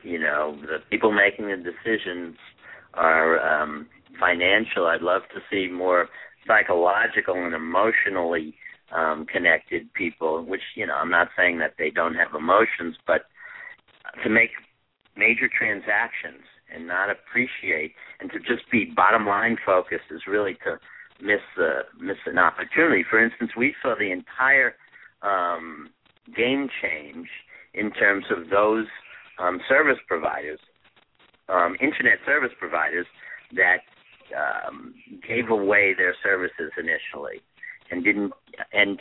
you 0.02 0.18
know, 0.18 0.56
the 0.62 0.78
people 0.90 1.12
making 1.12 1.48
the 1.48 1.56
decisions 1.56 2.36
are 2.94 3.38
um, 3.40 3.86
financial. 4.18 4.86
I'd 4.86 5.02
love 5.02 5.22
to 5.34 5.40
see 5.50 5.70
more 5.70 6.08
psychological 6.46 7.34
and 7.34 7.54
emotionally 7.54 8.54
um, 8.90 9.26
connected 9.26 9.92
people. 9.92 10.44
Which 10.44 10.62
you 10.74 10.86
know, 10.86 10.94
I'm 10.94 11.10
not 11.10 11.28
saying 11.36 11.58
that 11.58 11.74
they 11.78 11.90
don't 11.90 12.14
have 12.14 12.34
emotions, 12.34 12.96
but 13.06 13.26
to 14.24 14.30
make 14.30 14.50
major 15.16 15.48
transactions 15.48 16.44
and 16.74 16.86
not 16.86 17.10
appreciate 17.10 17.92
and 18.20 18.30
to 18.30 18.38
just 18.38 18.70
be 18.70 18.92
bottom 18.96 19.26
line 19.26 19.56
focused 19.64 20.08
is 20.10 20.22
really 20.26 20.54
to 20.64 20.78
miss 21.20 21.44
miss 22.00 22.18
an 22.26 22.38
opportunity. 22.38 23.04
For 23.08 23.22
instance, 23.22 23.50
we 23.56 23.74
saw 23.82 23.94
the 23.98 24.10
entire 24.10 24.74
um, 25.22 25.90
game 26.34 26.68
change 26.82 27.28
in 27.74 27.90
terms 27.92 28.24
of 28.30 28.50
those 28.50 28.86
um, 29.38 29.60
service 29.68 29.98
providers, 30.06 30.58
um, 31.48 31.76
internet 31.80 32.18
service 32.26 32.52
providers 32.58 33.06
that 33.52 33.80
um, 34.36 34.94
gave 35.26 35.48
away 35.50 35.94
their 35.96 36.14
services 36.22 36.70
initially 36.78 37.40
and 37.90 38.04
didn't 38.04 38.32
and 38.72 39.00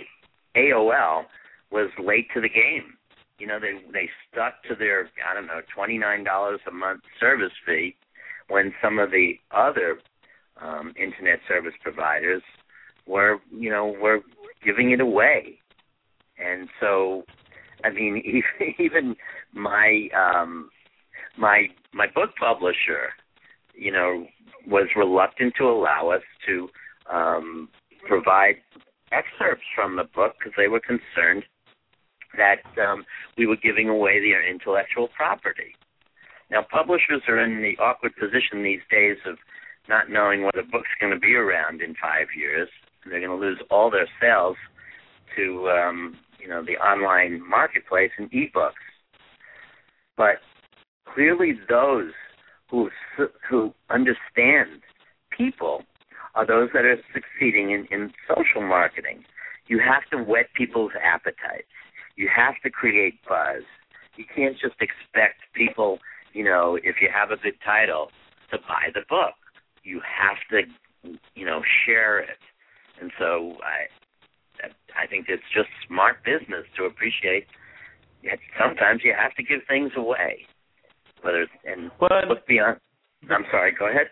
AOL 0.55 1.26
was 1.72 1.89
late 2.03 2.28
to 2.34 2.41
the 2.41 2.49
game. 2.49 2.93
You 3.39 3.47
know, 3.47 3.59
they 3.59 3.80
they 3.91 4.09
stuck 4.32 4.63
to 4.63 4.76
their 4.76 5.09
I 5.30 5.34
don't 5.34 5.47
know 5.47 5.61
twenty 5.74 5.97
nine 5.97 6.24
dollars 6.24 6.59
a 6.68 6.72
month 6.72 7.01
service 7.20 7.51
fee 7.65 7.95
when 8.47 8.74
some 8.82 8.99
of 8.99 9.11
the 9.11 9.34
other 9.51 9.99
um, 10.61 10.93
internet 10.97 11.39
service 11.47 11.74
providers 11.82 12.41
were 13.05 13.39
you 13.51 13.70
know 13.70 13.88
were 14.01 14.22
giving 14.63 14.91
it 14.91 15.01
away, 15.01 15.59
and 16.39 16.70
so 16.80 17.24
I 17.84 17.89
mean 17.91 18.21
even 18.80 19.15
my 19.53 20.09
um, 20.15 20.69
my 21.38 21.67
my 21.93 22.07
book 22.07 22.32
publisher, 22.39 23.13
you 23.75 23.91
know, 23.91 24.25
was 24.67 24.88
reluctant 24.95 25.53
to 25.57 25.65
allow 25.65 26.09
us 26.09 26.23
to 26.45 26.69
um, 27.11 27.69
provide 28.07 28.55
excerpts 29.11 29.63
from 29.75 29.95
the 29.95 30.03
book 30.03 30.34
because 30.38 30.53
they 30.57 30.67
were 30.67 30.82
concerned 30.82 31.43
that 32.36 32.61
um, 32.82 33.05
we 33.38 33.45
were 33.45 33.55
giving 33.55 33.89
away 33.89 34.19
their 34.19 34.47
intellectual 34.47 35.07
property. 35.15 35.75
Now, 36.51 36.65
publishers 36.69 37.21
are 37.28 37.39
in 37.39 37.61
the 37.61 37.82
awkward 37.82 38.13
position 38.15 38.63
these 38.63 38.82
days 38.89 39.17
of 39.25 39.38
not 39.89 40.09
knowing 40.09 40.43
whether 40.43 40.59
a 40.59 40.71
book's 40.71 40.89
going 40.99 41.13
to 41.13 41.19
be 41.19 41.34
around 41.36 41.82
in 41.82 41.95
five 41.95 42.28
years, 42.38 42.69
and 43.03 43.11
they're 43.11 43.21
going 43.25 43.38
to 43.38 43.45
lose 43.45 43.59
all 43.69 43.89
their 43.89 44.07
sales 44.21 44.57
to 45.36 45.69
um, 45.69 46.17
you 46.47 46.53
know 46.53 46.63
the 46.63 46.77
online 46.77 47.41
marketplace 47.47 48.11
and 48.17 48.31
ebooks. 48.31 48.71
But 50.15 50.37
clearly, 51.13 51.59
those 51.67 52.11
who 52.71 52.89
who 53.49 53.73
understand 53.89 54.81
people 55.29 55.83
are 56.35 56.47
those 56.47 56.69
that 56.73 56.85
are 56.85 56.95
succeeding 57.13 57.71
in, 57.71 57.85
in 57.91 58.13
social 58.29 58.61
marketing. 58.61 59.25
You 59.67 59.79
have 59.79 60.03
to 60.11 60.23
whet 60.23 60.53
people's 60.55 60.93
appetites. 61.03 61.67
You 62.15 62.29
have 62.33 62.55
to 62.63 62.69
create 62.69 63.15
buzz. 63.27 63.63
You 64.15 64.23
can't 64.33 64.55
just 64.57 64.75
expect 64.79 65.41
people, 65.53 65.99
you 66.31 66.45
know, 66.45 66.77
if 66.81 66.95
you 67.01 67.09
have 67.13 67.31
a 67.31 67.35
good 67.35 67.59
title, 67.65 68.09
to 68.51 68.57
buy 68.59 68.87
the 68.93 69.01
book. 69.09 69.35
You 69.83 69.99
have 69.99 70.37
to, 70.51 71.17
you 71.35 71.45
know, 71.45 71.61
share 71.85 72.19
it. 72.19 72.39
And 73.01 73.11
so 73.19 73.57
I, 73.61 73.87
I 74.95 75.07
think 75.07 75.27
it's 75.29 75.43
just 75.53 75.69
smart 75.87 76.23
business 76.23 76.65
to 76.77 76.85
appreciate. 76.85 77.45
That 78.23 78.39
sometimes 78.59 79.01
you 79.03 79.13
have 79.17 79.35
to 79.35 79.43
give 79.43 79.61
things 79.67 79.91
away, 79.95 80.47
whether 81.21 81.47
and 81.65 81.91
but, 81.99 82.27
look 82.27 82.45
beyond. 82.47 82.79
I'm 83.29 83.45
sorry. 83.51 83.73
Go 83.77 83.89
ahead 83.89 84.07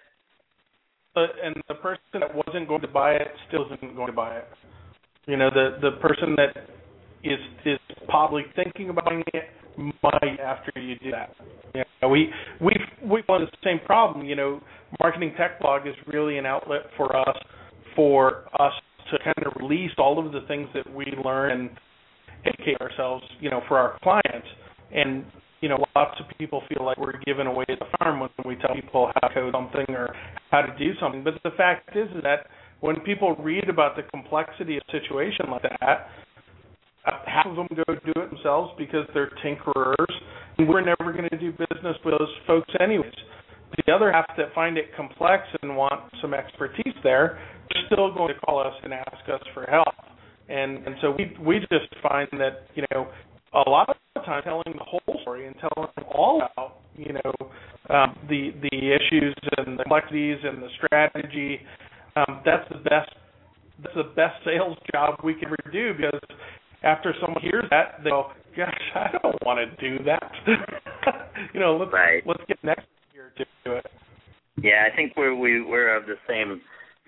but 1.15 1.29
and 1.41 1.55
the 1.67 1.75
person 1.75 2.19
that 2.19 2.35
wasn't 2.35 2.67
going 2.67 2.81
to 2.81 2.87
buy 2.87 3.13
it 3.13 3.29
still 3.47 3.65
isn't 3.73 3.95
going 3.95 4.07
to 4.07 4.13
buy 4.13 4.35
it. 4.37 4.45
You 5.25 5.37
know, 5.37 5.49
the 5.49 5.77
the 5.81 5.97
person 6.01 6.35
that 6.35 6.67
is 7.23 7.39
is 7.65 7.79
probably 8.07 8.43
thinking 8.55 8.89
about 8.89 9.05
buying 9.05 9.23
it 9.33 9.45
might 9.77 10.39
after 10.43 10.79
you 10.79 10.95
do 10.99 11.11
that. 11.11 11.33
You 11.73 11.83
know, 12.01 12.09
we 12.09 12.29
we 12.61 12.73
we 13.01 13.23
have 13.27 13.41
the 13.41 13.47
same 13.63 13.79
problem. 13.85 14.25
You 14.25 14.35
know, 14.35 14.61
marketing 14.99 15.33
tech 15.37 15.59
blog 15.59 15.87
is 15.87 15.95
really 16.05 16.37
an 16.37 16.45
outlet 16.45 16.81
for 16.97 17.15
us 17.15 17.37
for 17.95 18.45
us 18.61 18.73
to 19.11 19.17
kind 19.23 19.45
of 19.45 19.53
release 19.59 19.91
all 19.97 20.23
of 20.23 20.31
the 20.31 20.41
things 20.47 20.67
that 20.73 20.91
we 20.93 21.05
learn 21.23 21.51
and 21.51 21.69
educate 22.45 22.79
ourselves. 22.81 23.23
You 23.39 23.49
know, 23.49 23.61
for 23.67 23.77
our 23.77 23.97
clients 24.03 24.47
and 24.93 25.25
you 25.61 25.69
know, 25.69 25.83
lots 25.95 26.19
of 26.19 26.25
people 26.37 26.61
feel 26.69 26.85
like 26.85 26.97
we're 26.97 27.17
giving 27.25 27.47
away 27.47 27.65
the 27.67 27.85
farm 27.97 28.19
when 28.19 28.29
we 28.45 28.55
tell 28.57 28.75
people 28.75 29.09
how 29.15 29.27
to 29.27 29.33
code 29.33 29.53
something 29.53 29.95
or 29.95 30.13
how 30.51 30.61
to 30.61 30.77
do 30.77 30.91
something. 31.01 31.23
But 31.23 31.35
the 31.43 31.55
fact 31.57 31.95
is, 31.95 32.07
that 32.21 32.47
when 32.81 32.99
people 32.99 33.35
read 33.39 33.67
about 33.67 33.95
the 33.95 34.03
complexity 34.03 34.77
of 34.77 34.83
a 34.87 34.91
situation 34.91 35.49
like 35.49 35.63
that, 35.63 36.07
uh, 37.07 37.11
half 37.25 37.47
of 37.47 37.55
them 37.55 37.67
go 37.69 37.95
do 37.95 38.21
it 38.21 38.29
themselves 38.29 38.73
because 38.77 39.07
they're 39.13 39.31
tinkerers, 39.43 40.13
and 40.57 40.67
we're 40.67 40.81
never 40.81 41.11
going 41.11 41.29
to 41.29 41.37
do 41.37 41.51
business 41.51 41.97
with 42.03 42.13
those 42.19 42.29
folks 42.45 42.69
anyways. 42.79 43.13
The 43.87 43.91
other 43.91 44.11
half 44.11 44.27
that 44.37 44.53
find 44.53 44.77
it 44.77 44.95
complex 44.95 45.43
and 45.61 45.75
want 45.75 46.11
some 46.21 46.33
expertise 46.33 46.93
there, 47.03 47.39
still 47.85 48.13
going 48.13 48.33
to 48.33 48.39
call 48.41 48.59
us 48.59 48.73
and 48.83 48.93
ask 48.93 49.29
us 49.31 49.41
for 49.53 49.65
help. 49.69 49.93
And 50.49 50.85
and 50.85 50.95
so 51.01 51.11
we 51.11 51.35
we 51.43 51.59
just 51.59 51.89
find 52.01 52.27
that 52.33 52.67
you 52.75 52.83
know 52.91 53.07
a 53.53 53.69
lot 53.69 53.89
of 53.89 53.95
the 54.15 54.21
time 54.21 54.43
telling 54.43 54.63
the 54.67 54.83
whole 54.83 55.21
story 55.21 55.47
and 55.47 55.55
telling 55.55 55.89
them 55.95 56.05
all 56.13 56.37
about 56.37 56.77
you 56.95 57.13
know 57.13 57.33
um, 57.89 58.15
the 58.29 58.51
the 58.61 58.77
issues 58.77 59.35
and 59.57 59.79
the 59.79 59.83
complexities 59.83 60.37
and 60.43 60.61
the 60.61 60.69
strategy. 60.77 61.59
Um, 62.15 62.41
that's 62.45 62.67
the 62.69 62.77
best 62.77 63.09
that's 63.81 63.95
the 63.95 64.11
best 64.15 64.35
sales 64.45 64.77
job 64.93 65.19
we 65.23 65.33
can 65.33 65.47
ever 65.47 65.57
do 65.71 65.93
because 65.93 66.19
after 66.83 67.13
someone 67.19 67.41
hears 67.41 67.65
that 67.71 68.03
they 68.03 68.09
go, 68.09 68.31
"Gosh, 68.55 68.73
I 68.93 69.17
don't 69.21 69.43
want 69.43 69.59
to 69.59 69.75
do 69.81 70.03
that." 70.05 70.31
you 71.53 71.59
know, 71.59 71.77
let's 71.77 71.91
right. 71.91 72.23
let's 72.25 72.43
get 72.47 72.63
next 72.63 72.85
year 73.13 73.33
to 73.37 73.45
do 73.65 73.73
it. 73.73 73.85
Yeah, 74.61 74.87
I 74.91 74.95
think 74.95 75.13
we're 75.17 75.35
we, 75.35 75.61
we're 75.61 75.95
of 75.95 76.05
the 76.05 76.15
same 76.27 76.61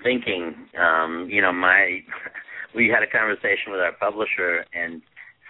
thinking. 0.03 0.55
Um, 0.79 1.27
you 1.29 1.41
know, 1.41 1.53
my 1.53 1.99
we 2.75 2.87
had 2.87 3.03
a 3.03 3.07
conversation 3.07 3.71
with 3.71 3.81
our 3.81 3.93
publisher 3.93 4.65
and 4.73 5.01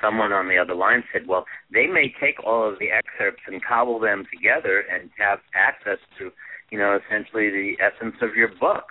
someone 0.02 0.32
on 0.32 0.48
the 0.48 0.58
other 0.58 0.76
line 0.76 1.04
said, 1.12 1.28
well, 1.28 1.45
they 1.74 1.88
may 1.88 2.14
take 2.22 2.36
all 2.45 2.68
of 2.68 2.80
the 2.80 2.89
excerpts 2.91 3.41
and 3.48 3.64
cobble 3.64 4.00
them 4.00 4.26
together 4.32 4.84
and 4.91 5.10
have 5.18 5.39
access 5.56 5.98
to, 6.18 6.32
you 6.72 6.78
know, 6.78 6.98
essentially 6.98 7.50
the 7.50 7.74
essence 7.82 8.16
of 8.22 8.36
your 8.36 8.50
book, 8.60 8.86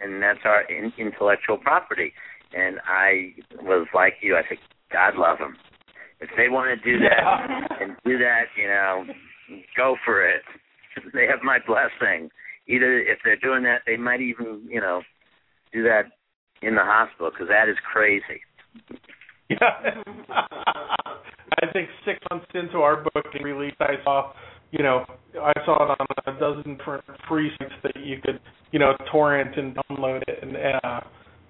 and 0.00 0.22
that's 0.22 0.40
our 0.44 0.62
in- 0.70 0.92
intellectual 0.98 1.58
property. 1.58 2.12
And 2.54 2.78
I 2.86 3.34
was 3.60 3.86
like 3.94 4.14
you. 4.22 4.36
I 4.36 4.42
said, 4.48 4.58
God 4.92 5.16
love 5.16 5.38
them. 5.38 5.56
If 6.20 6.30
they 6.36 6.48
want 6.48 6.70
to 6.70 6.90
do 6.90 6.98
that 7.00 7.76
and 7.80 7.96
do 8.04 8.18
that, 8.18 8.44
you 8.56 8.68
know, 8.68 9.04
go 9.76 9.96
for 10.04 10.26
it. 10.26 10.42
They 11.12 11.26
have 11.26 11.40
my 11.42 11.58
blessing. 11.66 12.30
Either 12.68 13.00
if 13.00 13.18
they're 13.24 13.36
doing 13.36 13.62
that, 13.62 13.82
they 13.86 13.96
might 13.96 14.20
even, 14.20 14.66
you 14.68 14.80
know, 14.80 15.02
do 15.72 15.82
that 15.84 16.04
in 16.62 16.74
the 16.74 16.82
hospital 16.82 17.30
because 17.30 17.48
that 17.48 17.68
is 17.68 17.76
crazy. 17.92 18.40
Yeah. 19.48 19.56
I 21.62 21.72
think 21.72 21.88
six 22.04 22.18
months 22.30 22.46
into 22.54 22.78
our 22.78 23.02
book 23.02 23.26
release, 23.42 23.74
I 23.80 23.94
saw, 24.04 24.32
you 24.72 24.82
know, 24.82 25.04
I 25.40 25.52
saw 25.64 25.92
it 25.92 25.96
on 26.00 26.34
a 26.34 26.38
dozen 26.38 26.76
different 26.76 27.04
free 27.28 27.50
sites 27.58 27.72
that 27.82 27.96
you 27.96 28.16
could, 28.22 28.40
you 28.72 28.78
know, 28.78 28.92
torrent 29.10 29.56
and 29.56 29.76
download 29.76 30.22
it, 30.28 30.38
and 30.42 30.56
uh, 30.56 31.00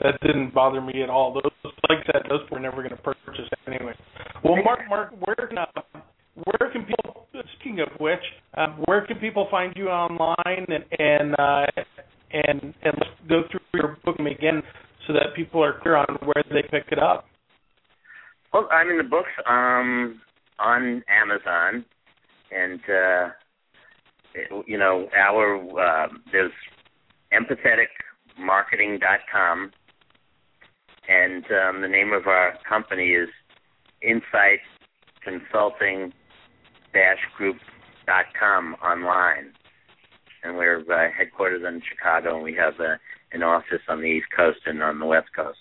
that 0.01 0.21
didn't 0.23 0.55
bother 0.55 0.81
me 0.81 1.03
at 1.03 1.11
all. 1.11 1.33
Those, 1.33 1.73
like 1.89 2.01
I 2.09 2.13
said, 2.13 2.23
those 2.29 2.41
were 2.51 2.61
never 2.61 2.77
going 2.77 2.91
to 2.91 2.97
purchase 2.97 3.49
anyway. 3.67 3.95
Well, 4.45 4.63
Mark, 4.63 4.81
Mark, 4.89 5.13
where 5.25 5.49
can 5.49 5.59
uh, 5.59 5.67
where 6.45 6.71
can 6.71 6.83
people? 6.83 7.06
Speaking 7.67 7.81
of 7.81 7.89
which, 7.99 8.23
um, 8.57 8.81
where 8.85 9.05
can 9.07 9.19
people 9.19 9.49
find 9.51 9.75
you 9.75 9.89
online 9.89 10.37
and 10.47 10.85
and 11.01 11.35
uh, 11.37 11.67
and 12.33 12.73
and 12.83 13.05
go 13.29 13.43
through 13.51 13.59
your 13.75 13.99
book 14.05 14.21
again 14.21 14.63
so 15.05 15.13
that 15.13 15.35
people 15.35 15.65
are 15.65 15.81
clear 15.83 15.97
on 15.97 16.17
where 16.23 16.45
they 16.49 16.63
pick 16.63 16.85
it 16.93 17.01
up. 17.01 17.25
Well, 18.53 18.69
I 18.71 18.85
mean 18.85 18.99
the 18.99 19.03
books 19.03 19.33
um 19.49 20.21
on 20.61 21.03
Amazon, 21.09 21.85
and 22.53 22.79
uh, 22.89 23.31
you 24.65 24.79
know 24.79 25.09
our 25.19 25.57
uh, 25.81 26.07
there's 26.31 26.53
empatheticmarketing.com, 27.33 29.73
and 31.09 31.45
um, 31.45 31.81
the 31.83 31.89
name 31.89 32.13
of 32.13 32.29
our 32.29 32.55
company 32.69 33.09
is 33.09 33.29
Insight 34.03 34.61
Consulting 35.25 36.13
Dash 36.97 37.21
Group 37.37 37.57
dot 38.07 38.25
com 38.41 38.75
online. 38.83 39.53
And 40.43 40.57
we're 40.57 40.81
uh, 40.81 41.11
headquarters 41.17 41.63
in 41.67 41.83
Chicago, 41.91 42.37
and 42.37 42.45
we 42.45 42.55
have 42.55 42.75
uh, 42.81 42.97
an 43.33 43.43
office 43.43 43.85
on 43.89 44.01
the 44.01 44.07
East 44.07 44.29
Coast 44.35 44.61
and 44.65 44.83
on 44.83 44.99
the 44.99 45.05
West 45.05 45.29
Coast. 45.37 45.59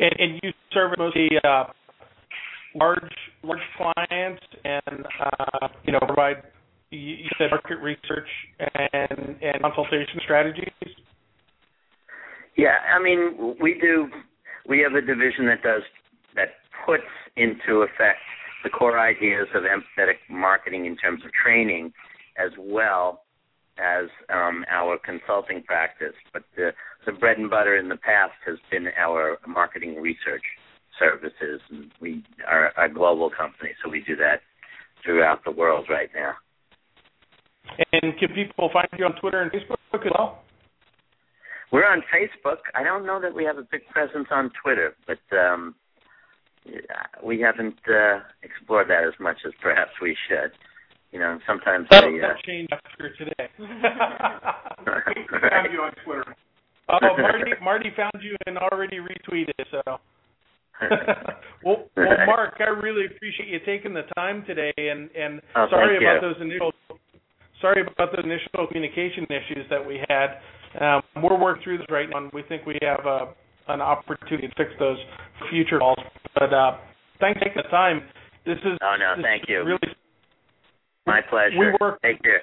And, 0.00 0.12
and 0.18 0.40
you 0.42 0.50
service 0.72 0.96
mostly 0.98 1.28
uh, 1.44 1.64
large 2.74 3.14
large 3.44 3.60
clients, 3.76 4.42
and 4.64 5.06
uh, 5.22 5.68
you 5.84 5.92
know 5.92 6.00
provide 6.00 6.42
you 6.90 7.28
said 7.38 7.50
market 7.50 7.78
research 7.78 8.30
and 8.58 9.36
and 9.42 9.62
consultation 9.62 10.18
strategies. 10.24 10.90
Yeah, 12.56 12.78
I 12.92 13.00
mean 13.00 13.56
we 13.60 13.78
do. 13.80 14.08
We 14.68 14.80
have 14.80 14.94
a 14.94 15.06
division 15.06 15.46
that 15.46 15.62
does 15.62 15.82
that 16.34 16.48
puts 16.84 17.06
into 17.36 17.82
effect 17.82 18.18
the 18.66 18.70
core 18.70 18.98
ideas 18.98 19.46
of 19.54 19.62
empathetic 19.62 20.18
marketing 20.28 20.86
in 20.86 20.96
terms 20.96 21.22
of 21.24 21.30
training, 21.32 21.92
as 22.36 22.50
well 22.58 23.22
as 23.78 24.06
um, 24.28 24.64
our 24.68 24.98
consulting 24.98 25.62
practice. 25.62 26.14
But 26.32 26.42
the, 26.56 26.70
the 27.06 27.12
bread 27.12 27.38
and 27.38 27.48
butter 27.48 27.76
in 27.76 27.88
the 27.88 27.96
past 27.96 28.32
has 28.44 28.56
been 28.68 28.88
our 28.98 29.38
marketing 29.46 30.02
research 30.02 30.42
services. 30.98 31.60
And 31.70 31.92
we 32.00 32.24
are 32.48 32.72
a 32.76 32.92
global 32.92 33.30
company, 33.30 33.70
so 33.84 33.88
we 33.88 34.02
do 34.04 34.16
that 34.16 34.40
throughout 35.04 35.44
the 35.44 35.52
world 35.52 35.86
right 35.88 36.10
now. 36.12 36.32
And 37.92 38.18
can 38.18 38.30
people 38.34 38.68
find 38.72 38.88
you 38.98 39.04
on 39.04 39.14
Twitter 39.20 39.42
and 39.42 39.52
Facebook 39.52 39.76
as 39.94 40.10
well? 40.18 40.42
We're 41.70 41.86
on 41.86 42.02
Facebook. 42.12 42.58
I 42.74 42.82
don't 42.82 43.06
know 43.06 43.20
that 43.20 43.32
we 43.32 43.44
have 43.44 43.58
a 43.58 43.66
big 43.70 43.86
presence 43.92 44.26
on 44.32 44.50
Twitter, 44.60 44.96
but 45.06 45.36
um, 45.36 45.76
we 47.22 47.40
haven't 47.40 47.78
uh, 47.88 48.20
explored 48.42 48.88
that 48.88 49.04
as 49.04 49.14
much 49.20 49.36
as 49.46 49.52
perhaps 49.62 49.92
we 50.00 50.16
should. 50.28 50.52
You 51.12 51.20
know, 51.20 51.38
sometimes 51.46 51.86
that, 51.90 52.02
they, 52.02 52.18
uh, 52.18 52.28
that 52.28 52.44
changed 52.44 52.72
after 52.72 53.14
today. 53.16 53.48
found 55.50 55.72
you 55.72 55.80
on 55.80 55.92
Twitter. 56.04 56.36
Oh, 56.88 56.98
Marty, 57.00 57.52
Marty 57.62 57.90
found 57.96 58.22
you 58.22 58.36
and 58.46 58.58
already 58.58 58.98
retweeted. 58.98 59.64
So, 59.70 59.82
well, 61.64 61.86
well, 61.96 62.16
Mark, 62.26 62.54
I 62.60 62.70
really 62.70 63.06
appreciate 63.06 63.48
you 63.48 63.58
taking 63.64 63.94
the 63.94 64.02
time 64.14 64.44
today, 64.46 64.72
and 64.76 65.10
and 65.16 65.40
oh, 65.56 65.66
sorry 65.70 65.96
about 65.96 66.22
you. 66.22 66.28
those 66.28 66.40
initial 66.40 66.72
sorry 67.60 67.82
about 67.82 68.12
those 68.14 68.24
initial 68.24 68.66
communication 68.68 69.24
issues 69.24 69.66
that 69.70 69.84
we 69.84 70.00
had. 70.08 70.38
Um, 70.78 71.02
we're 71.22 71.40
working 71.40 71.62
through 71.64 71.78
this 71.78 71.86
right 71.90 72.08
now, 72.10 72.18
and 72.18 72.32
we 72.32 72.42
think 72.48 72.66
we 72.66 72.78
have 72.82 73.06
a 73.06 73.34
an 73.68 73.80
opportunity 73.80 74.48
to 74.48 74.54
fix 74.56 74.70
those 74.78 74.98
future 75.50 75.78
calls. 75.78 75.98
But 76.34 76.52
uh, 76.52 76.78
thanks 77.20 77.38
for 77.38 77.44
taking 77.46 77.62
the 77.62 77.68
time. 77.68 78.02
This 78.44 78.58
is 78.58 78.78
oh 78.82 78.96
no, 78.98 79.22
thank 79.22 79.48
you. 79.48 79.64
Really, 79.64 79.96
my 81.06 81.20
pleasure. 81.28 81.58
We 81.58 81.66
work. 81.80 82.00
Take 82.02 82.22
care. 82.22 82.42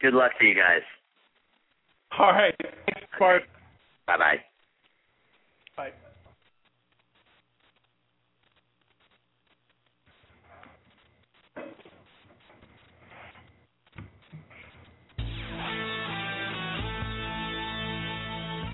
Good 0.00 0.14
luck 0.14 0.32
to 0.40 0.46
you 0.46 0.54
guys. 0.54 0.82
All 2.18 2.32
right. 2.32 2.54
Thanks, 2.58 3.08
Bart. 3.18 3.42
Bye 4.06 4.16
bye. 4.16 4.36
Bye. 5.76 5.92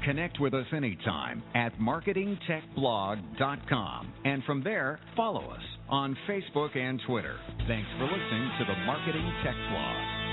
Connect 0.05 0.39
with 0.39 0.53
us 0.53 0.67
anytime 0.75 1.43
at 1.55 1.79
marketingtechblog.com. 1.79 4.13
And 4.25 4.45
from 4.45 4.63
there, 4.63 5.01
follow 5.17 5.49
us 5.51 5.63
on 5.89 6.15
Facebook 6.29 6.77
and 6.77 7.01
Twitter. 7.07 7.39
Thanks 7.67 7.89
for 7.99 8.05
listening 8.05 8.51
to 8.59 8.67
the 8.67 8.77
Marketing 8.85 9.33
Tech 9.43 9.57
Blog. 9.71 10.24